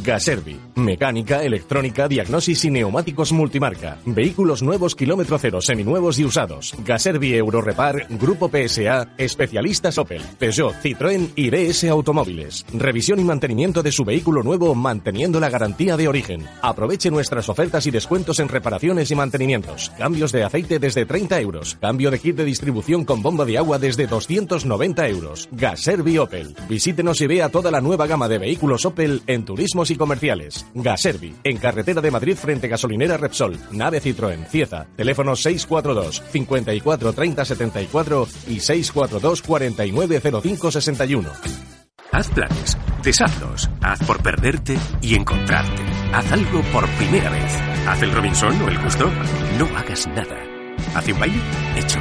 Gaservi. 0.02 0.58
Mecánica, 0.74 1.42
electrónica, 1.42 2.08
diagnosis 2.08 2.64
y 2.64 2.70
neumáticos 2.70 3.32
multimarca. 3.32 3.98
Vehículos 4.04 4.62
nuevos, 4.62 4.94
kilómetro 4.94 5.38
cero, 5.38 5.60
seminuevos 5.60 6.18
y 6.18 6.24
usados. 6.24 6.74
Gaservi 6.84 7.34
Eurorepar, 7.34 8.06
Grupo 8.10 8.48
PSA, 8.48 9.14
especialistas 9.18 9.98
Opel, 9.98 10.22
Peugeot, 10.38 10.74
Citroën 10.82 11.30
y 11.34 11.50
DS 11.50 11.84
Automóviles. 11.84 12.64
Revisión 12.72 13.18
y 13.20 13.24
mantenimiento 13.24 13.82
de 13.82 13.92
su 13.92 14.04
vehículo 14.04 14.42
nuevo 14.42 14.74
manteniendo 14.74 15.40
la 15.40 15.50
garantía 15.50 15.96
de 15.96 16.08
origen. 16.08 16.46
Aproveche 16.62 17.10
nuestras 17.10 17.48
ofertas 17.48 17.86
y 17.86 17.90
descuentos 17.90 18.40
en 18.40 18.48
reparaciones 18.48 19.10
y 19.10 19.14
mantenimientos. 19.14 19.90
Cambios 19.98 20.32
de 20.32 20.44
aceite 20.44 20.78
desde 20.78 21.06
30 21.06 21.40
euros. 21.40 21.76
Cambio 21.80 22.10
de 22.10 22.18
kit 22.18 22.36
de 22.36 22.44
distribución 22.44 23.04
con 23.04 23.22
bomba 23.22 23.44
de 23.44 23.58
agua 23.58 23.78
desde 23.78 24.06
290 24.06 25.08
euros. 25.08 25.48
Gaservi 25.52 26.18
Opel. 26.18 26.54
Visítenos 26.68 27.20
y 27.20 27.26
vea 27.26 27.48
toda 27.48 27.70
la 27.70 27.80
nueva 27.80 28.06
gama 28.06 28.28
de 28.28 28.38
vehículos 28.38 28.84
Opel 28.86 29.22
en 29.28 29.44
turismos 29.44 29.92
y 29.92 29.96
comerciales. 29.96 30.66
Gaservi, 30.74 31.36
en 31.44 31.58
carretera 31.58 32.00
de 32.00 32.10
Madrid 32.10 32.36
frente 32.36 32.66
gasolinera 32.66 33.16
Repsol, 33.16 33.56
nave 33.70 34.02
Citroën, 34.02 34.46
Cieza, 34.48 34.88
teléfono 34.96 35.36
642 35.36 36.22
54 36.32 37.12
30 37.12 37.44
74 37.44 38.28
y 38.48 38.58
642 38.58 39.42
49 39.42 40.20
05 40.42 40.70
61. 40.72 41.30
Haz 42.10 42.28
planes, 42.30 42.76
deshazlos, 43.04 43.70
haz 43.82 44.02
por 44.04 44.22
perderte 44.22 44.76
y 45.02 45.14
encontrarte. 45.14 45.82
Haz 46.12 46.32
algo 46.32 46.62
por 46.72 46.88
primera 46.96 47.30
vez. 47.30 47.54
Haz 47.86 48.02
el 48.02 48.12
Robinson 48.12 48.60
o 48.62 48.68
el 48.68 48.78
Gusto. 48.82 49.10
No 49.58 49.66
hagas 49.76 50.06
nada. 50.08 50.36
Haz 50.94 51.06
un 51.08 51.20
baile. 51.20 51.40
Hecho. 51.76 51.98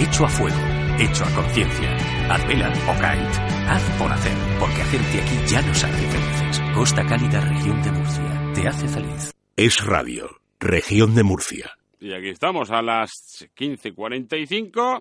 Hecho 0.00 0.24
a 0.24 0.28
fuego. 0.28 0.56
Hecho 0.98 1.24
a 1.24 1.30
conciencia. 1.30 1.96
Haz 2.28 2.46
vela 2.48 2.68
o 2.88 2.94
kite. 2.94 3.54
Haz 3.68 3.82
por 3.98 4.10
hacer, 4.12 4.32
porque 4.58 4.82
hacerte 4.82 5.20
aquí 5.20 5.38
ya 5.46 5.62
nos 5.62 5.84
hace 5.84 6.06
felices. 6.08 6.63
Costa 6.74 7.06
Cálida, 7.06 7.40
región 7.40 7.80
de 7.82 7.92
Murcia. 7.92 8.52
Te 8.52 8.66
hace 8.66 8.88
feliz. 8.88 9.32
Es 9.56 9.84
Radio, 9.86 10.28
región 10.58 11.14
de 11.14 11.22
Murcia. 11.22 11.78
Y 12.00 12.12
aquí 12.12 12.30
estamos 12.30 12.72
a 12.72 12.82
las 12.82 13.12
15.45 13.56 15.00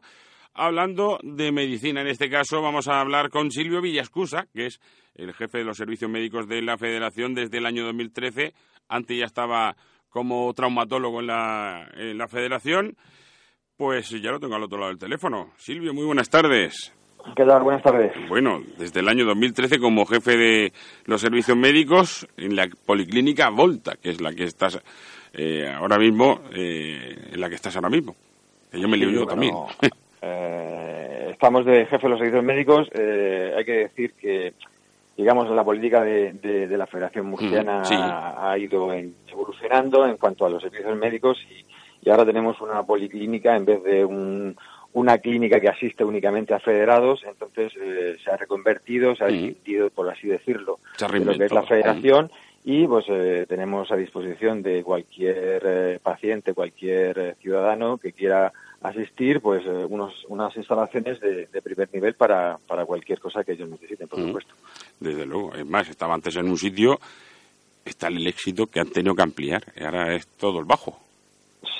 hablando 0.53 1.17
de 1.23 1.51
medicina. 1.51 2.01
En 2.01 2.07
este 2.07 2.29
caso 2.29 2.61
vamos 2.61 2.87
a 2.87 2.99
hablar 2.99 3.31
con 3.31 3.49
Silvio 3.49 3.81
Villascusa, 3.81 4.45
que 4.53 4.67
es 4.67 4.79
el 5.15 5.33
jefe 5.33 5.57
de 5.57 5.63
los 5.63 5.75
servicios 5.75 6.11
médicos 6.11 6.47
de 6.47 6.61
la 6.61 6.77
Federación 6.77 7.33
desde 7.33 7.57
el 7.57 7.65
año 7.65 7.85
2013. 7.85 8.53
Antes 8.87 9.17
ya 9.17 9.25
estaba 9.25 9.75
como 10.09 10.53
traumatólogo 10.53 11.21
en 11.21 11.27
la, 11.27 11.89
en 11.95 12.19
la 12.19 12.27
Federación. 12.27 12.95
Pues 13.75 14.11
ya 14.11 14.29
lo 14.29 14.39
tengo 14.39 14.55
al 14.55 14.63
otro 14.63 14.77
lado 14.77 14.89
del 14.89 14.99
teléfono. 14.99 15.51
Silvio, 15.57 15.91
muy 15.91 16.05
buenas 16.05 16.29
tardes. 16.29 16.93
¿Qué 17.35 17.45
tal? 17.45 17.63
Buenas 17.63 17.81
tardes. 17.81 18.11
Bueno, 18.27 18.61
desde 18.77 18.99
el 18.99 19.07
año 19.07 19.25
2013 19.25 19.79
como 19.79 20.05
jefe 20.05 20.37
de 20.37 20.73
los 21.05 21.21
servicios 21.21 21.57
médicos 21.57 22.27
en 22.37 22.55
la 22.55 22.67
Policlínica 22.85 23.49
Volta, 23.49 23.93
que 24.01 24.09
es 24.11 24.21
la 24.21 24.33
que 24.33 24.43
estás 24.43 24.79
eh, 25.33 25.71
ahora 25.73 25.97
mismo, 25.97 26.41
eh, 26.53 27.29
en 27.31 27.39
la 27.41 27.49
que 27.49 27.55
estás 27.55 27.75
ahora 27.75 27.89
mismo. 27.89 28.15
Que 28.71 28.79
yo 28.79 28.87
me 28.87 28.97
lío 28.97 29.09
Sí, 29.09 29.15
yo 29.15 29.25
bueno, 29.25 29.31
también. 29.31 29.55
eh, 30.21 31.29
estamos 31.31 31.65
de 31.65 31.85
jefe 31.85 32.03
de 32.03 32.09
los 32.09 32.19
servicios 32.19 32.43
médicos. 32.43 32.87
eh, 32.93 33.53
hay 33.57 33.65
que 33.65 33.71
decir 33.71 34.13
que, 34.13 34.53
digamos, 35.17 35.49
la 35.49 35.63
política 35.63 36.03
de, 36.03 36.33
de- 36.33 36.67
de 36.67 36.77
la 36.77 36.87
Federación 36.87 37.27
Murciana 37.27 37.79
Mm, 37.81 37.85
sí. 37.85 37.95
ha 37.97 38.55
ido 38.59 38.93
en- 38.93 39.15
evolucionando 39.31 40.05
en 40.05 40.17
cuanto 40.17 40.45
a 40.45 40.49
los 40.49 40.61
servicios 40.61 40.95
médicos 40.97 41.37
y, 41.49 41.65
y 42.05 42.09
ahora 42.11 42.25
tenemos 42.25 42.59
una 42.61 42.83
policlínica 42.83 43.55
en 43.55 43.65
vez 43.65 43.81
de 43.83 44.03
un- 44.05 44.55
una 44.93 45.17
clínica 45.17 45.59
que 45.59 45.69
asiste 45.69 46.03
únicamente 46.03 46.53
a 46.53 46.59
federados. 46.59 47.23
Entonces 47.27 47.73
eh, 47.81 48.17
se 48.23 48.31
ha 48.31 48.37
reconvertido, 48.37 49.15
se 49.15 49.23
ha 49.23 49.27
Mm. 49.27 49.31
distinguido, 49.45 49.89
por 49.89 50.09
así 50.09 50.27
decirlo, 50.27 50.79
de 50.99 51.25
lo 51.25 51.37
que 51.37 51.45
es 51.45 51.51
la 51.51 51.63
federación 51.63 52.31
y 52.65 52.87
pues 52.87 53.05
eh, 53.09 53.45
tenemos 53.49 53.91
a 53.91 53.95
disposición 53.97 54.61
de 54.61 54.83
cualquier 54.83 55.61
eh, 55.65 55.99
paciente, 56.01 56.53
cualquier 56.53 57.17
eh, 57.19 57.35
ciudadano 57.41 57.97
que 57.97 58.13
quiera 58.13 58.53
asistir, 58.81 59.41
pues 59.41 59.63
eh, 59.65 59.85
unos, 59.89 60.13
unas 60.29 60.55
instalaciones 60.55 61.19
de, 61.19 61.47
de 61.47 61.61
primer 61.61 61.89
nivel 61.93 62.13
para, 62.15 62.57
para 62.67 62.85
cualquier 62.85 63.19
cosa 63.19 63.43
que 63.43 63.53
ellos 63.53 63.69
necesiten, 63.69 64.07
por 64.07 64.19
Mm. 64.19 64.27
supuesto. 64.27 64.53
Desde 64.99 65.25
luego. 65.25 65.53
Es 65.55 65.65
más, 65.65 65.89
estaba 65.89 66.13
antes 66.13 66.35
en 66.37 66.47
un 66.49 66.57
sitio, 66.57 66.99
está 67.83 68.07
el 68.07 68.25
éxito 68.27 68.67
que 68.67 68.79
han 68.79 68.89
tenido 68.89 69.15
que 69.15 69.23
ampliar. 69.23 69.63
Y 69.75 69.83
ahora 69.83 70.15
es 70.15 70.27
todo 70.27 70.59
el 70.59 70.65
bajo. 70.65 70.99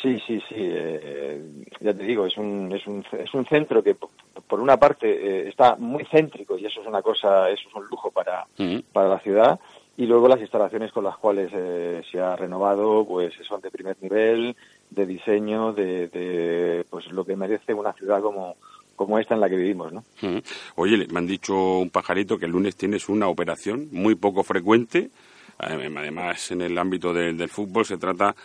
Sí, 0.02 0.18
sí, 0.26 0.40
sí. 0.50 0.56
eh, 0.58 1.42
ya 1.82 1.94
te 1.94 2.04
digo, 2.04 2.26
es 2.26 2.38
un, 2.38 2.72
es 2.74 2.86
un, 2.88 3.04
es 3.20 3.34
un 3.34 3.46
centro 3.46 3.84
que 3.84 3.96
po- 3.96 4.12
por 4.48 4.60
una 4.60 4.78
parte 4.78 5.08
eh, 5.12 5.50
está 5.50 5.76
muy 5.76 6.06
céntrico 6.06 6.58
y 6.58 6.66
eso 6.66 6.82
es 6.82 6.88
una 6.88 7.02
cosa, 7.02 7.50
eso 7.50 7.68
es 7.70 7.76
un 7.76 7.86
lujo 7.88 8.10
para, 8.12 8.46
para 8.94 9.10
la 9.10 9.20
ciudad 9.20 9.60
y 9.98 10.06
luego 10.06 10.28
las 10.28 10.40
instalaciones 10.40 10.92
con 10.92 11.04
las 11.04 11.18
cuales 11.18 11.52
eh, 11.54 12.02
se 12.12 12.20
ha 12.20 12.36
renovado 12.36 13.06
pues 13.06 13.34
son 13.48 13.62
de 13.62 13.72
primer 13.72 13.96
nivel, 14.02 14.56
de 14.90 15.06
diseño, 15.06 15.74
de, 15.74 16.08
de, 16.08 16.86
pues 16.90 17.12
lo 17.12 17.26
que 17.26 17.36
merece 17.36 17.74
una 17.74 17.94
ciudad 17.94 18.22
como 18.22 18.56
como 18.96 19.18
esta 19.18 19.34
en 19.34 19.42
la 19.42 19.50
que 19.50 19.56
vivimos, 19.56 19.92
¿no? 19.92 20.04
Mm. 20.22 20.38
Oye, 20.76 20.98
le- 20.98 21.08
me 21.08 21.18
han 21.18 21.26
dicho 21.28 21.56
un 21.80 21.90
pajarito 21.90 22.38
que 22.38 22.46
el 22.46 22.52
lunes 22.52 22.76
tienes 22.76 23.10
una 23.10 23.28
operación 23.28 23.88
muy 23.92 24.14
poco 24.16 24.44
frecuente. 24.44 25.10
Además, 25.58 26.52
en 26.52 26.62
el 26.62 26.78
ámbito 26.78 27.12
del- 27.14 27.36
del 27.38 27.50
fútbol 27.50 27.86
se 27.86 27.98
trata, 27.98 28.36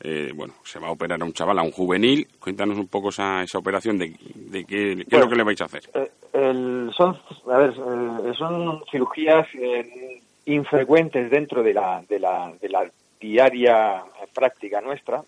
eh, 0.00 0.32
bueno, 0.34 0.54
se 0.64 0.78
va 0.78 0.88
a 0.88 0.92
operar 0.92 1.20
a 1.20 1.24
un 1.24 1.32
chaval, 1.32 1.58
a 1.58 1.62
un 1.62 1.70
juvenil. 1.72 2.26
Cuéntanos 2.38 2.78
un 2.78 2.88
poco 2.88 3.10
esa, 3.10 3.42
esa 3.42 3.58
operación, 3.58 3.98
de, 3.98 4.14
de 4.34 4.64
qué, 4.64 5.04
qué 5.08 5.16
es 5.16 5.20
lo 5.20 5.28
que 5.28 5.36
le 5.36 5.42
vais 5.44 5.60
a 5.60 5.64
hacer. 5.66 5.82
Eh, 5.94 6.10
el- 6.32 6.90
son, 6.96 7.16
a 7.50 7.56
ver, 7.58 7.70
eh, 7.70 8.32
son 8.36 8.82
cirugías 8.90 9.46
eh, 9.54 10.20
infrecuentes 10.46 11.30
dentro 11.30 11.62
de 11.62 11.74
la, 11.74 12.02
de 12.08 12.18
la, 12.18 12.52
de 12.60 12.68
la 12.68 12.90
diaria 13.20 14.02
práctica 14.34 14.80
nuestra 14.80 15.22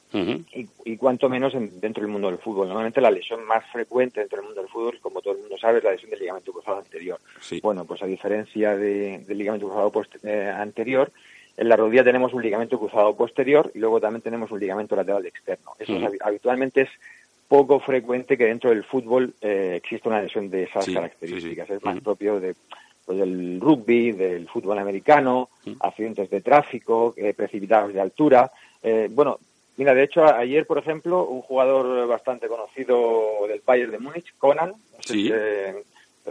y, 0.54 0.66
y 0.86 0.96
cuanto 0.96 1.28
menos 1.28 1.52
en- 1.54 1.78
dentro 1.80 2.02
del 2.02 2.10
mundo 2.10 2.28
del 2.30 2.38
fútbol. 2.38 2.66
Normalmente 2.68 3.00
la 3.02 3.10
lesión 3.10 3.44
más 3.44 3.64
frecuente 3.70 4.20
dentro 4.20 4.38
del 4.38 4.46
mundo 4.46 4.62
del 4.62 4.70
fútbol, 4.70 4.98
como 5.02 5.20
todo 5.20 5.34
el 5.34 5.40
mundo 5.40 5.58
sabe, 5.58 5.78
es 5.78 5.84
la 5.84 5.90
lesión 5.92 6.10
del 6.10 6.20
ligamento 6.20 6.52
cruzado 6.52 6.78
anterior. 6.78 7.18
Bueno, 7.60 7.84
pues 7.84 8.02
a 8.02 8.06
diferencia 8.06 8.74
de- 8.76 9.18
del 9.26 9.36
ligamento 9.38 9.66
cruzado 9.66 9.90
post- 9.90 10.24
eh, 10.24 10.48
anterior, 10.56 11.12
en 11.56 11.68
la 11.68 11.76
rodilla 11.76 12.04
tenemos 12.04 12.32
un 12.32 12.42
ligamento 12.42 12.78
cruzado 12.78 13.14
posterior 13.14 13.70
y 13.74 13.78
luego 13.78 14.00
también 14.00 14.22
tenemos 14.22 14.50
un 14.50 14.60
ligamento 14.60 14.96
lateral 14.96 15.26
externo. 15.26 15.72
Eso 15.78 15.96
es 15.96 16.20
habitualmente 16.22 16.82
es 16.82 16.88
poco 17.48 17.80
frecuente 17.80 18.38
que 18.38 18.46
dentro 18.46 18.70
del 18.70 18.84
fútbol 18.84 19.34
eh, 19.42 19.74
exista 19.76 20.08
una 20.08 20.22
lesión 20.22 20.48
de 20.48 20.62
esas 20.64 20.84
Sí, 20.86 20.94
características. 20.94 21.66
sí, 21.66 21.72
sí. 21.74 21.76
Es 21.78 21.84
más 21.84 22.00
propio 22.00 22.40
de, 22.40 22.54
pues, 23.04 23.18
del 23.18 23.60
rugby, 23.60 24.12
del 24.12 24.48
fútbol 24.48 24.78
americano, 24.78 25.50
accidentes 25.80 26.30
de 26.30 26.40
tráfico, 26.40 27.12
eh, 27.16 27.34
precipitados 27.34 27.92
de 27.92 28.00
altura. 28.00 28.50
Eh, 28.82 29.08
bueno, 29.10 29.38
mira, 29.76 29.92
de 29.94 30.04
hecho, 30.04 30.24
a- 30.24 30.38
ayer, 30.38 30.66
por 30.66 30.78
ejemplo, 30.78 31.24
un 31.26 31.42
jugador 31.42 32.06
bastante 32.08 32.48
conocido 32.48 33.46
del 33.46 33.60
Bayern 33.66 33.92
de 33.92 33.98
Múnich, 33.98 34.32
Conan, 34.38 34.72
Sí. 35.00 35.30
eh, 35.30 35.74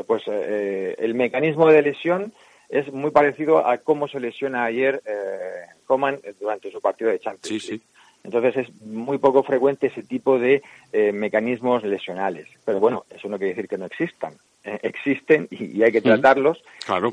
pues 0.07 0.23
eh, 0.27 0.95
el 0.97 1.13
mecanismo 1.13 1.67
de 1.67 1.81
lesión 1.83 2.33
es 2.71 2.91
muy 2.91 3.11
parecido 3.11 3.67
a 3.67 3.77
cómo 3.77 4.07
se 4.07 4.19
lesiona 4.19 4.63
ayer 4.63 5.01
eh, 5.05 5.65
Coman 5.85 6.19
durante 6.39 6.71
su 6.71 6.79
partido 6.81 7.11
de 7.11 7.19
Champions 7.19 7.69
League. 7.69 7.83
Entonces 8.23 8.55
es 8.57 8.81
muy 8.81 9.17
poco 9.17 9.43
frecuente 9.43 9.87
ese 9.87 10.03
tipo 10.03 10.39
de 10.39 10.61
eh, 10.93 11.11
mecanismos 11.11 11.83
lesionales. 11.83 12.47
Pero 12.63 12.79
bueno, 12.79 13.03
eso 13.09 13.27
no 13.27 13.37
quiere 13.37 13.55
decir 13.55 13.67
que 13.67 13.77
no 13.77 13.85
existan. 13.85 14.33
Eh, 14.63 14.79
existen 14.83 15.47
y, 15.49 15.77
y 15.77 15.83
hay 15.83 15.91
que 15.91 16.01
tratarlos 16.01 16.63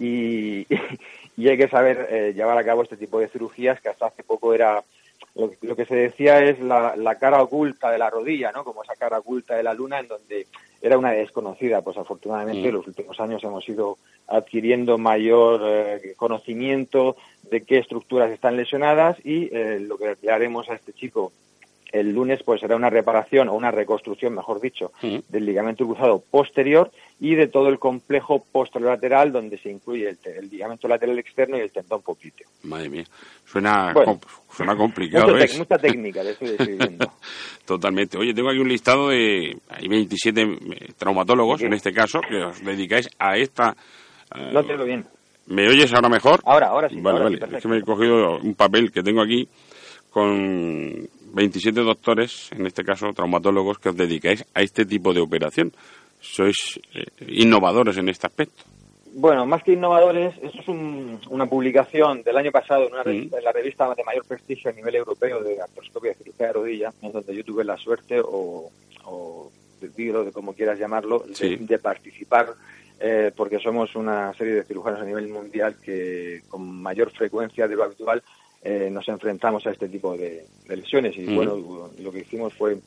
y, 0.01 0.67
y 1.37 1.49
hay 1.49 1.57
que 1.57 1.69
saber 1.69 2.07
eh, 2.11 2.33
llevar 2.35 2.59
a 2.59 2.65
cabo 2.65 2.83
este 2.83 2.99
tipo 2.99 3.19
de 3.19 3.29
cirugías 3.29 3.81
que 3.81 3.89
hasta 3.89 4.07
hace 4.07 4.23
poco 4.23 4.53
era 4.53 4.85
lo, 5.39 5.51
lo 5.63 5.77
que 5.77 5.87
se 5.87 5.95
decía 5.95 6.41
es 6.45 6.61
la, 6.61 6.97
la 6.97 7.15
cara 7.15 7.41
oculta 7.43 7.91
de 7.91 7.99
la 7.99 8.11
rodilla, 8.11 8.53
¿no? 8.53 8.65
Como 8.65 8.83
esa 8.83 8.97
cara 8.97 9.19
oculta 9.21 9.55
de 9.55 9.63
la 9.63 9.73
luna 9.73 10.01
en 10.01 10.09
donde 10.09 10.47
era 10.83 10.99
una 10.99 11.13
desconocida. 11.13 11.81
Pues 11.81 11.97
afortunadamente 11.97 12.63
Mm. 12.63 12.67
en 12.67 12.75
los 12.75 12.87
últimos 12.87 13.19
años 13.21 13.43
hemos 13.45 13.67
ido 13.69 13.97
adquiriendo 14.27 14.99
mayor 14.99 15.61
eh, 15.65 16.15
conocimiento 16.17 17.17
de 17.51 17.63
qué 17.63 17.79
estructuras 17.79 18.31
están 18.31 18.57
lesionadas 18.57 19.17
y 19.25 19.49
eh, 19.55 19.79
lo 19.81 19.97
que 19.97 20.17
le 20.21 20.31
haremos 20.31 20.69
a 20.69 20.75
este 20.75 20.93
chico 20.93 21.33
el 21.93 22.11
lunes 22.13 22.43
pues 22.45 22.61
será 22.61 22.77
una 22.77 22.91
reparación 22.91 23.49
o 23.49 23.55
una 23.55 23.71
reconstrucción, 23.71 24.35
mejor 24.35 24.61
dicho, 24.61 24.93
del 25.03 25.47
ligamento 25.47 25.87
cruzado 25.87 26.23
posterior 26.31 26.91
y 27.21 27.35
de 27.35 27.49
todo 27.49 27.69
el 27.69 27.79
complejo 27.79 28.45
posterolateral 28.53 29.33
donde 29.33 29.59
se 29.59 29.71
incluye 29.71 30.17
el, 30.25 30.49
ligamento 30.51 30.87
lateral 30.89 31.19
externo 31.19 31.57
y 31.57 31.61
el 31.61 31.73
tendón 31.73 32.03
popliteo. 32.03 32.47
Madre 32.65 32.89
mía, 32.91 33.05
suena, 33.47 33.93
Bueno. 33.93 34.19
com- 34.21 34.31
suena 34.51 34.77
complicado. 34.77 35.37
Tec- 35.37 35.59
mucha 35.59 35.79
técnica 35.79 36.23
de 36.23 36.33
eso 36.33 36.45
escribiendo. 36.45 37.11
Totalmente. 37.65 38.17
Oye, 38.19 38.35
tengo 38.35 38.51
aquí 38.51 38.59
un 38.59 38.69
listado 38.69 39.09
de... 39.09 39.57
Hay 39.69 39.89
27 39.89 40.43
eh, 40.43 40.57
traumatólogos, 40.97 41.63
en 41.63 41.73
este 41.73 41.93
caso, 41.93 42.21
que 42.21 42.37
os 42.37 42.65
dedicáis 42.65 43.09
a 43.19 43.37
esta... 43.37 43.77
eh, 44.35 44.51
No 44.53 44.65
te 44.65 44.73
oigo 44.75 44.85
bien. 44.85 45.07
¿Me 45.47 45.67
oyes 45.67 45.93
ahora 45.95 46.09
mejor? 46.11 46.41
Ahora, 46.45 46.67
ahora 46.69 46.89
sí. 46.91 46.97
Vale, 47.01 47.19
ahora 47.19 47.31
vale. 47.31 47.39
sí, 47.49 47.57
es 47.57 47.63
que 47.63 47.69
me 47.69 47.79
he 47.79 47.83
cogido 47.83 48.39
un 48.39 48.55
papel 48.55 48.93
que 48.93 49.03
tengo 49.03 49.23
aquí 49.23 49.49
con 50.11 51.09
27 51.33 51.81
doctores, 51.81 52.51
en 52.53 52.67
este 52.67 52.85
caso 52.85 53.13
traumatólogos, 53.13 53.79
que 53.79 53.89
os 53.91 53.97
dedicáis 53.97 54.45
a 54.55 54.63
este 54.63 54.85
tipo 54.85 55.13
de 55.15 55.21
operación. 55.21 55.73
Sois 56.21 56.81
eh, 56.95 57.07
innovadores 57.29 57.97
en 57.97 58.09
este 58.09 58.27
aspecto. 58.27 58.65
Bueno, 59.15 59.47
más 59.47 59.63
que 59.63 59.73
innovadores, 59.73 60.35
esto 60.43 60.61
es 60.61 60.69
un- 60.69 61.19
una 61.31 61.47
publicación 61.47 62.23
del 62.23 62.37
año 62.37 62.51
pasado 62.53 62.87
en, 62.87 62.93
una 62.93 63.03
revista- 63.03 63.39
en 63.39 63.45
la 63.45 63.53
revista 63.53 63.95
de 63.95 64.05
mayor 64.05 64.25
prestigio 64.27 64.71
a 64.71 64.75
nivel 64.75 64.95
europeo 64.97 65.43
de 65.43 65.61
artroscopia 65.61 66.13
y 66.13 66.15
cirugía 66.23 66.47
de 66.49 66.53
rodilla, 66.53 66.93
en 67.03 67.13
donde 67.13 67.35
yo 67.35 67.45
tuve 67.45 67.65
la 67.65 67.77
suerte 67.77 68.21
o, 68.21 68.71
o 69.05 69.51
el 69.81 69.93
tiro, 69.93 70.25
de 70.25 70.33
como 70.33 70.53
quieras 70.53 70.79
llamarlo, 70.79 71.25
de, 71.41 71.57
de 71.57 71.79
participar, 71.79 72.49
eh, 73.01 73.31
porque 73.37 73.59
somos 73.61 73.95
una 73.97 74.35
serie 74.35 74.55
de 74.55 74.65
cirujanos 74.65 75.01
a 75.01 75.05
nivel 75.05 75.29
mundial 75.29 75.77
que 75.83 76.43
con 76.49 76.83
mayor 76.83 77.11
frecuencia 77.13 77.67
de 77.69 77.77
lo 77.77 77.85
habitual 77.85 78.23
eh, 78.63 78.89
nos 78.91 79.09
enfrentamos 79.09 79.67
a 79.67 79.71
este 79.71 79.89
tipo 79.89 80.17
de, 80.17 80.45
de 80.67 80.77
lesiones. 80.77 81.17
Y 81.17 81.23
Mm. 81.23 81.35
bueno, 81.37 81.91
lo 82.01 82.13
que 82.13 82.21
hicimos 82.21 82.53
fue 82.55 82.79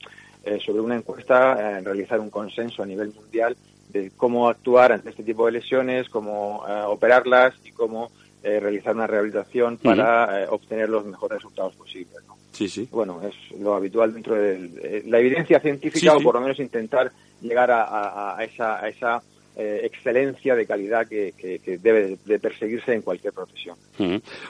eh, 0.43 0.59
sobre 0.65 0.81
una 0.81 0.95
encuesta 0.95 1.77
eh, 1.77 1.81
realizar 1.81 2.19
un 2.19 2.29
consenso 2.29 2.83
a 2.83 2.85
nivel 2.85 3.13
mundial 3.13 3.55
de 3.89 4.11
cómo 4.17 4.47
actuar 4.49 4.91
ante 4.91 5.09
este 5.09 5.23
tipo 5.23 5.45
de 5.45 5.53
lesiones, 5.53 6.09
cómo 6.09 6.63
eh, 6.67 6.81
operarlas 6.87 7.53
y 7.65 7.71
cómo 7.71 8.09
eh, 8.43 8.59
realizar 8.59 8.95
una 8.95 9.05
rehabilitación 9.07 9.77
para 9.77 10.47
obtener 10.49 10.89
los 10.89 11.05
mejores 11.05 11.37
resultados 11.39 11.75
posibles. 11.75 12.15
¿no? 12.27 12.35
Sí, 12.51 12.67
sí. 12.67 12.87
Bueno, 12.91 13.21
es 13.21 13.35
lo 13.59 13.75
habitual 13.75 14.13
dentro 14.13 14.35
de 14.35 15.03
la 15.05 15.19
evidencia 15.19 15.59
científica 15.59 15.99
Sí, 16.11 16.17
o 16.17 16.21
por 16.23 16.35
lo 16.35 16.41
menos 16.41 16.59
intentar 16.59 17.11
llegar 17.41 17.69
a, 17.71 17.83
a- 17.83 18.37
a 18.39 18.43
esa, 18.43 18.83
a 18.83 18.89
esa 18.89 19.21
eh, 19.55 19.81
excelencia 19.83 20.55
de 20.55 20.65
calidad 20.65 21.07
que, 21.07 21.33
que- 21.37 21.59
que 21.59 21.77
debe 21.77 22.17
de 22.25 22.39
perseguirse 22.39 22.93
en 22.93 23.01
cualquier 23.01 23.33
profesión. 23.33 23.75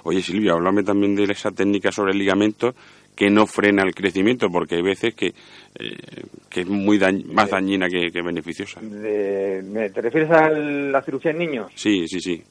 Oye, 0.04 0.22
Silvia, 0.22 0.54
háblame 0.54 0.84
también 0.84 1.16
de 1.16 1.24
esa 1.24 1.52
técnica 1.52 1.92
sobre 1.92 2.12
el 2.14 2.20
ligamento 2.20 2.74
que 3.16 3.30
no 3.30 3.46
frena 3.46 3.84
el 3.84 3.94
crecimiento, 3.94 4.50
porque 4.50 4.76
hay 4.76 4.82
veces 4.82 5.14
que, 5.16 5.28
eh, 5.28 6.24
que 6.50 6.62
es 6.62 6.68
muy 6.68 6.98
dañ- 6.98 7.26
más 7.26 7.50
dañina 7.50 7.88
que, 7.90 8.12
que 8.12 8.22
beneficiosa. 8.22 8.80
De- 8.82 9.62
¿me- 9.64 9.90
¿Te 9.90 10.02
refieres 10.02 10.32
a 10.32 10.50
la 10.50 11.02
cirugía 11.02 11.32
en 11.32 11.38
niños? 11.40 11.72
Sí, 11.76 12.08
sí, 12.08 12.20
sí. 12.22 12.42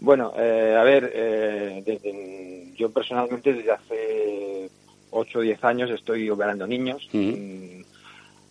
Bueno, 0.00 0.32
eh, 0.38 0.74
a 0.78 0.82
ver, 0.82 1.12
eh, 1.14 1.82
desde- 1.84 2.72
yo 2.76 2.90
personalmente 2.90 3.52
desde 3.52 3.70
hace 3.72 4.70
8 5.10 5.40
o 5.40 5.42
10 5.42 5.62
años 5.62 5.90
estoy 5.90 6.30
operando 6.30 6.66
niños. 6.66 7.08
Mm, 7.12 7.80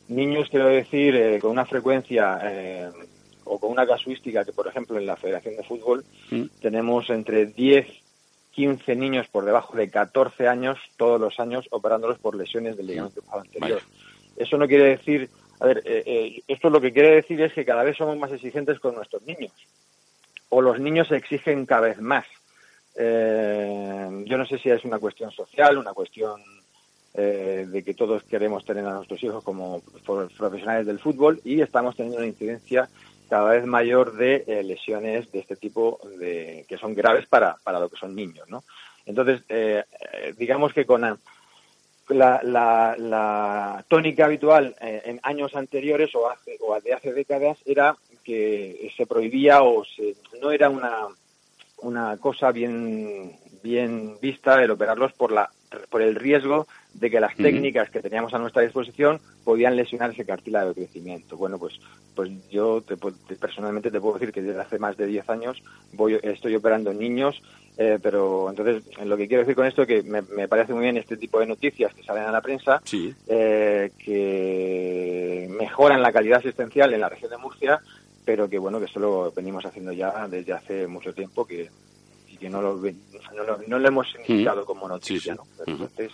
Niños, 0.09 0.47
quiero 0.49 0.65
decir, 0.69 1.15
eh, 1.15 1.37
con 1.39 1.51
una 1.51 1.65
frecuencia 1.67 2.39
eh, 2.43 2.89
o 3.51 3.59
con 3.59 3.71
una 3.71 3.85
casuística 3.87 4.45
que, 4.45 4.53
por 4.53 4.67
ejemplo, 4.67 4.97
en 4.97 5.05
la 5.05 5.15
Federación 5.17 5.55
de 5.57 5.63
Fútbol 5.63 6.05
tenemos 6.61 7.09
entre 7.09 7.47
10, 7.47 7.87
15 8.51 8.95
niños 8.95 9.27
por 9.27 9.43
debajo 9.45 9.75
de 9.77 9.89
14 9.89 10.47
años 10.47 10.77
todos 10.97 11.19
los 11.19 11.39
años 11.39 11.65
operándolos 11.71 12.19
por 12.19 12.35
lesiones 12.35 12.77
del 12.77 12.87
ligamento 12.87 13.21
cruzado 13.21 13.41
anterior. 13.41 13.81
Eso 14.37 14.57
no 14.57 14.67
quiere 14.67 14.85
decir, 14.97 15.29
a 15.59 15.65
ver, 15.65 15.81
eh, 15.85 16.03
eh, 16.05 16.41
esto 16.47 16.69
lo 16.69 16.79
que 16.79 16.93
quiere 16.93 17.15
decir 17.15 17.41
es 17.41 17.53
que 17.53 17.65
cada 17.65 17.83
vez 17.83 17.97
somos 17.97 18.17
más 18.17 18.31
exigentes 18.31 18.79
con 18.79 18.95
nuestros 18.95 19.23
niños 19.25 19.51
o 20.49 20.61
los 20.61 20.79
niños 20.79 21.07
se 21.07 21.15
exigen 21.17 21.65
cada 21.65 21.81
vez 21.87 21.99
más. 22.01 22.25
Eh, 22.95 24.23
yo 24.25 24.37
no 24.37 24.45
sé 24.45 24.57
si 24.59 24.69
es 24.69 24.83
una 24.83 24.99
cuestión 24.99 25.31
social, 25.31 25.77
una 25.77 25.93
cuestión 25.93 26.41
eh, 27.13 27.65
de 27.67 27.83
que 27.83 27.93
todos 27.93 28.23
queremos 28.23 28.65
tener 28.65 28.85
a 28.85 28.93
nuestros 28.93 29.23
hijos 29.23 29.43
como 29.43 29.81
pro- 30.05 30.27
profesionales 30.37 30.85
del 30.85 30.99
fútbol 30.99 31.39
y 31.43 31.61
estamos 31.61 31.95
teniendo 31.95 32.17
una 32.19 32.27
incidencia 32.27 32.89
cada 33.30 33.51
vez 33.51 33.65
mayor 33.65 34.13
de 34.13 34.43
eh, 34.47 34.63
lesiones 34.63 35.32
de 35.32 35.39
este 35.39 35.55
tipo 35.55 35.99
de, 36.17 36.65
que 36.67 36.77
son 36.77 36.93
graves 36.93 37.27
para, 37.27 37.55
para 37.63 37.80
lo 37.80 37.89
que 37.89 37.97
son 37.97 38.15
niños, 38.15 38.49
¿no? 38.49 38.63
Entonces, 39.05 39.41
eh, 39.49 39.84
eh, 40.13 40.34
digamos 40.38 40.73
que 40.73 40.86
con 40.86 41.01
la, 41.01 42.41
la, 42.43 42.95
la 42.97 43.86
tónica 43.88 44.25
habitual 44.25 44.75
en 44.82 45.19
años 45.23 45.55
anteriores 45.55 46.13
o, 46.15 46.30
hace, 46.30 46.57
o 46.59 46.80
de 46.82 46.93
hace 46.93 47.13
décadas 47.13 47.57
era 47.65 47.95
que 48.23 48.91
se 48.97 49.05
prohibía 49.05 49.61
o 49.61 49.86
se, 49.86 50.15
no 50.41 50.51
era 50.51 50.69
una, 50.69 51.07
una 51.77 52.17
cosa 52.17 52.51
bien, 52.51 53.38
bien 53.61 54.19
vista 54.19 54.61
el 54.63 54.71
operarlos 54.71 55.13
por, 55.13 55.32
la, 55.32 55.49
por 55.89 56.01
el 56.01 56.15
riesgo 56.15 56.67
de 56.93 57.09
que 57.09 57.19
las 57.19 57.35
técnicas 57.37 57.89
que 57.91 58.01
teníamos 58.01 58.33
a 58.33 58.39
nuestra 58.39 58.61
disposición 58.63 59.19
podían 59.43 59.75
lesionar 59.75 60.09
ese 60.11 60.25
cartílago 60.25 60.69
de 60.69 60.75
crecimiento. 60.85 61.37
Bueno, 61.37 61.57
pues, 61.59 61.79
pues 62.15 62.29
yo 62.49 62.81
te 62.81 62.97
personalmente 63.35 63.91
te 63.91 64.01
puedo 64.01 64.15
decir 64.17 64.33
que 64.33 64.41
desde 64.41 64.59
hace 64.59 64.79
más 64.79 64.97
de 64.97 65.05
10 65.05 65.29
años 65.29 65.61
voy, 65.93 66.19
estoy 66.21 66.55
operando 66.55 66.91
niños, 66.93 67.41
eh, 67.77 67.99
pero 68.01 68.49
entonces 68.49 68.83
lo 69.05 69.15
que 69.15 69.27
quiero 69.27 69.43
decir 69.43 69.55
con 69.55 69.67
esto 69.67 69.83
es 69.83 69.87
que 69.87 70.03
me, 70.03 70.21
me 70.23 70.47
parece 70.47 70.73
muy 70.73 70.83
bien 70.83 70.97
este 70.97 71.15
tipo 71.15 71.39
de 71.39 71.45
noticias 71.45 71.93
que 71.93 72.03
salen 72.03 72.23
a 72.23 72.31
la 72.31 72.41
prensa, 72.41 72.81
Sí. 72.83 73.13
eh, 73.27 73.91
que 73.99 75.47
mejoran 75.49 76.01
la 76.01 76.11
calidad 76.11 76.39
asistencial 76.39 76.93
en 76.93 77.01
la 77.01 77.09
región 77.09 77.31
de 77.31 77.37
Murcia, 77.37 77.79
pero 78.25 78.49
que 78.49 78.57
bueno, 78.59 78.79
que 78.79 78.85
esto 78.85 78.99
lo 78.99 79.31
venimos 79.31 79.65
haciendo 79.65 79.91
ya 79.93 80.27
desde 80.27 80.53
hace 80.53 80.87
mucho 80.87 81.13
tiempo 81.13 81.45
que, 81.45 81.69
y 82.27 82.37
que 82.37 82.49
no 82.49 82.61
lo, 82.61 82.75
no 82.75 83.43
lo, 83.43 83.59
no 83.67 83.79
lo 83.79 83.87
hemos 83.87 84.07
indicado 84.27 84.65
como 84.65 84.87
noticia, 84.87 85.35
¿no? 85.35 85.43
Entonces, 85.65 86.11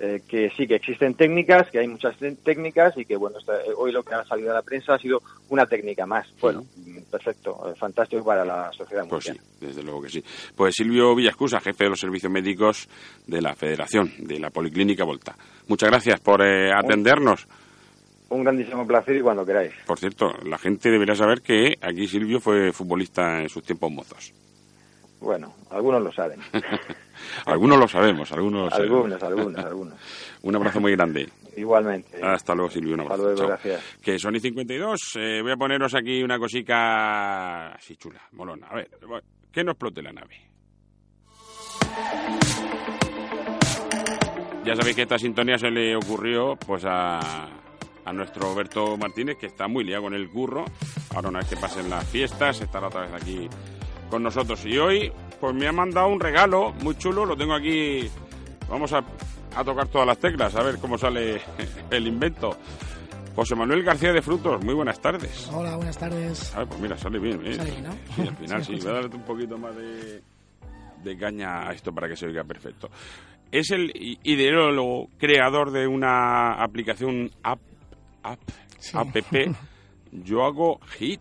eh, 0.00 0.22
que 0.28 0.50
sí, 0.56 0.66
que 0.66 0.76
existen 0.76 1.14
técnicas, 1.14 1.68
que 1.70 1.80
hay 1.80 1.88
muchas 1.88 2.16
técnicas 2.44 2.96
y 2.96 3.04
que 3.04 3.16
bueno, 3.16 3.38
eh, 3.40 3.72
hoy 3.76 3.90
lo 3.90 4.02
que 4.02 4.14
ha 4.14 4.24
salido 4.24 4.52
a 4.52 4.54
la 4.54 4.62
prensa 4.62 4.94
ha 4.94 4.98
sido 4.98 5.20
una 5.48 5.66
técnica 5.66 6.06
más. 6.06 6.26
Bueno, 6.40 6.64
perfecto, 7.10 7.68
eh, 7.68 7.74
fantástico 7.76 8.24
para 8.24 8.44
la 8.44 8.70
sociedad 8.72 9.06
Pues 9.08 9.24
sí, 9.24 9.32
desde 9.60 9.82
luego 9.82 10.02
que 10.02 10.08
sí. 10.08 10.24
Pues 10.54 10.74
Silvio 10.76 11.14
Villascusa, 11.16 11.60
jefe 11.60 11.84
de 11.84 11.90
los 11.90 12.00
servicios 12.00 12.30
médicos 12.30 12.88
de 13.26 13.42
la 13.42 13.54
Federación, 13.54 14.12
de 14.18 14.38
la 14.38 14.50
Policlínica 14.50 15.04
Volta. 15.04 15.34
Muchas 15.66 15.90
gracias 15.90 16.20
por 16.20 16.42
eh, 16.42 16.70
atendernos. 16.72 17.48
Un 18.28 18.44
grandísimo 18.44 18.86
placer 18.86 19.16
y 19.16 19.20
cuando 19.20 19.44
queráis. 19.44 19.72
Por 19.86 19.98
cierto, 19.98 20.30
la 20.44 20.58
gente 20.58 20.90
debería 20.90 21.14
saber 21.14 21.40
que 21.40 21.74
aquí 21.80 22.06
Silvio 22.06 22.40
fue 22.40 22.72
futbolista 22.72 23.40
en 23.40 23.48
sus 23.48 23.64
tiempos 23.64 23.90
mozos. 23.90 24.32
Bueno, 25.20 25.54
algunos 25.70 26.02
lo 26.02 26.12
saben. 26.12 26.38
algunos 27.46 27.78
lo 27.78 27.88
sabemos, 27.88 28.30
algunos 28.32 28.70
sabemos. 28.70 28.96
algunos, 28.96 29.22
algunos, 29.22 29.64
algunos. 29.64 29.94
Un 30.42 30.56
abrazo 30.56 30.80
muy 30.80 30.92
grande. 30.92 31.28
Igualmente. 31.56 32.22
Hasta 32.22 32.54
luego, 32.54 32.70
Silvio. 32.70 32.94
Un 32.94 33.00
abrazo. 33.00 33.22
luego, 33.22 33.36
Chao. 33.38 33.48
gracias. 33.48 33.82
Que 34.00 34.18
son 34.18 34.36
y 34.36 34.40
52. 34.40 35.16
eh, 35.16 35.40
voy 35.42 35.52
a 35.52 35.56
poneros 35.56 35.94
aquí 35.94 36.22
una 36.22 36.38
cosica 36.38 37.72
así 37.72 37.96
chula, 37.96 38.20
molona. 38.32 38.68
A 38.68 38.76
ver, 38.76 38.90
que 39.50 39.64
no 39.64 39.72
explote 39.72 40.02
la 40.02 40.12
nave. 40.12 40.36
Ya 44.64 44.76
sabéis 44.76 44.96
que 44.96 45.02
esta 45.02 45.18
sintonía 45.18 45.58
se 45.58 45.70
le 45.70 45.96
ocurrió 45.96 46.56
pues 46.56 46.84
a, 46.84 47.48
a 48.04 48.12
nuestro 48.12 48.42
Roberto 48.42 48.96
Martínez, 48.98 49.36
que 49.38 49.46
está 49.46 49.66
muy 49.66 49.82
liado 49.84 50.02
con 50.04 50.14
el 50.14 50.28
curro. 50.28 50.64
Ahora 51.14 51.30
una 51.30 51.38
vez 51.40 51.48
que 51.48 51.56
pasen 51.56 51.88
las 51.88 52.06
fiestas, 52.06 52.60
estará 52.60 52.88
otra 52.88 53.02
vez 53.02 53.12
aquí 53.14 53.48
con 54.10 54.22
nosotros. 54.22 54.64
Y 54.66 54.76
hoy 54.78 55.10
pues 55.40 55.54
me 55.54 55.66
ha 55.68 55.72
mandado 55.72 56.08
un 56.08 56.20
regalo 56.20 56.72
muy 56.82 56.96
chulo, 56.96 57.24
lo 57.24 57.36
tengo 57.36 57.54
aquí. 57.54 58.08
Vamos 58.68 58.92
a, 58.92 59.02
a 59.56 59.64
tocar 59.64 59.88
todas 59.88 60.06
las 60.06 60.18
teclas, 60.18 60.54
a 60.56 60.62
ver 60.62 60.78
cómo 60.78 60.98
sale 60.98 61.40
el 61.90 62.06
invento. 62.06 62.56
José 63.34 63.54
Manuel 63.54 63.84
García 63.84 64.12
de 64.12 64.20
Frutos, 64.20 64.64
muy 64.64 64.74
buenas 64.74 65.00
tardes. 65.00 65.48
Hola, 65.52 65.76
buenas 65.76 65.96
tardes. 65.96 66.52
A 66.56 66.58
ver, 66.60 66.68
pues 66.68 66.80
mira, 66.80 66.98
sale 66.98 67.18
bien. 67.20 67.40
¿eh? 67.46 67.54
Sale 67.54 67.70
bien, 67.70 67.84
¿no? 67.84 67.92
Sí, 68.16 68.22
al 68.22 68.36
final 68.36 68.64
Sí. 68.64 68.74
Voy 68.80 68.88
a 68.88 68.92
darte 68.94 69.16
un 69.16 69.22
poquito 69.22 69.56
más 69.58 69.76
de, 69.76 70.22
de 71.04 71.16
caña 71.16 71.68
a 71.68 71.72
esto 71.72 71.92
para 71.92 72.08
que 72.08 72.16
se 72.16 72.26
oiga 72.26 72.42
perfecto. 72.42 72.90
Es 73.52 73.70
el 73.70 73.92
ideólogo, 74.24 75.08
creador 75.18 75.70
de 75.70 75.86
una 75.86 76.54
aplicación 76.62 77.30
app, 77.44 77.60
app, 78.24 78.40
app, 78.92 79.16
Yo 80.12 80.44
hago 80.44 80.80
hit. 80.98 81.20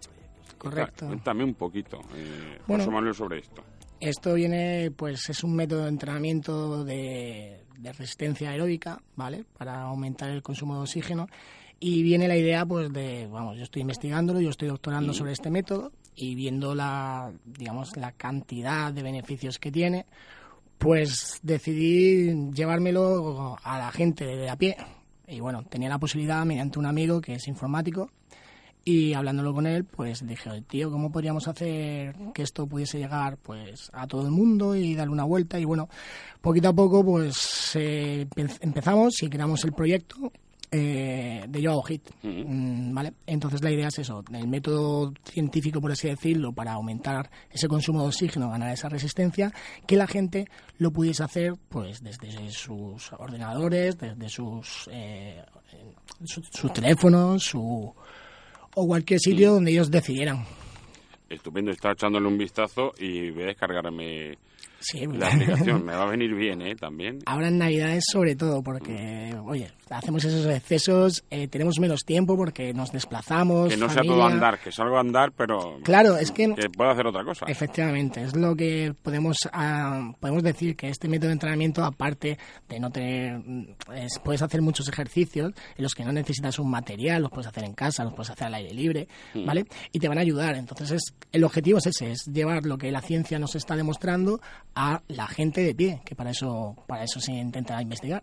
Correcto. 0.57 1.05
Cuéntame 1.05 1.43
un 1.43 1.53
poquito, 1.53 1.99
eh, 2.15 2.57
Bueno. 2.65 2.84
José 2.84 2.93
Manuel, 2.95 3.13
sobre 3.13 3.39
esto. 3.39 3.61
Esto 4.00 4.36
viene, 4.36 4.91
pues 4.91 5.30
es 5.30 5.43
un 5.43 5.56
método 5.56 5.84
de 5.84 5.89
entrenamiento 5.89 6.84
de, 6.84 7.64
resistencia 7.98 8.52
aeróbica, 8.52 9.02
¿vale? 9.16 9.45
Para 9.58 9.82
aumentar 9.84 10.30
el 10.30 10.43
consumo 10.43 10.76
de 10.76 10.82
oxígeno. 10.82 11.28
Y 11.80 12.04
viene 12.04 12.28
la 12.28 12.36
idea, 12.36 12.66
pues, 12.66 12.91
de, 12.91 13.28
vamos, 13.28 13.58
yo 13.58 13.64
estoy 13.64 13.82
investigándolo, 13.82 14.41
yo 14.41 14.50
estoy 14.50 14.68
doctorando 14.68 15.14
sobre 15.14 15.32
este 15.32 15.50
método 15.50 15.91
y 16.16 16.36
viendo 16.36 16.76
la, 16.76 17.32
digamos, 17.45 17.95
la 17.98 18.12
cantidad 18.12 18.91
de 18.91 19.04
beneficios 19.04 19.60
que 19.60 19.72
tiene, 19.72 20.06
pues 20.78 21.39
decidí 21.43 22.52
llevármelo 22.52 23.58
a 23.64 23.78
la 23.78 23.91
gente 23.91 24.26
de 24.26 24.50
a 24.50 24.56
pie. 24.56 24.78
Y 25.28 25.39
bueno, 25.39 25.64
tenía 25.64 25.89
la 25.89 26.00
posibilidad 26.00 26.45
mediante 26.45 26.80
un 26.80 26.86
amigo 26.86 27.22
que 27.22 27.36
es 27.36 27.48
informático 27.48 28.10
y 28.90 29.14
hablándolo 29.14 29.54
con 29.54 29.68
él, 29.68 29.84
pues 29.84 30.26
dije, 30.26 30.50
"Oye, 30.50 30.62
tío, 30.62 30.90
¿cómo 30.90 31.12
podríamos 31.12 31.48
hacer 31.48 32.16
que 32.34 32.42
esto 32.44 32.66
pudiese 32.68 32.98
llegar 33.00 33.38
pues 33.38 33.90
a 33.94 34.08
todo 34.08 34.24
el 34.26 34.32
mundo 34.32 34.76
y 34.76 34.96
darle 34.96 35.12
una 35.14 35.26
vuelta? 35.26 35.60
Y 35.60 35.66
bueno, 35.66 35.90
poquito 36.42 36.70
a 36.70 36.74
poco 36.74 37.04
pues 37.04 37.72
eh, 37.76 38.26
empe- 38.36 38.58
empezamos 38.62 39.22
y 39.24 39.30
creamos 39.30 39.64
el 39.66 39.74
proyecto 39.74 40.32
eh, 40.72 41.46
de 41.48 41.62
Yo 41.62 41.72
Hago 41.72 41.82
Hit, 41.84 42.04
Mm, 42.24 42.94
¿vale? 42.94 43.14
Entonces 43.26 43.62
la 43.64 43.72
idea 43.72 43.88
es 43.88 44.00
eso, 44.00 44.24
el 44.34 44.48
método 44.48 45.14
científico, 45.24 45.80
por 45.80 45.92
así 45.94 46.08
decirlo, 46.10 46.52
para 46.52 46.74
aumentar 46.74 47.30
ese 47.50 47.68
consumo 47.70 48.02
de 48.02 48.08
oxígeno, 48.08 48.50
ganar 48.50 48.74
esa 48.74 48.90
resistencia, 48.90 49.54
que 49.86 49.96
la 49.96 50.08
gente 50.08 50.46
lo 50.78 50.92
pudiese 50.92 51.24
hacer 51.24 51.54
pues 51.70 52.02
desde 52.04 52.52
sus 52.52 53.12
ordenadores, 53.14 53.98
desde 53.98 54.28
sus, 54.30 54.90
eh, 54.92 55.42
su- 56.26 56.44
sus 56.52 56.74
teléfonos, 56.74 57.44
su 57.44 57.94
o 58.80 58.86
cualquier 58.86 59.20
sitio 59.20 59.54
donde 59.54 59.72
ellos 59.72 59.90
decidieran. 59.90 60.46
Estupendo, 61.28 61.72
está 61.72 61.92
echándole 61.92 62.28
un 62.28 62.38
vistazo 62.38 62.94
y 63.00 63.32
voy 63.32 63.44
a 63.44 63.48
descargarme 63.48 64.38
Sí, 64.80 65.06
la 65.08 65.28
aplicación. 65.28 65.84
Me 65.86 65.94
va 65.94 66.04
a 66.04 66.10
venir 66.10 66.34
bien, 66.36 66.62
¿eh? 66.62 66.76
También. 66.76 67.20
Ahora 67.26 67.48
en 67.48 67.58
Navidades 67.58 68.04
sobre 68.12 68.36
todo, 68.36 68.62
porque, 68.62 69.36
oye, 69.46 69.72
hacemos 69.90 70.24
esos 70.24 70.46
excesos, 70.46 71.24
eh, 71.30 71.48
tenemos 71.48 71.80
menos 71.80 72.02
tiempo 72.06 72.36
porque 72.38 72.74
nos 72.74 72.92
desplazamos. 72.92 73.70
Que 73.70 73.78
no 73.78 73.90
sea 73.90 74.04
todo 74.04 74.26
andar, 74.26 74.60
que 74.60 74.72
salgo 74.72 74.98
a 74.98 75.02
andar, 75.02 75.32
pero... 75.32 75.80
Claro, 75.84 76.18
es 76.18 76.32
que- 76.32 76.54
Que 76.56 76.68
hacer 76.86 77.08
otra 77.08 77.24
cosa. 77.24 77.46
Efectivamente, 77.48 78.22
es 78.24 78.36
lo 78.36 78.56
que 78.56 78.94
podemos 79.02 79.38
ah, 79.52 80.12
podemos 80.20 80.44
decir 80.44 80.76
que 80.76 80.90
este 80.90 81.08
método 81.08 81.28
de 81.28 81.34
entrenamiento, 81.34 81.84
aparte 81.84 82.38
de 82.70 82.80
no 82.80 82.90
tener, 82.92 83.40
mm, 83.40 83.66
es- 83.96 84.20
puedes 84.24 84.42
hacer 84.42 84.62
muchos 84.62 84.88
ejercicios 84.88 85.54
en 85.76 85.84
los 85.84 85.94
que 85.96 86.06
no 86.06 86.12
necesitas 86.12 86.60
un 86.60 86.70
material, 86.70 87.22
los 87.24 87.32
puedes 87.32 87.48
hacer 87.48 87.64
en 87.64 87.74
casa, 87.74 88.04
los 88.04 88.14
puedes 88.14 88.30
hacer 88.30 88.48
al 88.48 88.54
aire 88.56 88.74
libre, 88.74 89.08
Mm. 89.34 89.46
¿vale? 89.46 89.66
Y 89.92 90.00
te 90.00 90.08
van 90.08 90.18
a 90.18 90.22
ayudar. 90.22 90.56
Entonces, 90.56 90.92
es, 90.92 91.14
el 91.32 91.44
objetivo 91.44 91.80
es 91.80 91.88
ese, 91.88 92.12
es 92.12 92.26
llevar 92.32 92.66
lo 92.66 92.78
que 92.78 92.92
la 92.92 93.02
ciencia 93.02 93.40
nos 93.40 93.56
está 93.56 93.76
demostrando 93.76 94.40
a 94.80 95.02
la 95.08 95.26
gente 95.28 95.62
de 95.62 95.74
pie, 95.74 96.02
que 96.06 96.14
para 96.16 96.30
eso 96.30 96.76
para 96.88 97.04
eso 97.04 97.20
se 97.20 97.32
intenta 97.34 97.82
investigar. 97.82 98.22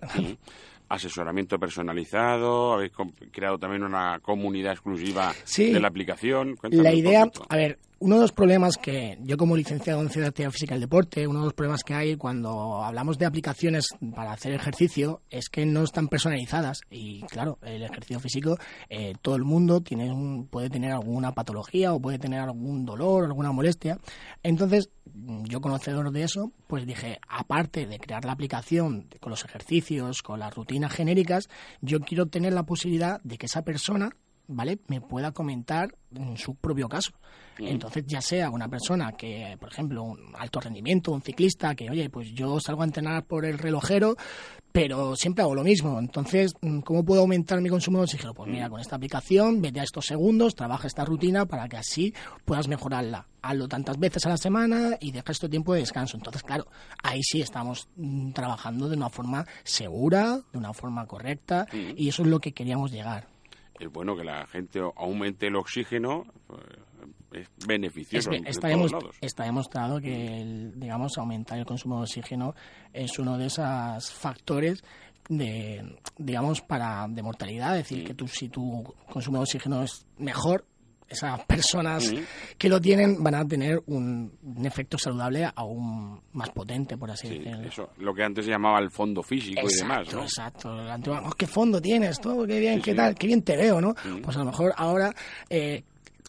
Asesoramiento 0.88 1.58
personalizado, 1.58 2.74
habéis 2.74 2.92
creado 3.32 3.58
también 3.58 3.82
una 3.82 4.20
comunidad 4.20 4.72
exclusiva 4.74 5.32
Sí. 5.44 5.72
de 5.72 5.80
la 5.80 5.88
aplicación. 5.88 6.54
Cuéntame 6.56 6.82
La 6.84 6.92
idea, 6.94 7.26
a 7.48 7.56
ver, 7.56 7.78
uno 8.00 8.16
de 8.16 8.22
los 8.22 8.32
problemas 8.32 8.76
que 8.76 9.16
yo 9.22 9.36
como 9.36 9.56
licenciado 9.56 10.00
en 10.02 10.08
Ciencia 10.10 10.28
Actividad 10.28 10.50
Física 10.50 10.74
y 10.74 10.76
el 10.76 10.80
Deporte, 10.82 11.26
uno 11.26 11.38
de 11.40 11.44
los 11.46 11.54
problemas 11.54 11.82
que 11.82 11.94
hay 11.94 12.16
cuando 12.16 12.82
hablamos 12.82 13.18
de 13.18 13.26
aplicaciones 13.26 13.88
para 14.14 14.32
hacer 14.32 14.52
ejercicio 14.52 15.22
es 15.30 15.48
que 15.48 15.64
no 15.64 15.82
están 15.84 16.08
personalizadas 16.08 16.80
y 16.90 17.22
claro, 17.22 17.58
el 17.62 17.82
ejercicio 17.82 18.20
físico 18.20 18.58
eh, 18.90 19.14
todo 19.22 19.36
el 19.36 19.44
mundo 19.44 19.80
tiene 19.80 20.10
un- 20.12 20.46
puede 20.48 20.68
tener 20.70 20.92
alguna 20.92 21.32
patología 21.32 21.92
o 21.94 22.00
puede 22.00 22.18
tener 22.18 22.40
algún 22.40 22.84
dolor, 22.84 23.24
alguna 23.24 23.52
molestia. 23.52 23.98
Entonces, 24.42 24.90
yo 25.14 25.60
conocedor 25.60 26.10
de 26.10 26.22
eso, 26.24 26.52
pues 26.66 26.86
dije, 26.86 27.18
aparte 27.28 27.86
de 27.86 27.98
crear 27.98 28.24
la 28.24 28.32
aplicación 28.32 29.08
con 29.20 29.30
los 29.30 29.44
ejercicios, 29.44 30.22
con 30.22 30.40
las 30.40 30.54
rutinas 30.54 30.92
genéricas, 30.92 31.48
yo 31.80 32.00
quiero 32.00 32.26
tener 32.26 32.52
la 32.52 32.64
posibilidad 32.64 33.20
de 33.22 33.38
que 33.38 33.46
esa 33.46 33.62
persona 33.62 34.10
¿vale? 34.48 34.78
Me 34.88 35.00
pueda 35.00 35.32
comentar 35.32 35.94
en 36.14 36.36
su 36.36 36.54
propio 36.54 36.88
caso. 36.88 37.12
Mm. 37.58 37.66
Entonces, 37.66 38.04
ya 38.06 38.20
sea 38.20 38.50
una 38.50 38.68
persona 38.68 39.12
que, 39.12 39.56
por 39.60 39.70
ejemplo, 39.70 40.02
un 40.02 40.32
alto 40.36 40.60
rendimiento, 40.60 41.12
un 41.12 41.22
ciclista, 41.22 41.74
que, 41.74 41.90
oye, 41.90 42.10
pues 42.10 42.32
yo 42.32 42.58
salgo 42.60 42.82
a 42.82 42.86
entrenar 42.86 43.24
por 43.24 43.44
el 43.44 43.58
relojero, 43.58 44.16
pero 44.72 45.14
siempre 45.14 45.42
hago 45.42 45.54
lo 45.54 45.62
mismo. 45.62 45.98
Entonces, 45.98 46.54
mm, 46.60 46.80
¿cómo 46.80 47.04
puedo 47.04 47.20
aumentar 47.20 47.60
mi 47.60 47.68
consumo 47.68 47.98
de 47.98 48.04
oxígeno? 48.04 48.34
Pues 48.34 48.50
mira, 48.50 48.68
con 48.68 48.80
esta 48.80 48.96
aplicación, 48.96 49.60
vete 49.62 49.80
a 49.80 49.84
estos 49.84 50.06
segundos, 50.06 50.54
trabaja 50.54 50.88
esta 50.88 51.04
rutina 51.04 51.46
para 51.46 51.68
que 51.68 51.76
así 51.76 52.12
puedas 52.44 52.66
mejorarla. 52.66 53.28
Hazlo 53.42 53.68
tantas 53.68 53.98
veces 53.98 54.24
a 54.26 54.30
la 54.30 54.36
semana 54.36 54.96
y 55.00 55.12
deja 55.12 55.30
este 55.30 55.48
tiempo 55.48 55.74
de 55.74 55.80
descanso. 55.80 56.16
Entonces, 56.16 56.42
claro, 56.42 56.66
ahí 57.02 57.22
sí 57.22 57.40
estamos 57.40 57.88
mm, 57.96 58.32
trabajando 58.32 58.88
de 58.88 58.96
una 58.96 59.10
forma 59.10 59.46
segura, 59.62 60.40
de 60.52 60.58
una 60.58 60.72
forma 60.72 61.06
correcta, 61.06 61.66
y 61.72 62.08
eso 62.08 62.22
es 62.22 62.28
lo 62.28 62.40
que 62.40 62.52
queríamos 62.52 62.90
llegar. 62.90 63.33
Es 63.84 63.92
bueno 63.92 64.16
que 64.16 64.24
la 64.24 64.46
gente 64.46 64.80
aumente 64.96 65.48
el 65.48 65.56
oxígeno, 65.56 66.24
eh, 66.50 67.40
es 67.40 67.66
beneficioso 67.66 68.30
Es 68.30 68.56
está, 68.56 68.72
todos 68.72 68.92
lados. 68.92 69.16
está 69.20 69.44
demostrado 69.44 70.00
que, 70.00 70.40
el, 70.40 70.80
digamos, 70.80 71.18
aumentar 71.18 71.58
el 71.58 71.66
consumo 71.66 71.96
de 71.96 72.02
oxígeno 72.04 72.54
es 72.92 73.18
uno 73.18 73.36
de 73.36 73.46
esos 73.46 74.10
factores 74.12 74.82
de, 75.28 75.98
digamos, 76.16 76.62
para 76.62 77.06
de 77.08 77.22
mortalidad. 77.22 77.76
Es 77.76 77.88
decir, 77.88 78.04
que 78.06 78.14
tú, 78.14 78.26
si 78.26 78.48
tu 78.48 78.82
consumo 79.10 79.38
de 79.38 79.42
oxígeno 79.42 79.82
es 79.82 80.06
mejor, 80.16 80.64
esas 81.08 81.44
personas 81.44 82.12
que 82.58 82.68
lo 82.68 82.80
tienen 82.80 83.22
van 83.22 83.34
a 83.34 83.46
tener 83.46 83.82
un, 83.86 84.32
un 84.42 84.66
efecto 84.66 84.96
saludable 84.98 85.48
aún 85.54 86.20
más 86.32 86.50
potente, 86.50 86.96
por 86.96 87.10
así 87.10 87.28
Sí, 87.28 87.38
decirlo. 87.38 87.68
eso, 87.68 87.90
lo 87.98 88.14
que 88.14 88.22
antes 88.24 88.44
se 88.44 88.50
llamaba 88.50 88.78
el 88.80 88.90
fondo 88.90 89.22
físico 89.22 89.60
y 89.68 89.74
demás, 89.76 90.00
Exacto, 90.08 90.16
¿no? 90.16 90.22
exacto. 90.22 90.70
Antiguo, 90.90 91.20
"Oh, 91.26 91.32
qué 91.32 91.46
fondo 91.46 91.80
tienes, 91.80 92.20
todo, 92.20 92.46
qué 92.46 92.58
bien, 92.58 92.76
Sí, 92.76 92.82
qué 92.82 92.90
sí. 92.92 92.96
tal, 92.96 93.14
qué 93.14 93.26
bien 93.26 93.42
te 93.42 93.56
veo, 93.56 93.80
¿no? 93.80 93.94
Pues 94.22 94.36
a 94.36 94.40
lo 94.40 94.46
mejor 94.46 94.72
ahora, 94.76 95.14
eh, 95.50 95.84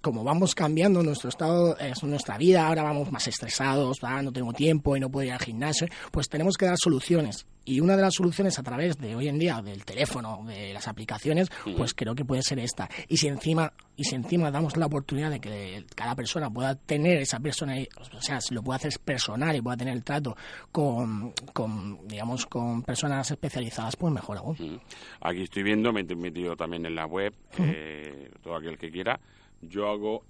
como 0.06 0.24
vamos 0.24 0.54
cambiando 0.54 1.02
nuestro 1.02 1.30
estado, 1.30 1.76
eh, 1.80 1.92
nuestra 2.04 2.38
vida, 2.38 2.68
ahora 2.68 2.84
vamos 2.84 3.12
más 3.12 3.28
estresados, 3.28 3.98
ah, 4.04 4.22
no 4.22 4.32
tengo 4.32 4.54
tiempo 4.54 4.96
y 4.96 5.00
no 5.00 5.10
puedo 5.10 5.26
ir 5.26 5.34
al 5.34 5.40
gimnasio, 5.40 5.88
pues 6.12 6.30
tenemos 6.30 6.58
que 6.58 6.68
dar 6.68 6.78
soluciones. 6.78 7.48
Y 7.66 7.80
una 7.80 7.96
de 7.96 8.04
las 8.04 8.14
soluciones 8.14 8.60
a 8.60 8.62
través 8.62 9.00
de 9.00 9.16
hoy 9.16 9.30
en 9.30 9.40
día 9.40 9.64
del 9.64 9.84
teléfono, 9.84 10.44
de 10.46 10.72
las 10.74 10.88
aplicaciones, 10.88 11.50
pues 11.76 11.96
creo 11.96 12.14
que 12.14 12.24
puede 12.24 12.44
ser 12.44 12.60
esta. 12.60 12.88
Y 13.08 13.18
si 13.18 13.28
encima 13.28 13.74
y 13.96 14.04
si 14.04 14.14
encima 14.14 14.52
damos 14.52 14.78
la 14.78 14.86
oportunidad 14.86 15.32
de 15.32 15.40
que 15.40 15.84
cada 15.96 16.14
persona 16.14 16.52
pueda 16.52 16.76
tener 16.76 17.18
esa 17.18 17.40
persona, 17.40 17.74
o 18.00 18.22
sea, 18.22 18.40
si 18.42 18.54
lo 18.54 18.62
pueda 18.62 18.78
hacer 18.78 18.92
personal 19.04 19.56
y 19.56 19.62
pueda 19.62 19.78
tener 19.78 19.96
el 19.96 20.04
trato 20.04 20.38
con, 20.72 21.34
con 21.52 22.08
digamos, 22.08 22.46
con 22.46 22.84
personas 22.84 23.32
especializadas, 23.32 23.96
pues 23.96 24.14
mejor 24.14 24.38
aún. 24.38 24.80
Aquí 25.22 25.42
estoy 25.42 25.64
viendo, 25.64 25.92
me 25.92 26.02
he 26.02 26.16
metido 26.16 26.56
también 26.56 26.86
en 26.86 26.94
la 26.94 27.08
web, 27.08 27.34
eh, 27.58 28.30
todo 28.44 28.58
aquel 28.58 28.78
que 28.78 28.92
quiera. 28.92 29.20
Yo 29.62 29.90
hago 29.90 30.24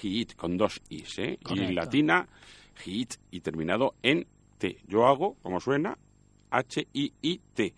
hit 0.00 0.34
con 0.34 0.56
dos 0.56 0.82
is, 0.88 1.18
¿eh? 1.18 1.38
Y 1.50 1.72
latina, 1.72 2.28
hit 2.76 3.14
y 3.30 3.40
terminado 3.40 3.94
en 4.02 4.26
T. 4.58 4.78
Yo 4.86 5.06
hago, 5.06 5.36
como 5.42 5.60
suena, 5.60 5.98
H-I-I-T. 6.50 7.74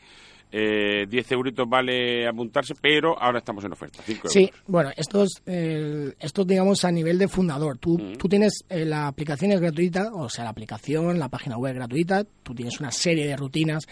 Eh, 0.51 1.07
10 1.09 1.33
euritos 1.33 1.69
vale 1.69 2.27
apuntarse, 2.27 2.75
pero 2.81 3.21
ahora 3.21 3.39
estamos 3.41 3.65
en 3.65 3.73
oferta, 3.73 4.01
5 4.05 4.19
euros. 4.19 4.33
Sí, 4.33 4.51
bueno, 4.67 4.91
esto 4.97 5.23
es, 5.25 5.43
eh, 5.47 6.15
esto 6.19 6.43
es, 6.43 6.47
digamos, 6.49 6.85
a 6.85 6.91
nivel 6.91 7.19
de 7.19 7.29
fundador. 7.29 7.77
Tú, 7.79 7.99
Mm. 7.99 8.17
tú 8.17 8.29
tienes, 8.29 8.65
eh, 8.71 8.85
la 8.85 9.09
aplicación 9.09 9.53
es 9.53 9.61
gratuita, 9.61 10.11
o 10.15 10.29
sea, 10.31 10.45
la 10.45 10.51
aplicación, 10.51 11.19
la 11.19 11.29
página 11.29 11.59
web 11.59 11.73
es 11.73 11.77
gratuita, 11.77 12.25
tú 12.43 12.55
tienes 12.55 12.81
una 12.81 12.91
serie 12.91 13.27
de 13.27 13.37
rutinas, 13.37 13.87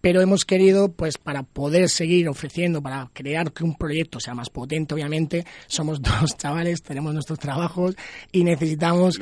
pero 0.00 0.20
hemos 0.20 0.44
querido, 0.44 0.92
pues, 0.92 1.16
para 1.18 1.42
poder 1.44 1.88
seguir 1.88 2.28
ofreciendo, 2.28 2.82
para 2.82 3.08
crear 3.12 3.52
que 3.52 3.64
un 3.64 3.74
proyecto 3.76 4.20
sea 4.20 4.34
más 4.34 4.50
potente, 4.50 4.94
obviamente, 4.94 5.44
somos 5.66 6.00
dos 6.02 6.36
chavales, 6.36 6.82
tenemos 6.82 7.14
nuestros 7.14 7.38
trabajos 7.38 7.96
y 8.32 8.44
necesitamos... 8.44 9.18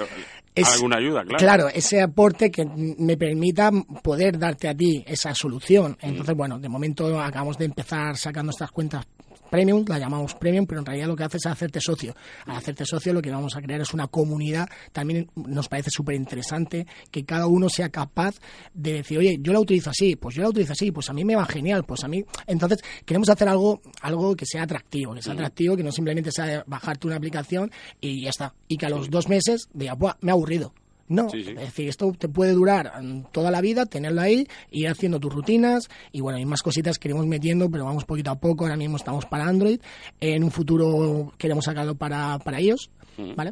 es- 0.55 0.69
Alguna 0.75 0.97
ayuda, 0.97 1.23
claro. 1.23 1.39
Claro, 1.39 1.69
ese 1.69 2.01
aporte 2.01 2.51
que 2.51 2.65
me 2.67 3.17
permita 3.17 3.71
poder 4.03 4.39
darte 4.39 4.69
a 4.69 4.75
ti 4.75 5.03
esa 5.07 5.35
solución. 5.35 5.97
Entonces, 6.01 6.35
bueno, 6.37 6.59
de 6.59 6.69
momento 6.69 7.21
acabamos 7.21 7.57
de 7.59 7.67
empezar 7.67 8.17
sacando 8.17 8.51
estas 8.51 8.71
cuentas 8.71 9.07
premium, 9.51 9.85
la 9.89 9.99
llamamos 9.99 10.35
premium, 10.35 10.67
pero 10.67 10.81
en 10.81 10.87
realidad 10.87 11.09
lo 11.09 11.17
que 11.17 11.25
hace 11.25 11.37
es 11.39 11.47
hacerte 11.47 11.81
socio. 11.81 12.15
Al 12.47 12.57
hacerte 12.57 12.85
socio 12.85 13.13
lo 13.13 13.21
que 13.21 13.31
vamos 13.31 13.57
a 13.57 13.61
crear 13.61 13.81
es 13.81 13.93
una 13.93 14.07
comunidad, 14.07 14.69
también 14.93 15.31
nos 15.35 15.69
parece 15.69 15.91
súper 15.91 16.15
interesante 16.15 16.87
que 17.11 17.25
cada 17.25 17.47
uno 17.47 17.69
sea 17.69 17.89
capaz 17.89 18.37
de 18.73 18.95
decir, 18.95 19.19
oye, 19.19 19.39
yo 19.41 19.53
la 19.53 19.61
utilizo 19.61 19.91
así, 19.91 20.17
pues 20.17 20.35
yo 20.35 20.43
la 20.43 20.49
utilizo 20.49 20.73
así, 20.73 20.91
pues 20.93 21.11
a 21.11 21.13
mí 21.13 21.25
me 21.25 21.37
va 21.37 21.45
genial, 21.47 21.85
pues 21.85 22.05
a 22.05 22.09
mí... 22.09 22.25
Entonces, 22.47 22.79
queremos 23.05 23.29
hacer 23.29 23.49
algo, 23.49 23.81
algo 24.03 24.37
que 24.37 24.47
sea 24.47 24.63
atractivo, 24.63 25.15
que 25.15 25.23
sea 25.23 25.33
atractivo, 25.33 25.77
que 25.77 25.83
no 25.83 25.93
simplemente 25.93 26.31
sea 26.31 26.65
bajarte 26.67 27.07
una 27.07 27.17
aplicación 27.17 27.71
y 28.01 28.23
ya 28.23 28.31
está. 28.31 28.55
Y 28.69 28.77
que 28.77 28.87
a 28.87 28.91
los 28.91 29.11
dos 29.11 29.29
meses 29.29 29.69
diga, 29.73 29.95
"Buah, 29.95 30.15
me 30.21 30.31
ha 30.31 30.35
aburrido. 30.35 30.73
No, 31.11 31.29
Sí, 31.29 31.43
sí. 31.45 31.51
es 31.51 31.57
decir, 31.59 31.89
esto 31.89 32.11
te 32.17 32.29
puede 32.29 32.53
durar 32.53 33.03
mm, 33.03 33.25
toda 33.33 33.51
la 33.51 33.61
vida, 33.61 33.85
tenerlo 33.85 34.21
ahí, 34.23 34.47
ir 34.71 34.89
haciendo 34.89 35.21
tus 35.21 35.35
rutinas 35.35 35.89
y 36.13 36.21
bueno, 36.21 36.39
hay 36.39 36.47
más 36.47 36.63
cositas 36.63 36.99
que 36.99 37.09
iremos 37.09 37.27
metiendo, 37.27 37.69
pero 37.69 37.85
vamos 37.85 38.05
poquito 38.07 38.31
a 38.31 38.37
poco. 38.41 38.65
Ahora 38.65 38.77
mismo 38.77 38.97
estamos 38.97 39.27
para 39.27 39.45
Android, 39.47 39.81
en 40.21 40.45
un 40.45 40.51
futuro 40.51 41.33
queremos 41.37 41.65
sacarlo 41.67 41.95
para, 41.97 42.39
para 42.39 42.61
iOS, 42.61 42.91
Mm. 43.19 43.35
¿vale? 43.35 43.51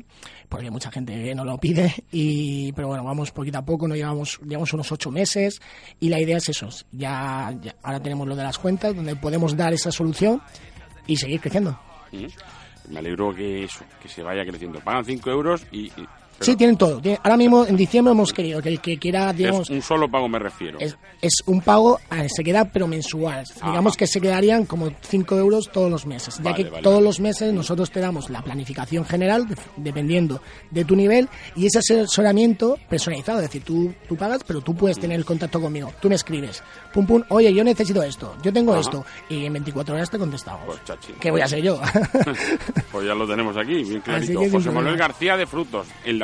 Porque 0.48 0.70
mucha 0.70 0.90
gente 0.90 1.34
no 1.34 1.44
lo 1.44 1.58
pide, 1.58 1.92
y 2.12 2.72
pero 2.72 2.86
bueno, 2.88 3.02
vamos 3.02 3.32
poquito 3.32 3.58
a 3.58 3.64
poco, 3.64 3.88
no 3.88 3.96
llevamos, 3.96 4.38
llevamos 4.46 4.72
unos 4.72 4.90
ocho 4.92 5.10
meses 5.10 5.60
y 5.98 6.08
la 6.08 6.20
idea 6.20 6.36
es 6.36 6.48
eso, 6.48 6.68
ya, 6.92 7.52
ya- 7.60 7.74
ahora 7.82 8.00
tenemos 8.00 8.26
lo 8.28 8.36
de 8.36 8.44
las 8.44 8.56
cuentas 8.56 8.94
donde 8.94 9.16
podemos 9.16 9.56
dar 9.56 9.72
esa 9.74 9.90
solución 9.90 10.40
y 11.08 11.16
seguir 11.16 11.40
creciendo. 11.40 11.78
Mm. 12.12 12.26
Me 12.92 13.00
alegro 13.00 13.34
que 13.34 13.64
eso, 13.64 13.84
que 14.00 14.08
se 14.08 14.22
vaya 14.22 14.44
creciendo. 14.46 14.78
Pagan 14.80 15.04
5 15.04 15.28
euros 15.28 15.66
y... 15.72 15.86
y- 15.88 15.92
pero 16.38 16.44
Sí, 16.52 16.56
tienen 16.56 16.76
todo. 16.76 17.00
Ahora 17.24 17.36
mismo 17.36 17.64
en 17.66 17.76
diciembre 17.76 18.12
hemos 18.12 18.32
querido 18.32 18.62
que 18.62 18.68
el 18.68 18.80
que 18.80 18.96
quiera, 18.98 19.32
digamos, 19.32 19.62
es 19.68 19.70
un 19.70 19.82
solo 19.82 20.08
pago 20.08 20.28
me 20.28 20.38
refiero. 20.38 20.78
Es, 20.80 20.96
es 21.20 21.42
un 21.46 21.60
pago, 21.60 21.98
se 22.34 22.44
queda 22.44 22.64
pero 22.66 22.86
mensual. 22.86 23.44
Digamos 23.64 23.96
que 23.96 24.06
se 24.06 24.20
quedarían 24.20 24.64
como 24.66 24.90
5 25.02 25.36
euros 25.36 25.70
todos 25.72 25.90
los 25.90 26.06
meses. 26.06 26.36
Ya 26.38 26.44
Vale, 26.52 26.64
que 26.64 26.70
vale, 26.70 26.82
todos 26.82 27.02
los 27.02 27.20
meses 27.20 27.52
nosotros 27.52 27.90
te 27.90 28.00
damos 28.00 28.30
la 28.30 28.42
planificación 28.42 29.04
general, 29.04 29.48
de- 29.48 29.56
dependiendo 29.76 30.40
de 30.70 30.84
tu 30.84 30.94
nivel, 30.96 31.28
y 31.56 31.66
ese 31.66 31.78
asesoramiento 31.78 32.78
personalizado. 32.88 33.38
Es 33.40 33.46
decir, 33.46 33.62
tú, 33.64 33.92
tú 34.08 34.16
pagas, 34.16 34.42
pero 34.44 34.60
tú 34.60 34.74
puedes 34.74 34.98
tener 34.98 35.18
el 35.18 35.24
contacto 35.24 35.60
conmigo. 35.60 35.92
Tú 36.00 36.08
me 36.08 36.14
escribes, 36.14 36.62
pum 36.92 37.06
pum, 37.06 37.22
oye, 37.30 37.52
yo 37.52 37.64
necesito 37.64 38.02
esto, 38.02 38.36
yo 38.42 38.52
tengo 38.52 38.72
Ajá. 38.72 38.80
esto, 38.82 39.04
y 39.28 39.44
en 39.46 39.52
24 39.54 39.94
horas 39.94 40.10
te 40.10 40.18
contestamos. 40.18 40.66
Pues 40.66 40.84
chachi. 40.84 41.12
¿Qué 41.20 41.30
voy 41.30 41.40
a 41.40 41.44
hacer 41.46 41.62
yo? 41.62 41.80
Pues 42.92 43.06
ya 43.06 43.14
lo 43.14 43.26
tenemos 43.26 43.56
aquí, 43.56 43.82
bien 43.84 44.00
clarito. 44.00 44.40
José. 44.50 44.70
Manuel 44.70 44.96
García 44.96 45.36
de 45.36 45.46
Frutos, 45.46 45.86
en 46.04 46.18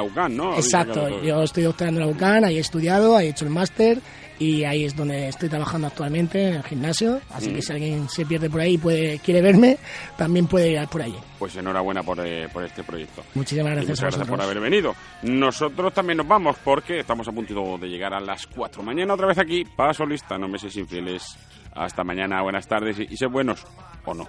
Exacto, 0.57 1.09
yo 1.22 1.42
estoy 1.42 1.62
doctorando 1.64 2.00
en 2.00 2.07
la 2.07 2.12
UCAN, 2.12 2.44
ahí 2.44 2.57
he 2.57 2.61
estudiado, 2.61 3.16
ahí 3.16 3.26
he 3.28 3.30
hecho 3.30 3.44
el 3.44 3.50
máster 3.50 3.98
y 4.38 4.64
ahí 4.64 4.84
es 4.84 4.96
donde 4.96 5.28
estoy 5.28 5.48
trabajando 5.48 5.86
actualmente 5.86 6.48
en 6.48 6.55
el 6.55 6.62
gimnasio, 6.64 7.20
así 7.32 7.50
Mm. 7.50 7.55
que 7.55 7.62
si 7.62 7.72
alguien 7.72 8.09
se 8.09 8.26
pierde 8.26 8.50
por 8.50 8.61
ahí 8.61 8.74
y 8.74 8.78
puede, 8.78 9.18
quiere 9.20 9.40
verme, 9.40 9.78
también 10.16 10.46
puede 10.46 10.72
ir 10.72 10.88
por 10.88 11.02
allí. 11.02 11.14
Pues 11.45 11.57
enhorabuena 11.57 12.03
por, 12.03 12.18
eh, 12.26 12.49
por 12.51 12.64
este 12.64 12.82
proyecto. 12.82 13.22
Muchísimas 13.34 13.72
Y 13.72 13.74
gracias 13.74 13.90
muchas 13.90 14.01
gracias 14.01 14.26
por 14.26 14.40
haber 14.40 14.61
venido. 14.61 14.97
Nosotros 15.24 15.92
también 15.92 16.16
nos 16.16 16.26
vamos 16.26 16.57
porque 16.64 17.01
estamos 17.01 17.28
a 17.28 17.32
punto 17.32 17.76
de 17.76 17.86
llegar 17.86 18.14
a 18.14 18.20
las 18.20 18.47
4. 18.47 18.82
Mañana 18.82 19.12
otra 19.12 19.26
vez 19.26 19.36
aquí, 19.36 19.62
paso 19.62 20.07
lista, 20.07 20.38
no 20.38 20.49
me 20.49 20.57
infieles. 20.57 21.36
Hasta 21.74 22.03
mañana, 22.03 22.40
buenas 22.40 22.66
tardes 22.66 22.99
y, 22.99 23.09
y 23.11 23.16
sé 23.18 23.26
buenos 23.26 23.62
o 24.07 24.14
no. 24.14 24.26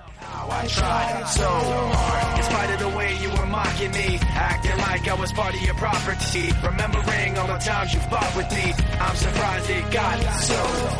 I'm 8.99 9.15
surprised 9.15 9.69
it 9.69 9.89
got 9.89 10.19
so. 10.41 10.53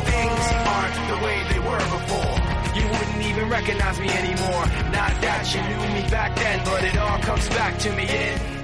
Things 0.06 0.52
aren't 0.64 1.08
the 1.10 1.24
way 1.26 1.42
they 1.50 1.58
were 1.58 1.78
before. 1.78 2.45
You 2.76 2.86
wouldn't 2.88 3.22
even 3.22 3.48
recognize 3.48 3.98
me 3.98 4.10
anymore. 4.10 4.66
Not 4.92 5.12
that 5.24 5.54
you 5.54 5.62
knew 5.62 5.94
me 5.94 6.10
back 6.10 6.36
then, 6.36 6.62
but 6.64 6.84
it 6.84 6.98
all 6.98 7.18
comes 7.20 7.48
back 7.48 7.78
to 7.78 7.92
me 7.92 8.04
in 8.04 8.56